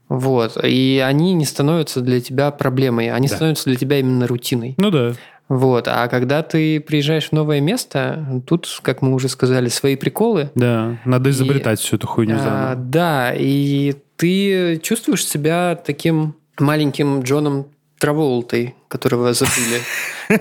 [0.08, 0.56] Вот.
[0.62, 3.34] И они не становятся для тебя проблемой, они да.
[3.34, 4.74] становятся для тебя именно рутиной.
[4.78, 5.14] Ну да.
[5.48, 5.88] Вот.
[5.88, 10.50] А когда ты приезжаешь в новое место, тут, как мы уже сказали, свои приколы.
[10.54, 17.20] Да, надо изобретать и, всю эту хуйню а, Да, и ты чувствуешь себя таким маленьким
[17.20, 17.66] Джоном
[17.98, 19.80] Траволтой, которого забыли.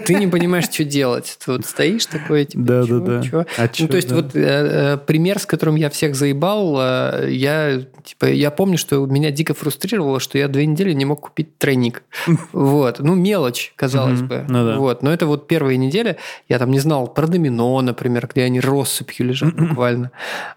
[0.05, 1.37] Ты не понимаешь, что делать.
[1.43, 3.23] Ты вот стоишь такой, типа, да, чё, да, да.
[3.23, 3.45] Чё?
[3.57, 4.15] А ну, то есть да.
[4.15, 9.05] вот э, э, пример, с которым я всех заебал, э, я типа я помню, что
[9.05, 12.03] меня дико фрустрировало, что я две недели не мог купить тройник.
[12.51, 14.45] Вот, ну мелочь, казалось бы.
[14.47, 16.17] Ну, вот, но это вот первые недели.
[16.47, 20.11] Я там не знал про домино, например, где они россыпью лежат буквально.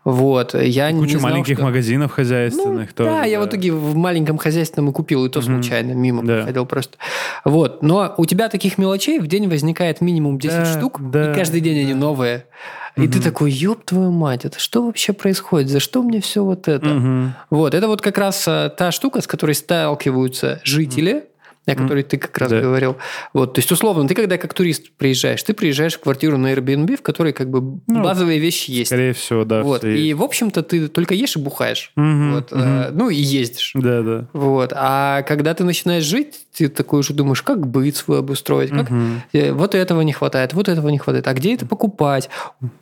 [0.04, 1.64] Вот, я Куча не знал, маленьких что...
[1.64, 2.90] магазинов хозяйственных.
[2.98, 6.66] Ну, да, я в итоге в маленьком хозяйственном и купил, и то случайно мимо проходил
[6.66, 6.98] просто.
[7.44, 11.34] Вот, но у тебя таких мелочей в день возникает минимум 10 да, штук, да, и
[11.34, 11.80] каждый день да.
[11.82, 12.46] они новые.
[12.96, 13.12] И угу.
[13.12, 15.68] ты такой, ёб твою мать, это что вообще происходит?
[15.68, 16.94] За что мне все вот это?
[16.96, 17.32] Угу.
[17.50, 21.26] Вот, это вот как раз а, та штука, с которой сталкиваются жители,
[21.72, 22.08] о которой mm.
[22.08, 22.60] ты как раз да.
[22.60, 22.96] говорил.
[23.32, 26.96] Вот, то есть, условно, ты когда как турист приезжаешь, ты приезжаешь в квартиру на Airbnb,
[26.96, 28.88] в которой как бы ну, базовые вещи есть.
[28.88, 29.62] Скорее всего, да.
[29.62, 31.92] Вот, и, в общем-то, ты только ешь и бухаешь.
[31.96, 32.88] Mm-hmm, вот, mm-hmm.
[32.88, 33.72] Э, ну, и ездишь.
[33.74, 34.26] Да, да.
[34.32, 38.90] Вот, а когда ты начинаешь жить, ты такой уже думаешь, как быт свой обустроить, как...
[38.90, 39.52] Mm-hmm.
[39.52, 42.28] вот этого не хватает, вот этого не хватает, а где это покупать?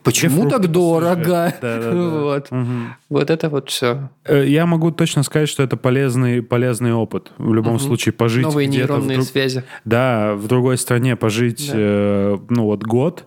[0.03, 1.55] Почему так дорого?
[1.61, 1.91] Да, да, да.
[1.93, 2.47] Вот.
[2.51, 2.67] Угу.
[3.11, 4.11] вот это вот все.
[4.25, 7.33] Э, я могу точно сказать, что это полезный, полезный опыт.
[7.39, 7.83] В любом угу.
[7.83, 9.29] случае, пожить Новые нейронные друг...
[9.29, 9.65] связи.
[9.85, 11.75] Да, в другой стране пожить, да.
[11.77, 13.27] э, ну вот год,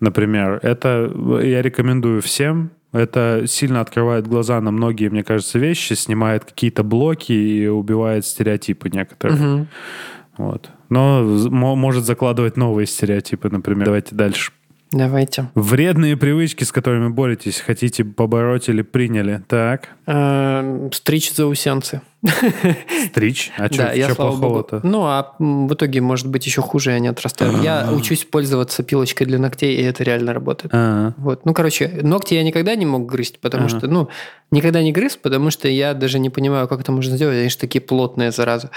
[0.00, 1.12] например, это
[1.42, 2.70] я рекомендую всем.
[2.92, 8.90] Это сильно открывает глаза на многие, мне кажется, вещи, снимает какие-то блоки и убивает стереотипы
[8.90, 9.38] некоторые.
[9.38, 9.66] Угу.
[10.38, 10.70] Вот.
[10.88, 13.84] Но может закладывать новые стереотипы, например.
[13.84, 14.50] Давайте дальше.
[14.92, 15.50] Давайте.
[15.54, 19.42] Вредные привычки, с которыми боретесь, хотите побороть или приняли.
[19.46, 19.90] Так.
[20.06, 22.00] Эм, стричь заусенцы.
[23.06, 23.52] Стричь?
[23.56, 24.80] А что, да, я, плохого-то?
[24.82, 27.62] Ну, а в итоге, может быть, еще хуже они отрастают.
[27.62, 27.92] Я а.
[27.92, 30.70] учусь пользоваться пилочкой для ногтей, и это реально работает.
[30.74, 31.14] А.
[31.18, 31.46] Вот.
[31.46, 34.08] Ну, короче, ногти я никогда не мог грызть, потому что, ну,
[34.50, 37.38] никогда не грыз, потому что я даже не понимаю, как это можно сделать.
[37.38, 38.70] Они же такие плотные, зараза.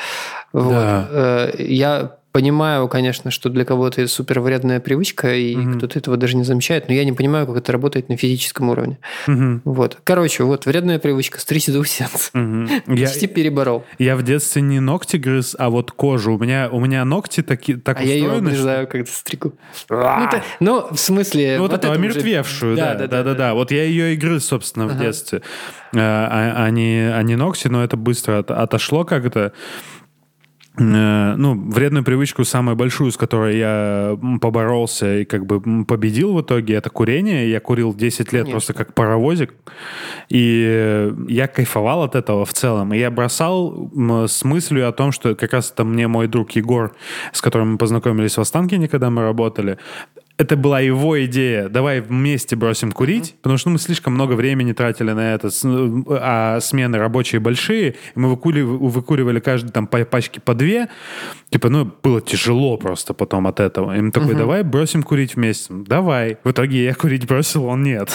[0.53, 0.73] Вот.
[0.75, 5.77] Э, я понимаю, конечно, что для кого-то это супер вредная привычка, и угу.
[5.77, 8.97] кто-то этого даже не замечает, но я не понимаю, как это работает на физическом уровне.
[9.27, 9.61] Угу.
[9.65, 9.99] Вот.
[10.03, 12.31] Короче, вот вредная привычка, стричь заусенцы.
[12.33, 12.67] Угу.
[12.99, 13.85] Почти переборол.
[13.99, 16.33] Я в детстве не ногти грыз, а вот кожу.
[16.33, 19.53] У меня, у меня ногти таки, так а устроены, я ее обрезаю, когда стригу.
[19.89, 20.29] Ну,
[20.59, 21.57] ну, в смысле...
[21.57, 23.53] Ну, вот, вот эту омертвевшую, да, да, да, да, да.
[23.53, 25.43] Вот я ее и грыз, собственно, в детстве.
[25.95, 29.53] А, а, они, они ногти, но это быстро отошло как-то.
[30.77, 36.41] Э, ну, вредную привычку, самую большую, с которой я поборолся и как бы победил в
[36.41, 37.49] итоге, это курение.
[37.49, 38.51] Я курил 10 лет Конечно.
[38.51, 39.53] просто как паровозик.
[40.29, 42.93] И я кайфовал от этого в целом.
[42.93, 43.91] И я бросал
[44.27, 46.95] с мыслью о том, что как раз это мне мой друг Егор,
[47.31, 49.77] с которым мы познакомились в Останкине, когда мы работали,
[50.43, 51.69] это была его идея.
[51.69, 55.49] Давай вместе бросим курить, потому что ну, мы слишком много времени тратили на это,
[56.09, 60.89] а смены рабочие большие, мы выкуривали, выкуривали каждый там по пачке по две.
[61.49, 63.95] Типа, ну, было тяжело просто потом от этого.
[63.95, 64.37] И мы такой, mm-hmm.
[64.37, 65.73] давай бросим курить вместе.
[65.73, 66.37] Давай.
[66.43, 68.09] В итоге я курить бросил, он нет.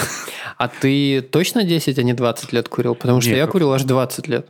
[0.57, 2.95] А ты точно 10, а не 20 лет курил?
[2.95, 3.39] Потому что нет.
[3.39, 4.49] я курил аж 20 лет.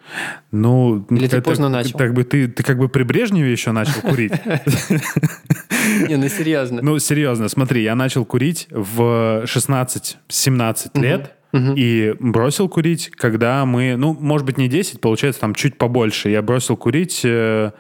[0.51, 1.99] Ну, Или ты поздно начал?
[1.99, 4.33] Так бы ты, ты как бы при Брежневе еще начал курить.
[6.09, 6.81] Не, ну серьезно.
[6.83, 11.73] Ну, серьезно, смотри, я начал курить в 16-17 лет, Угу.
[11.77, 16.29] И бросил курить, когда мы, ну, может быть, не 10, получается, там чуть побольше.
[16.29, 17.71] Я бросил курить э,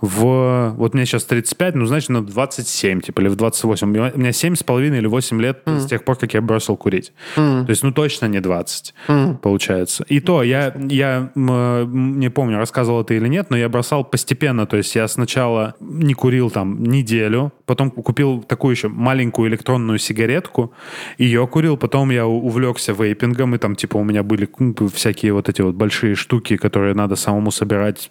[0.00, 0.74] в...
[0.76, 3.88] Вот мне сейчас 35, ну, значит, ну, 27, типа, или в 28.
[3.88, 5.78] У меня 7,5 или 8 лет угу.
[5.78, 7.12] с тех пор, как я бросил курить.
[7.36, 7.64] Угу.
[7.64, 9.34] То есть, ну, точно не 20, угу.
[9.36, 10.04] получается.
[10.08, 14.66] И то, я, я не помню, рассказывал это или нет, но я бросал постепенно.
[14.66, 20.72] То есть, я сначала не курил там неделю, потом купил такую еще маленькую электронную сигаретку,
[21.16, 24.48] ее курил, потом я увлекся вейпом, вейпингом, и там, типа, у меня были
[24.92, 28.10] всякие вот эти вот большие штуки, которые надо самому собирать,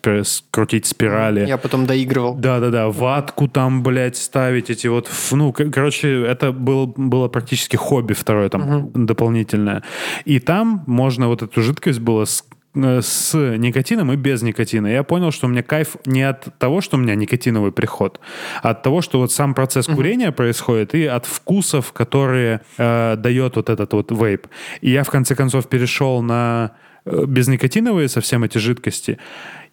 [0.52, 1.46] крутить спирали.
[1.46, 2.36] Я потом доигрывал.
[2.36, 8.50] Да-да-да, ватку там, блядь, ставить, эти вот, ну, короче, это был, было практически хобби второе
[8.50, 8.92] там угу.
[8.96, 9.84] дополнительное.
[10.26, 12.26] И там можно вот эту жидкость было
[12.76, 14.88] с никотином и без никотина.
[14.88, 18.20] Я понял, что у меня кайф не от того, что у меня никотиновый приход,
[18.62, 19.96] а от того, что вот сам процесс uh-huh.
[19.96, 24.48] курения происходит, и от вкусов, которые э, дает вот этот вот вейп.
[24.82, 26.72] И я в конце концов перешел на
[27.06, 29.20] э, безникотиновые совсем эти жидкости.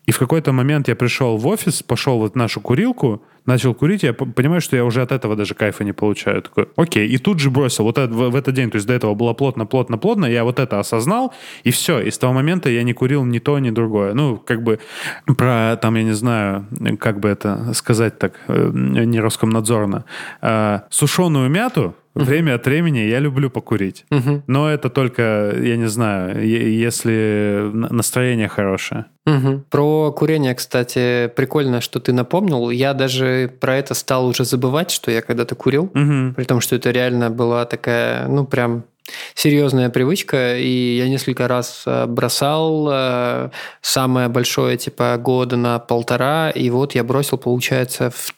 [0.07, 4.03] И в какой-то момент я пришел в офис, пошел вот в нашу курилку, начал курить,
[4.03, 6.43] я понимаю, что я уже от этого даже кайфа не получаю.
[6.43, 7.85] Такой, окей, и тут же бросил.
[7.85, 10.45] Вот это, в, в этот день, то есть до этого было плотно, плотно, плотно, я
[10.45, 11.33] вот это осознал,
[11.65, 12.01] и все.
[12.01, 14.15] И с того момента я не курил ни то, ни другое.
[14.15, 14.79] Ну, как бы
[15.37, 16.67] про, там, я не знаю,
[16.99, 20.05] как бы это сказать так, э, не Роскомнадзорно,
[20.41, 24.05] а, сушеную мяту, Время от времени я люблю покурить.
[24.11, 29.07] uh Но это только, я не знаю, если настроение хорошее.
[29.28, 32.70] uh Про курение, кстати, прикольно, что ты напомнил.
[32.70, 35.91] Я даже про это стал уже забывать, что я когда-то курил.
[35.95, 38.85] uh При том, что это реально была такая, ну, прям
[39.35, 43.51] серьезная привычка, и я несколько раз э, бросал э,
[43.81, 48.35] самое большое, типа, года на полтора, и вот я бросил, получается, в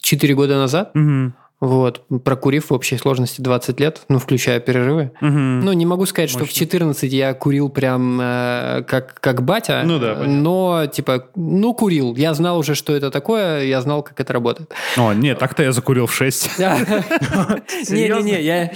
[0.00, 0.92] 4 года назад.
[0.94, 1.32] Угу.
[1.64, 5.12] Вот, прокурив в общей сложности 20 лет, ну, включая перерывы.
[5.22, 5.30] Угу.
[5.30, 6.46] Ну, не могу сказать, Мощно.
[6.46, 11.72] что в 14 я курил прям э, как, как батя, ну, да, но, типа, ну,
[11.72, 12.14] курил.
[12.16, 14.74] Я знал уже, что это такое, я знал, как это работает.
[14.98, 16.50] О, нет, так-то я закурил в 6.
[16.58, 18.70] Не-не-не, я...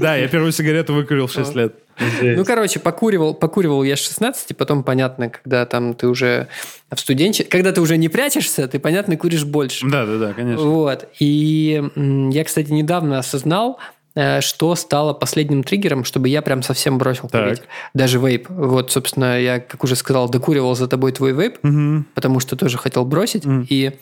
[0.00, 1.74] Да, я первую сигарету выкурил в 6 лет.
[2.22, 6.48] Ну, короче, покуривал, покуривал я с 16, потом, понятно, когда там ты уже
[6.90, 9.86] в студенче, когда ты уже не прячешься, ты, понятно, куришь больше.
[9.88, 10.64] Да, да, да, конечно.
[10.64, 11.08] Вот.
[11.18, 13.78] И я, кстати, недавно осознал,
[14.14, 17.44] э, что стало последним триггером, чтобы я прям совсем бросил так.
[17.44, 17.62] курить.
[17.94, 18.48] Даже вейп.
[18.48, 22.04] Вот, собственно, я, как уже сказал, докуривал за тобой твой вейп, угу.
[22.14, 23.46] потому что тоже хотел бросить.
[23.46, 23.66] Угу.
[23.68, 23.92] И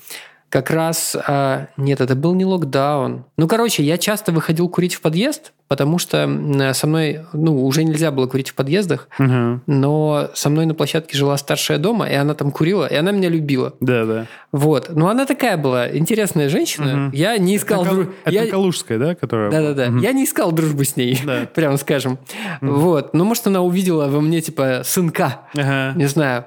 [0.49, 1.17] как раз...
[1.27, 3.25] А, нет, это был не локдаун.
[3.37, 6.29] Ну, короче, я часто выходил курить в подъезд, потому что
[6.73, 9.61] со мной, ну, уже нельзя было курить в подъездах, угу.
[9.67, 13.29] но со мной на площадке жила старшая дома, и она там курила, и она меня
[13.29, 13.75] любила.
[13.81, 14.27] Да, да.
[14.51, 14.91] Вот.
[14.95, 17.09] Ну, она такая была интересная женщина.
[17.09, 17.17] Угу.
[17.17, 17.85] Я не искал...
[17.85, 18.07] Это, друж...
[18.25, 18.47] это я...
[18.47, 19.15] Калужская, да?
[19.15, 19.51] Которая...
[19.51, 19.89] Да-да-да.
[19.89, 19.99] Угу.
[19.99, 21.47] Я не искал дружбы с ней, да.
[21.55, 22.19] прямо скажем.
[22.63, 22.73] Угу.
[22.73, 23.15] Вот.
[23.15, 25.43] Ну, может, она увидела во мне, типа, сынка.
[25.55, 25.93] Ага.
[25.97, 26.47] Не знаю.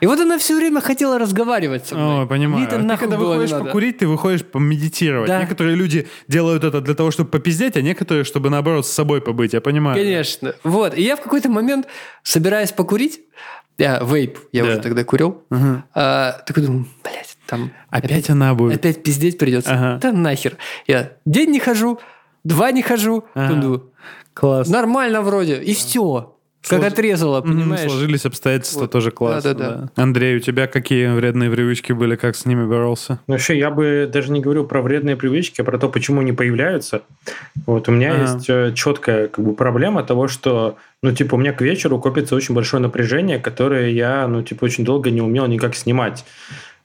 [0.00, 2.24] И вот она все время хотела разговаривать со мной.
[2.24, 2.68] О, понимаю.
[2.68, 5.28] Мне ты, когда выходишь покурить, ты выходишь помедитировать.
[5.28, 5.40] Да.
[5.40, 9.52] Некоторые люди делают это для того, чтобы попиздеть, а некоторые, чтобы, наоборот, с собой побыть.
[9.52, 9.96] Я понимаю.
[9.96, 10.54] Конечно.
[10.64, 10.96] Вот.
[10.96, 11.86] И я в какой-то момент,
[12.22, 13.20] собираясь покурить,
[13.78, 14.70] я вейп, я да.
[14.70, 15.82] уже тогда курил, угу.
[15.94, 17.72] а, такой думаю, блядь, там...
[17.90, 18.78] Опять, опять она будет.
[18.78, 19.72] Опять пиздеть придется.
[19.72, 19.98] Ага.
[20.00, 20.56] Да нахер.
[20.86, 22.00] Я день не хожу,
[22.42, 23.54] два не хожу, ага.
[23.54, 23.92] думаю,
[24.36, 24.68] Класс.
[24.68, 26.35] Нормально вроде, и все.
[26.68, 26.92] Как Слож...
[26.92, 27.88] отрезало, понимаешь?
[27.88, 28.90] Сложились обстоятельства вот.
[28.90, 29.54] тоже классно.
[29.54, 30.02] Да, да, да.
[30.02, 33.20] Андрей, у тебя какие вредные привычки были, как с ними боролся?
[33.28, 36.32] Ну, вообще, я бы даже не говорил про вредные привычки, а про то, почему они
[36.32, 37.02] появляются.
[37.66, 38.22] Вот у меня ага.
[38.22, 42.34] есть э, четкая как бы проблема того, что, ну, типа, у меня к вечеру копится
[42.34, 46.24] очень большое напряжение, которое я, ну, типа, очень долго не умел никак снимать.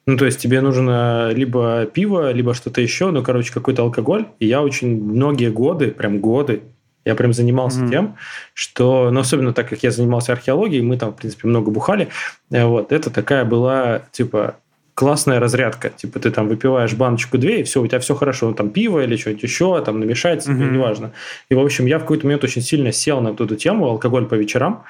[0.05, 4.25] Ну, то есть тебе нужно либо пиво, либо что-то еще, ну, короче, какой-то алкоголь.
[4.39, 6.61] И я очень многие годы, прям годы,
[7.05, 7.89] я прям занимался mm-hmm.
[7.89, 8.15] тем,
[8.53, 12.09] что, ну, особенно так как я занимался археологией, мы там, в принципе, много бухали,
[12.51, 14.55] э, вот, это такая была, типа,
[14.93, 15.89] классная разрядка.
[15.89, 18.49] Типа, ты там выпиваешь баночку-две, и все, у тебя все хорошо.
[18.49, 20.71] Ну, там пиво или что-нибудь еще, там намешать себе, mm-hmm.
[20.71, 21.11] неважно.
[21.49, 24.35] И, в общем, я в какой-то момент очень сильно сел на эту тему, алкоголь по
[24.35, 24.83] вечерам,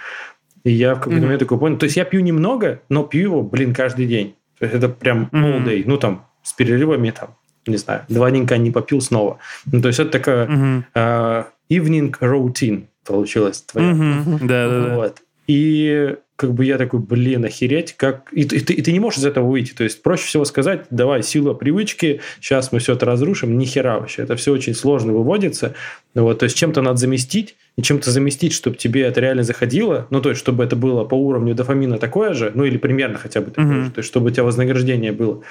[0.64, 1.24] и я в какой-то mm-hmm.
[1.24, 4.36] момент такой понял, то есть я пью немного, но пью его, блин, каждый день.
[4.60, 5.84] То есть это прям all day, mm-hmm.
[5.88, 7.36] ну, там, с перерывами, там,
[7.68, 9.40] не знаю, два дненька не попил снова.
[9.72, 10.48] Ну, то есть это такая...
[10.48, 10.84] Mm-hmm.
[10.96, 13.94] Э, evening routine получилась твоя.
[14.42, 14.96] Да, да, да.
[14.96, 15.22] Вот.
[15.48, 18.30] И как бы я такой, блин, охереть, как...
[18.32, 19.74] И, и, ты, и ты не можешь из этого выйти.
[19.74, 23.58] То есть проще всего сказать, давай, сила привычки, сейчас мы все это разрушим.
[23.60, 24.24] Ни хера вообще.
[24.24, 25.76] Это все очень сложно выводится.
[26.16, 30.08] Вот, то есть чем-то надо заместить, и чем-то заместить, чтобы тебе это реально заходило.
[30.10, 33.42] Ну, то есть, чтобы это было по уровню дофамина такое же, ну, или примерно хотя
[33.42, 33.86] бы такое mm-hmm.
[33.86, 33.92] же.
[33.92, 35.44] То есть, чтобы у тебя вознаграждение было.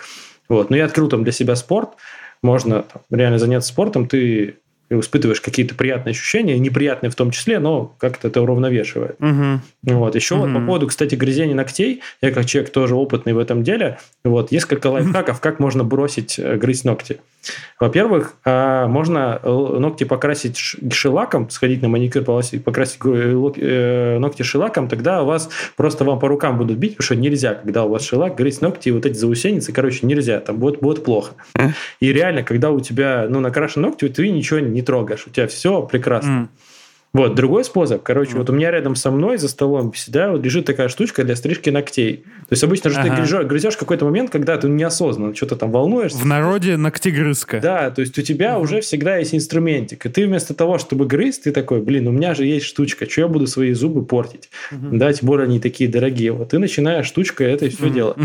[0.50, 0.68] Вот.
[0.68, 1.90] Но я открыл там для себя спорт.
[2.42, 4.06] Можно там, реально заняться спортом.
[4.06, 4.56] Ты
[4.90, 9.16] испытываешь какие-то приятные ощущения, неприятные в том числе, но как-то это уравновешивает.
[9.20, 9.94] Угу.
[9.94, 10.14] Вот.
[10.16, 10.46] Еще угу.
[10.46, 14.50] вот по поводу, кстати, грызения ногтей, я как человек тоже опытный в этом деле, вот,
[14.50, 17.20] несколько лайфхаков, как можно бросить э, грызть ногти.
[17.78, 20.56] Во-первых, а, можно э, ногти покрасить
[20.92, 26.58] шелаком, сходить на маникюр, покрасить э, ногти шелаком, тогда у вас просто вам по рукам
[26.58, 30.06] будут бить, потому что нельзя, когда у вас шелак, грызть ногти, вот эти заусеницы, короче,
[30.06, 31.32] нельзя, там будет, будет плохо.
[32.00, 35.82] И реально, когда у тебя, ну, накрашены ногти, ты ничего не трогаешь, у тебя все
[35.82, 36.48] прекрасно.
[37.12, 38.38] Вот, другой способ, короче, mm.
[38.38, 41.68] вот у меня рядом со мной за столом всегда вот лежит такая штучка для стрижки
[41.68, 42.18] ногтей.
[42.48, 43.08] То есть обычно же ага.
[43.08, 46.18] ты грызешь, грызешь какой-то момент, когда ты неосознанно что-то там волнуешься.
[46.18, 47.60] В народе ногтегрызка.
[47.60, 48.60] Да, то есть у тебя mm.
[48.60, 50.06] уже всегда есть инструментик.
[50.06, 53.22] И ты вместо того, чтобы грызть, ты такой, блин, у меня же есть штучка, что
[53.22, 54.48] я буду свои зубы портить?
[54.70, 54.98] Mm-hmm.
[54.98, 56.30] Да, тем более они такие дорогие.
[56.30, 57.90] Вот ты начинаешь штучкой это все mm-hmm.
[57.90, 58.16] дело.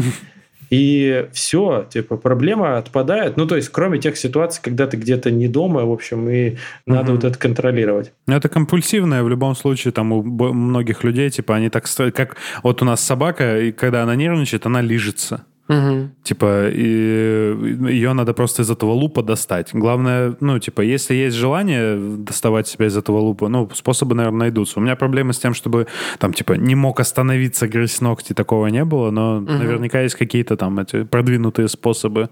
[0.70, 3.38] И все, типа, проблема отпадает.
[3.38, 7.12] Ну, то есть, кроме тех ситуаций, когда ты где-то не дома, в общем, и надо
[7.12, 7.22] угу.
[7.22, 8.12] вот это контролировать.
[8.28, 12.82] Ну, это компульсивное в любом случае, там у многих людей, типа, они так, как вот
[12.82, 15.46] у нас собака, и когда она нервничает, она лижется.
[15.68, 16.10] Угу.
[16.24, 17.56] Типа, и,
[17.90, 19.70] ее надо просто из этого лупа достать.
[19.74, 24.80] Главное, ну, типа, если есть желание доставать себя из этого лупа, ну, способы, наверное, найдутся.
[24.80, 25.88] У меня проблемы с тем, чтобы,
[26.20, 29.52] там, типа, не мог остановиться грызть ногти, такого не было, но угу.
[29.52, 32.30] наверняка есть какие-то там эти продвинутые способы.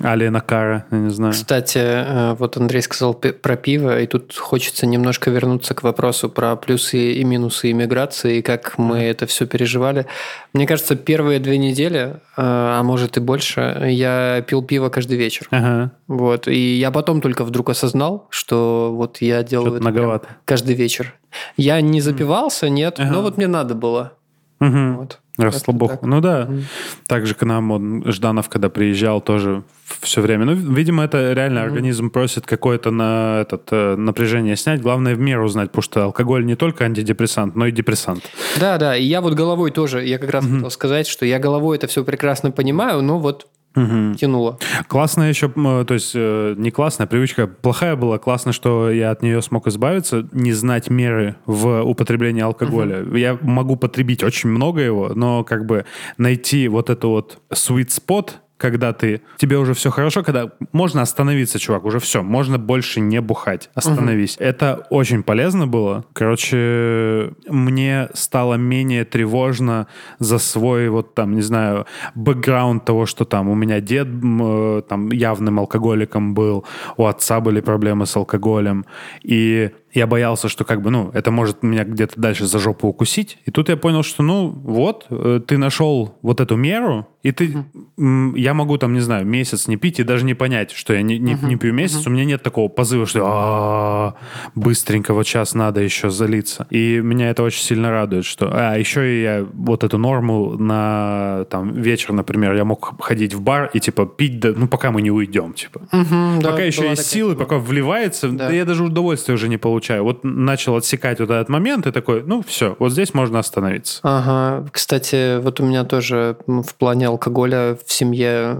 [0.00, 1.32] Алина Кара, я не знаю.
[1.32, 6.54] Кстати, э, вот Андрей сказал про пиво, и тут хочется немножко вернуться к вопросу про
[6.54, 10.06] плюсы и минусы иммиграции, и как мы это все переживали.
[10.52, 15.46] Мне кажется, первые две недели э, а может и больше, я пил пиво каждый вечер.
[15.50, 15.92] Ага.
[16.08, 16.48] Вот.
[16.48, 20.28] И я потом только вдруг осознал, что вот я делаю это многовато.
[20.44, 21.14] каждый вечер.
[21.56, 23.10] Я не запивался, нет, ага.
[23.10, 24.12] но вот мне надо было.
[24.60, 24.92] Угу.
[24.98, 25.20] Вот.
[25.38, 26.02] Расслабох.
[26.02, 26.42] Ну да.
[26.42, 26.62] Mm.
[27.06, 29.62] Также к нам он, Жданов, когда приезжал, тоже
[30.00, 30.44] все время.
[30.44, 31.62] Ну, видимо, это реально mm.
[31.62, 34.82] организм просит какое-то на этот, э, напряжение снять.
[34.82, 38.24] Главное в меру узнать, потому что алкоголь не только антидепрессант, но и депрессант.
[38.60, 38.96] Да, да.
[38.96, 40.54] И я вот головой тоже, я как раз mm-hmm.
[40.56, 44.14] хотел сказать, что я головой это все прекрасно понимаю, но вот угу.
[44.14, 44.58] тянуло.
[44.88, 48.18] Классно еще, то есть э, не классная, привычка плохая была.
[48.18, 53.02] Классно, что я от нее смог избавиться, не знать меры в употреблении алкоголя.
[53.02, 53.16] Угу.
[53.16, 55.84] Я могу потребить очень много его, но как бы
[56.16, 58.30] найти вот эту вот sweet spot,
[58.62, 63.20] когда ты, тебе уже все хорошо, когда можно остановиться, чувак, уже все, можно больше не
[63.20, 64.36] бухать, остановись.
[64.36, 64.44] Угу.
[64.44, 66.04] Это очень полезно было.
[66.12, 69.88] Короче, мне стало менее тревожно
[70.20, 75.10] за свой вот там, не знаю, бэкграунд того, что там у меня дед э, там
[75.10, 76.64] явным алкоголиком был,
[76.96, 78.84] у отца были проблемы с алкоголем,
[79.24, 83.38] и я боялся, что как бы, ну, это может меня где-то дальше за жопу укусить.
[83.44, 87.54] И тут я понял, что, ну, вот, э, ты нашел вот эту меру, и ты,
[87.98, 88.38] uh-huh.
[88.38, 91.18] я могу там, не знаю, месяц не пить и даже не понять, что я не,
[91.18, 91.46] не, uh-huh.
[91.46, 91.98] не пью месяц.
[91.98, 92.08] Uh-huh.
[92.08, 94.14] У меня нет такого позыва, что а
[94.54, 96.66] быстренько вот сейчас надо еще залиться.
[96.70, 98.50] И меня это очень сильно радует, что...
[98.52, 103.40] А, еще и я вот эту норму на там вечер, например, я мог ходить в
[103.40, 105.82] бар и типа пить, да, ну, пока мы не уйдем, типа.
[105.92, 108.48] Uh-huh, пока да, еще есть силы, пока вливается, да.
[108.48, 109.81] да я даже удовольствие уже не получаю.
[109.90, 114.00] Вот начал отсекать вот этот момент и такой, ну, все, вот здесь можно остановиться.
[114.02, 114.68] Ага.
[114.72, 118.56] Kстати, вот у меня тоже в плане алкоголя в семье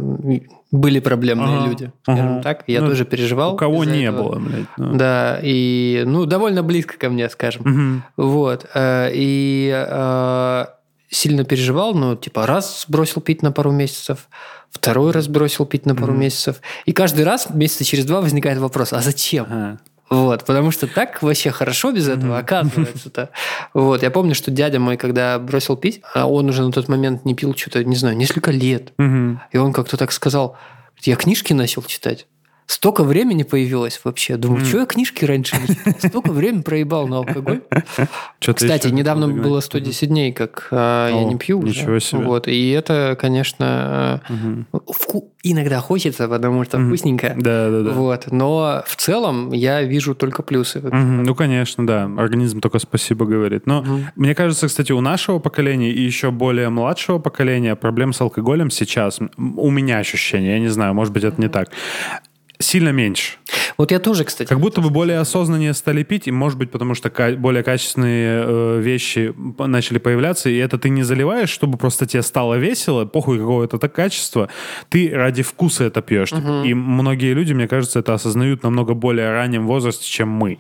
[0.73, 2.43] были проблемные ага, люди, скажем ага.
[2.43, 2.65] так.
[2.67, 3.55] Я ну, тоже переживал.
[3.55, 4.31] У кого не этого.
[4.31, 4.67] было, блядь.
[4.79, 4.95] Ну.
[4.95, 8.03] Да, и, ну, довольно близко ко мне, скажем.
[8.17, 8.27] Угу.
[8.29, 8.67] Вот.
[8.75, 10.65] Э, и э,
[11.11, 14.29] сильно переживал, ну, типа, раз бросил пить на пару месяцев,
[14.71, 16.23] второй раз бросил пить на пару угу.
[16.23, 16.63] месяцев.
[16.87, 19.45] И каждый раз, месяца через два, возникает вопрос, а зачем?
[19.51, 19.79] Ага.
[20.13, 23.31] Вот, потому что так вообще хорошо без этого, оказывается-то.
[23.73, 27.25] Вот, я помню, что дядя мой, когда бросил пить, а он уже на тот момент
[27.25, 28.93] не пил что-то, не знаю, несколько лет.
[29.53, 30.59] И он как-то так сказал,
[31.01, 32.27] я книжки начал читать.
[32.73, 34.39] Столько времени появилось вообще.
[34.39, 34.65] Думаю, mm.
[34.65, 36.09] что я книжки раньше не?
[36.09, 37.61] Столько времени проебал на алкоголь.
[38.41, 42.23] Кстати, недавно было 110 дней, как а, я не пью Ничего себе.
[42.23, 44.23] Вот, и это, конечно,
[45.43, 47.35] иногда хочется, потому что вкусненько.
[47.37, 47.91] Да, да, да.
[47.91, 50.81] Вот, но в целом я вижу только плюсы.
[50.81, 52.11] Ну, конечно, да.
[52.17, 53.67] Организм только спасибо говорит.
[53.67, 53.85] Но
[54.17, 59.21] мне кажется, кстати, у нашего поколения и еще более младшего поколения проблем с алкоголем сейчас,
[59.37, 61.69] у меня ощущение, я не знаю, может быть, это не так
[62.63, 63.35] сильно меньше.
[63.77, 64.49] Вот я тоже, кстати.
[64.49, 68.81] Как будто бы более осознаннее стали пить, и может быть потому, что более качественные э,
[68.81, 73.65] вещи начали появляться, и это ты не заливаешь, чтобы просто тебе стало весело, похуй какого
[73.65, 74.49] это качество,
[74.89, 76.33] ты ради вкуса это пьешь.
[76.33, 76.65] Угу.
[76.65, 80.59] И многие люди, мне кажется, это осознают намного более раннем возрасте, чем мы.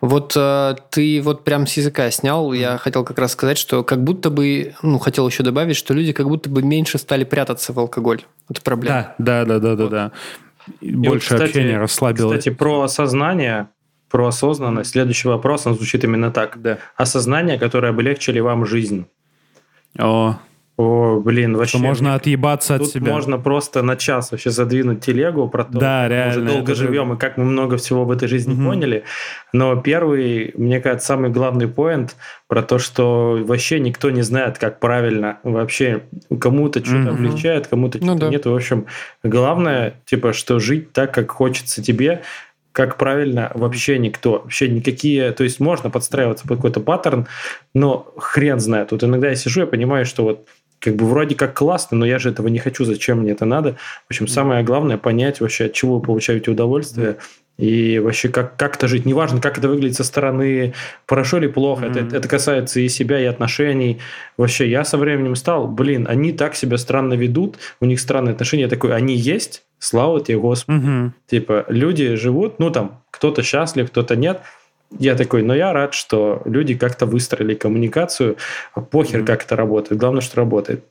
[0.00, 4.02] Вот э, ты вот прям с языка снял, я хотел как раз сказать, что как
[4.02, 7.78] будто бы, ну, хотел еще добавить, что люди как будто бы меньше стали прятаться в
[7.78, 8.22] алкоголь.
[8.48, 9.14] Это проблема.
[9.18, 9.90] Да, да, да, да, вот.
[9.90, 10.08] да.
[10.08, 10.12] да
[10.80, 12.30] больше вот, кстати, общения расслабило.
[12.36, 13.68] Кстати, про осознание,
[14.10, 14.90] про осознанность.
[14.90, 16.60] Следующий вопрос, он звучит именно так.
[16.60, 16.78] Да.
[16.96, 19.06] Осознание, которое облегчили вам жизнь.
[19.98, 20.38] О,
[20.80, 21.76] о, блин, вообще.
[21.76, 23.12] Что можно отъебаться от себя.
[23.12, 26.74] можно просто на час вообще задвинуть телегу про то, да, как реально, мы уже долго
[26.74, 28.64] живем и как мы много всего в этой жизни угу.
[28.64, 29.04] поняли.
[29.52, 32.16] Но первый, мне кажется, самый главный поинт
[32.48, 36.04] про то, что вообще никто не знает, как правильно вообще
[36.40, 37.18] кому-то что-то угу.
[37.18, 38.28] облегчает, кому-то ну, что-то да.
[38.30, 38.46] нет.
[38.46, 38.86] В общем,
[39.22, 42.22] главное, типа, что жить так, как хочется тебе,
[42.72, 47.26] как правильно вообще никто, вообще никакие, то есть можно подстраиваться под какой-то паттерн,
[47.74, 48.92] но хрен знает.
[48.92, 50.48] Вот иногда я сижу, я понимаю, что вот
[50.80, 53.76] как бы вроде как классно, но я же этого не хочу, зачем мне это надо.
[54.06, 57.18] В общем, самое главное понять вообще, от чего вы получаете удовольствие,
[57.60, 59.04] и вообще как, как это жить.
[59.04, 60.72] Неважно, как это выглядит со стороны,
[61.06, 61.84] хорошо или плохо.
[61.84, 62.06] Mm-hmm.
[62.06, 63.98] Это, это касается и себя, и отношений.
[64.38, 68.62] Вообще, я со временем стал, блин, они так себя странно ведут, у них странные отношения.
[68.62, 70.78] Я такой, они есть, слава тебе, Господи.
[70.78, 71.10] Mm-hmm.
[71.26, 74.40] Типа, люди живут, ну там, кто-то счастлив, кто-то нет.
[74.98, 78.36] Я такой, но я рад, что люди как-то выстроили коммуникацию.
[78.90, 79.26] Похер, mm-hmm.
[79.26, 80.00] как это работает.
[80.00, 80.84] Главное, что работает.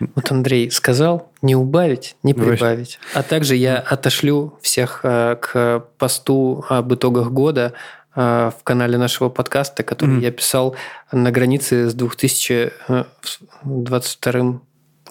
[0.00, 2.98] Вот Андрей сказал, не убавить, не прибавить.
[3.14, 7.72] А также я отошлю всех э, к посту об итогах года
[8.14, 10.24] э, в канале нашего подкаста, который mm-hmm.
[10.24, 10.74] я писал
[11.12, 14.60] на границе с 2022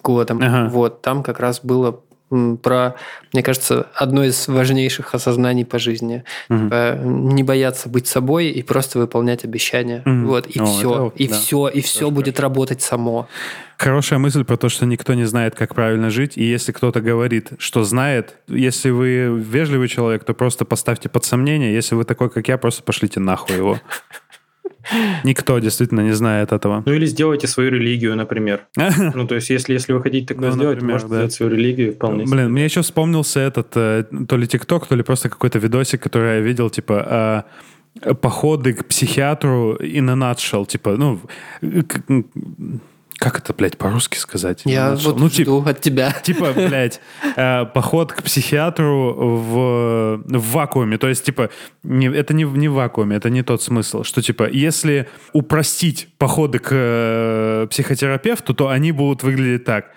[0.03, 0.41] годом.
[0.41, 0.69] Ага.
[0.69, 2.95] Вот, там как раз было про,
[3.33, 6.23] мне кажется, одно из важнейших осознаний по жизни.
[6.49, 6.69] Угу.
[7.33, 10.03] не бояться быть собой и просто выполнять обещания.
[10.05, 10.27] Угу.
[10.27, 11.07] Вот, и О, все.
[11.07, 11.35] Это, и да.
[11.35, 12.49] все, и все Тоже будет хорошо.
[12.49, 13.27] работать само.
[13.77, 16.37] Хорошая мысль про то, что никто не знает, как правильно жить.
[16.37, 21.73] И если кто-то говорит, что знает, если вы вежливый человек, то просто поставьте под сомнение.
[21.73, 23.79] Если вы такой, как я, просто пошлите нахуй его.
[25.23, 26.83] Никто действительно не знает этого.
[26.85, 28.67] Ну или сделайте свою религию, например.
[29.15, 31.15] Ну то есть если, если вы хотите такое ну, сделать, например, можете да.
[31.15, 32.47] сделать свою религию вполне Блин, себе.
[32.47, 36.39] мне еще вспомнился этот, э, то ли ТикТок, то ли просто какой-то видосик, который я
[36.41, 37.45] видел, типа
[38.21, 41.19] походы к психиатру in a nutshell, типа, ну,
[43.19, 44.61] как это, блядь, по-русски сказать?
[44.63, 46.11] Я вот ну, жду тип, от тебя.
[46.23, 47.01] Типа, блядь,
[47.35, 50.97] э, поход к психиатру в, в вакууме.
[50.97, 51.49] То есть, типа,
[51.83, 54.03] не, это не, не в вакууме, это не тот смысл.
[54.03, 59.91] Что, типа, если упростить походы к э, психотерапевту, то они будут выглядеть так.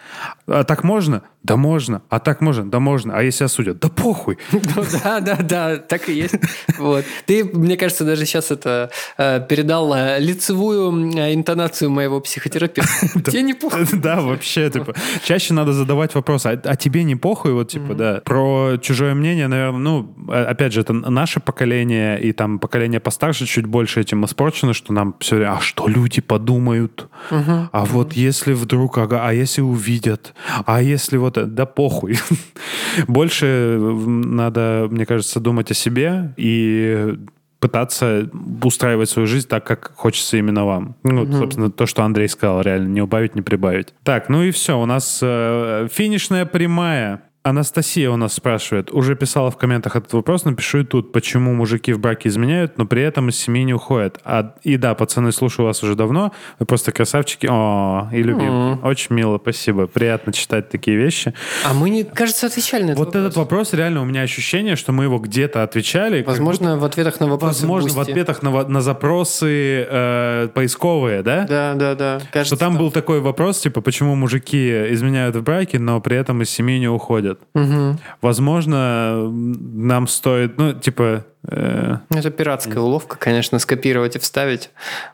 [0.46, 1.22] А так можно?
[1.42, 2.02] Да можно.
[2.08, 2.70] А так можно?
[2.70, 3.16] Да можно.
[3.16, 3.80] А если осудят?
[3.80, 4.38] Да похуй.
[4.52, 6.36] Ну да, да, да, так и есть.
[6.78, 7.04] Вот.
[7.26, 13.30] Ты, мне кажется, даже сейчас это э, передал э, лицевую э, интонацию моего психотерапевта.
[13.30, 13.86] Тебе не похуй.
[13.92, 14.94] Да, вообще, типа,
[15.24, 17.52] чаще надо задавать вопрос, а, а тебе не похуй?
[17.52, 18.20] Вот, типа, да.
[18.24, 23.66] Про чужое мнение, наверное, ну, опять же, это наше поколение, и там поколение постарше чуть
[23.66, 27.08] больше этим испорчено, что нам все время, а что люди подумают?
[27.30, 30.34] А вот если вдруг, а если увидят?
[30.66, 32.16] А если вот кого-то, да похуй.
[33.08, 37.16] Больше надо, мне кажется, думать о себе и
[37.60, 38.28] пытаться
[38.62, 40.96] устраивать свою жизнь так, как хочется именно вам.
[41.04, 41.32] Ну, угу.
[41.32, 43.94] собственно, то, что Андрей сказал, реально, не убавить, не прибавить.
[44.02, 47.22] Так, ну и все, у нас э, финишная прямая.
[47.44, 51.92] Анастасия у нас спрашивает, уже писала в комментах этот вопрос, напишу и тут, почему мужики
[51.92, 54.20] в браке изменяют, но при этом из семьи не уходят.
[54.24, 58.48] А, и да, пацаны, слушаю вас уже давно, вы просто красавчики, о, и любим.
[58.48, 58.88] Mm-hmm.
[58.88, 61.34] Очень мило, спасибо, приятно читать такие вещи.
[61.64, 63.24] А мы, не, кажется, отвечали на этот вот вопрос.
[63.24, 66.22] этот вопрос, реально, у меня ощущение, что мы его где-то отвечали.
[66.22, 71.44] Возможно, будто, в ответах на вопросы Возможно, в ответах на, на запросы э, поисковые, да?
[71.48, 72.20] Да, да, да.
[72.30, 76.16] Кажется, что там, там был такой вопрос, типа, почему мужики изменяют в браке, но при
[76.16, 77.31] этом из семьи не уходят.
[77.54, 77.72] Угу.
[77.72, 77.98] Угу.
[78.20, 81.24] Возможно, нам стоит, ну, типа...
[81.48, 81.96] Э...
[82.10, 84.70] Это пиратская уловка, конечно, скопировать и вставить,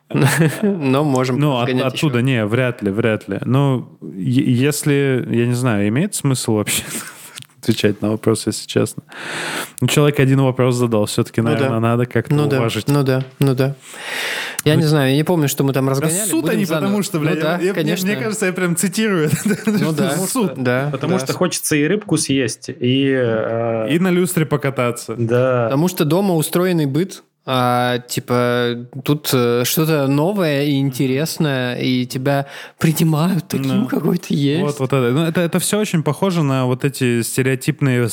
[0.62, 3.38] но можем Ну, от, оттуда, не, вряд ли, вряд ли.
[3.44, 6.82] Ну, если, я не знаю, имеет смысл вообще
[7.68, 9.02] отвечать на вопрос, если честно.
[9.80, 11.80] Ну, человек один вопрос задал, все-таки, ну, наверное, да.
[11.80, 12.86] надо как-то ну, уважить.
[12.86, 12.92] Да.
[12.92, 13.74] Ну да, ну да.
[14.64, 16.28] Я ну, не знаю, я не помню, что мы там разгоняли.
[16.28, 16.86] Суд они, заново.
[16.86, 18.06] потому что, блядь, ну, да, я, конечно.
[18.06, 19.30] Мне, мне кажется, я прям цитирую.
[19.66, 20.54] Ну да, суд.
[20.56, 21.24] Да, потому да.
[21.24, 23.12] что хочется и рыбку съесть, и...
[23.14, 23.88] Э...
[23.90, 25.14] И на люстре покататься.
[25.16, 25.64] Да.
[25.64, 32.44] Потому что дома устроенный быт, а, типа тут э, что-то новое и интересное, и тебя
[32.78, 33.88] принимают таким, да.
[33.88, 34.60] какой ты есть.
[34.60, 35.10] Вот, вот это.
[35.12, 35.40] Ну, это.
[35.40, 38.10] Это все очень похоже на вот эти стереотипные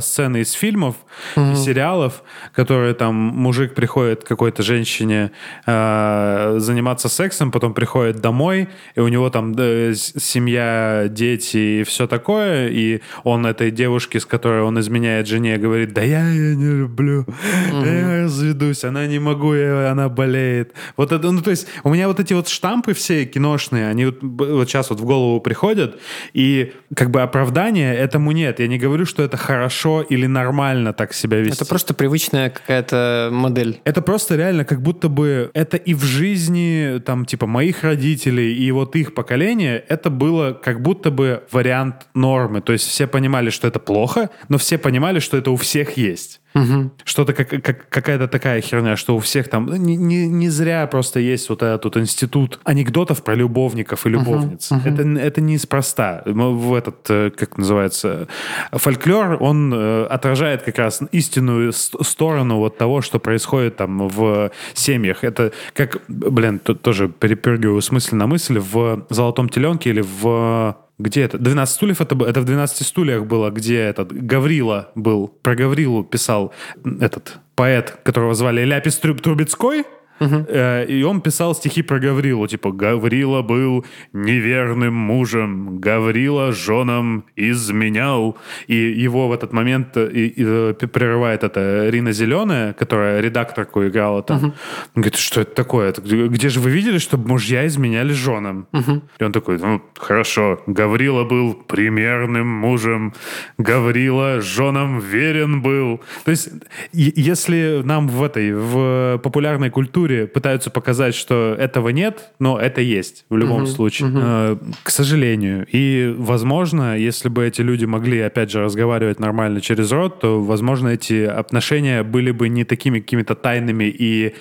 [0.00, 0.96] сцены из фильмов
[1.36, 1.52] угу.
[1.52, 2.22] и сериалов,
[2.54, 5.32] которые там мужик приходит к какой-то женщине
[5.66, 12.06] э, заниматься сексом, потом приходит домой, и у него там э, семья, дети и все
[12.06, 16.74] такое, и он этой девушке, с которой он изменяет жене, говорит, да я ее не
[16.74, 17.26] люблю,
[17.70, 17.84] угу.
[17.84, 20.72] я разведу ведусь, она не могу, она болеет.
[20.96, 24.22] Вот это, ну, то есть у меня вот эти вот штампы все киношные, они вот,
[24.22, 25.98] вот сейчас вот в голову приходят,
[26.32, 28.60] и как бы оправдания этому нет.
[28.60, 31.54] Я не говорю, что это хорошо или нормально так себя вести.
[31.54, 33.80] Это просто привычная какая-то модель.
[33.84, 38.70] Это просто реально как будто бы это и в жизни, там, типа, моих родителей и
[38.70, 42.60] вот их поколения, это было как будто бы вариант нормы.
[42.60, 46.41] То есть все понимали, что это плохо, но все понимали, что это у всех есть.
[46.54, 46.90] Угу.
[47.04, 50.86] Что-то как, как, какая-то такая херня, что у всех там ну, не, не, не зря
[50.86, 54.70] просто есть вот этот вот институт анекдотов про любовников и любовниц.
[54.70, 54.80] Угу.
[54.84, 56.22] Это, это неспроста.
[56.26, 58.28] В этот, э, как называется,
[58.72, 65.24] фольклор, он э, отражает как раз истинную сторону вот того, что происходит там в семьях.
[65.24, 70.76] Это как, блин, тут тоже перепрыгиваю с мысли на мысль, в «Золотом теленке» или в
[71.02, 71.38] где это?
[71.38, 75.28] 12 стульев это, это в 12 стульях было, где этот Гаврила был.
[75.42, 76.52] Про Гаврилу писал
[77.00, 79.84] этот поэт, которого звали Ляпис Трубецкой.
[80.20, 80.46] Угу.
[80.88, 88.36] И он писал стихи про Гаврилу, типа «Гаврила был неверным мужем, Гаврила женам изменял».
[88.66, 93.86] И его в этот момент э, и, и, э, прерывает это Рина Зеленая, которая редакторку
[93.86, 94.36] играла там.
[94.36, 94.46] Угу.
[94.46, 95.92] Он говорит, что это такое?
[95.92, 98.66] Где же вы видели, чтобы мужья изменяли женам?
[98.72, 99.02] Угу.
[99.18, 103.12] И он такой, ну, хорошо, Гаврила был примерным мужем,
[103.58, 106.00] Гаврила женам верен был.
[106.24, 106.50] То есть,
[106.92, 112.80] если нам в этой, в популярной культуре культуре пытаются показать, что этого нет, но это
[112.80, 114.08] есть в любом uh-huh, случае.
[114.08, 114.74] Uh-huh.
[114.82, 115.66] К сожалению.
[115.72, 120.88] И, возможно, если бы эти люди могли, опять же, разговаривать нормально через рот, то, возможно,
[120.88, 124.34] эти отношения были бы не такими какими-то тайными и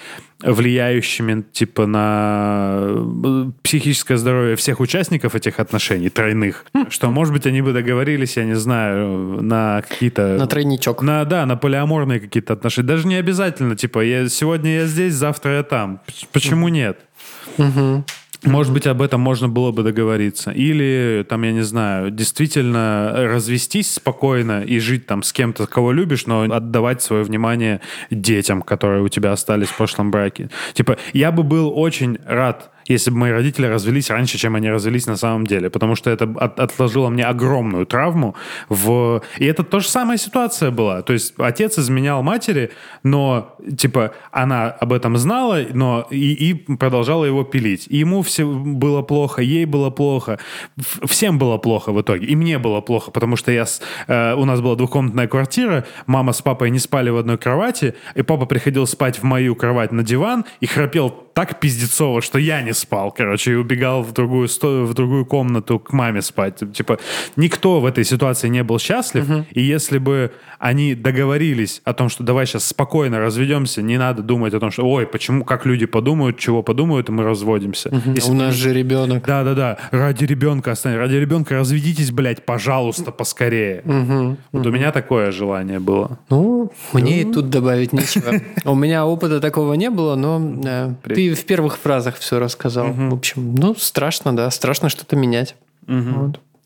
[0.44, 7.62] влияющими типа на э, психическое здоровье всех участников этих отношений тройных, что, может быть, они
[7.62, 10.38] бы договорились, я не знаю, на какие-то...
[10.38, 11.02] На тройничок.
[11.02, 12.88] На, да, на полиаморные какие-то отношения.
[12.88, 16.02] Даже не обязательно, типа, я, сегодня я здесь, завтра я там.
[16.32, 17.00] Почему нет?
[17.58, 18.06] Угу.
[18.44, 20.52] Может быть, об этом можно было бы договориться.
[20.52, 26.26] Или, там, я не знаю, действительно развестись спокойно и жить там с кем-то, кого любишь,
[26.26, 30.50] но отдавать свое внимание детям, которые у тебя остались в прошлом браке.
[30.74, 35.08] Типа, я бы был очень рад, если бы мои родители развелись раньше, чем они развелись
[35.08, 38.36] на самом деле, потому что это от, отложило мне огромную травму.
[38.70, 39.22] В...
[39.38, 41.02] И это то же самая ситуация была.
[41.02, 42.72] То есть отец изменял матери,
[43.04, 47.88] но, типа, она об этом знала, но и, и продолжала его пилить.
[47.90, 50.40] И ему все было плохо, ей было плохо,
[51.06, 52.28] всем было плохо в итоге.
[52.28, 53.66] И мне было плохо, потому что я
[54.08, 58.22] э, у нас была двухкомнатная квартира, мама с папой не спали в одной кровати, и
[58.22, 62.74] папа приходил спать в мою кровать на диван и храпел так пиздецово, что я не
[62.74, 66.62] спал, короче, и убегал в другую, в другую комнату к маме спать.
[66.74, 67.00] Типа,
[67.36, 69.46] никто в этой ситуации не был счастлив, угу.
[69.52, 74.54] и если бы они договорились о том, что давай сейчас спокойно разведемся, не надо думать
[74.54, 77.90] о том, что, ой, почему, как люди подумают, чего подумают, и мы разводимся.
[77.90, 78.12] Угу.
[78.16, 78.32] Если...
[78.32, 79.26] У нас же ребенок.
[79.26, 83.82] Да-да-да, ради ребенка останется, ради ребенка разведитесь, блядь, пожалуйста, поскорее.
[83.86, 84.38] Угу.
[84.52, 84.70] Вот угу.
[84.70, 86.20] у меня такое желание было.
[86.30, 88.34] Ну, мне и тут добавить нечего.
[88.66, 92.92] У меня опыта такого не было, но э, ты в первых фразах все рассказал.
[92.92, 95.56] В общем, ну, страшно, да, страшно что-то менять.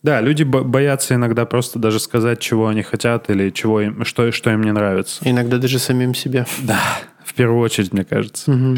[0.02, 4.50] Да, люди боятся иногда просто даже сказать, чего они хотят или чего им, что, что
[4.50, 5.28] им не нравится.
[5.28, 6.46] Иногда даже самим себе.
[6.60, 6.78] Да,
[7.24, 8.52] в первую очередь, мне кажется.
[8.52, 8.76] Угу.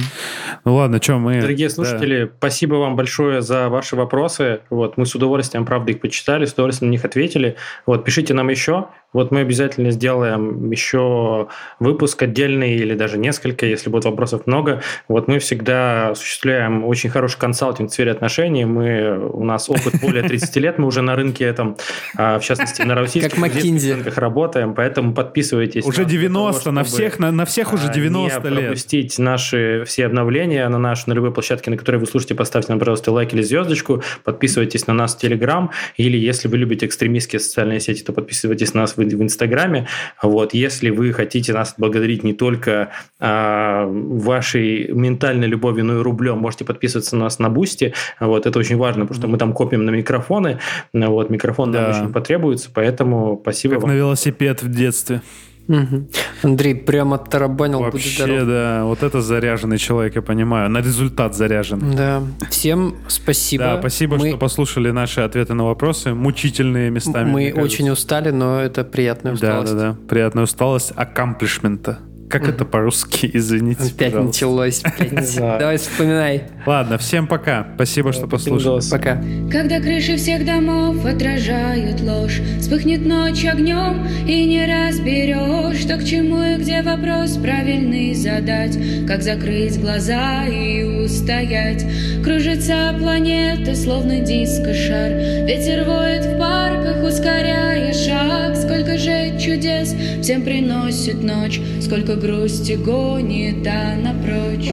[0.65, 1.41] Ну ладно, что мы...
[1.41, 2.31] Дорогие слушатели, да.
[2.39, 4.61] спасибо вам большое за ваши вопросы.
[4.71, 7.57] Вот, мы с удовольствием, правда, их почитали, с удовольствием на них ответили.
[7.85, 8.87] Вот, пишите нам еще.
[9.15, 11.49] Вот мы обязательно сделаем еще
[11.81, 14.83] выпуск отдельный или даже несколько, если будет вопросов много.
[15.09, 18.67] Вот мы всегда осуществляем очень хороший консалтинг в сфере отношений.
[18.67, 21.79] Мы, у нас опыт более 30 лет, мы уже на рынке этом,
[22.17, 25.87] а, в частности, на российских рынках работаем, поэтому подписывайтесь.
[25.87, 28.65] Уже 90, того, на всех, на, на всех уже 90 не лет.
[28.67, 32.79] пропустить наши все обновления на наш, на любой площадке, на которой вы слушаете, поставьте нам,
[32.79, 37.81] пожалуйста, лайк или звездочку, подписывайтесь на нас в Телеграм, или если вы любите экстремистские социальные
[37.81, 39.87] сети, то подписывайтесь на нас в, в Инстаграме.
[40.23, 46.39] Вот, если вы хотите нас благодарить не только а, вашей ментальной любовью, но и рублем,
[46.39, 47.95] можете подписываться на нас на Бусти.
[48.21, 50.59] Вот, это очень важно, потому что мы там копим на микрофоны.
[50.93, 51.83] Вот, микрофон да.
[51.83, 53.93] нам очень потребуется, поэтому спасибо как вам.
[53.93, 55.23] на велосипед в детстве.
[55.69, 56.09] Угу.
[56.43, 57.81] Андрей прямо тарабанил.
[57.81, 58.85] Вообще, да.
[58.85, 60.71] Вот это заряженный человек, я понимаю.
[60.71, 61.95] На результат заряжен.
[61.95, 62.23] Да.
[62.51, 63.65] Всем спасибо.
[63.65, 64.31] Да, спасибо, Мы...
[64.31, 66.15] что послушали наши ответы на вопросы.
[66.15, 67.31] Мучительные местами.
[67.31, 69.75] Мы очень устали, но это приятная усталость.
[69.75, 69.97] Да, да, да.
[70.09, 71.99] Приятная усталость аккомплишмента.
[72.29, 73.31] Как это по-русски?
[73.35, 74.23] Извините, Опять пожалуйста.
[74.23, 74.83] началось.
[75.37, 76.43] Давай вспоминай.
[76.67, 77.69] Ладно, всем пока.
[77.75, 78.83] Спасибо, что послушали.
[78.91, 79.23] Пока.
[79.51, 86.43] Когда крыши всех домов отражают ложь, Вспыхнет ночь огнем, и не разберешь, Что к чему
[86.43, 91.85] и где вопрос правильный задать, Как закрыть глаза и устоять.
[92.23, 95.13] Кружится планета, словно диско-шар,
[95.47, 98.57] Ветер воет в парках, ускоряя шаг.
[98.57, 104.71] Сколько же чудес всем приносит ночь, Сколько грусти гонит она прочь.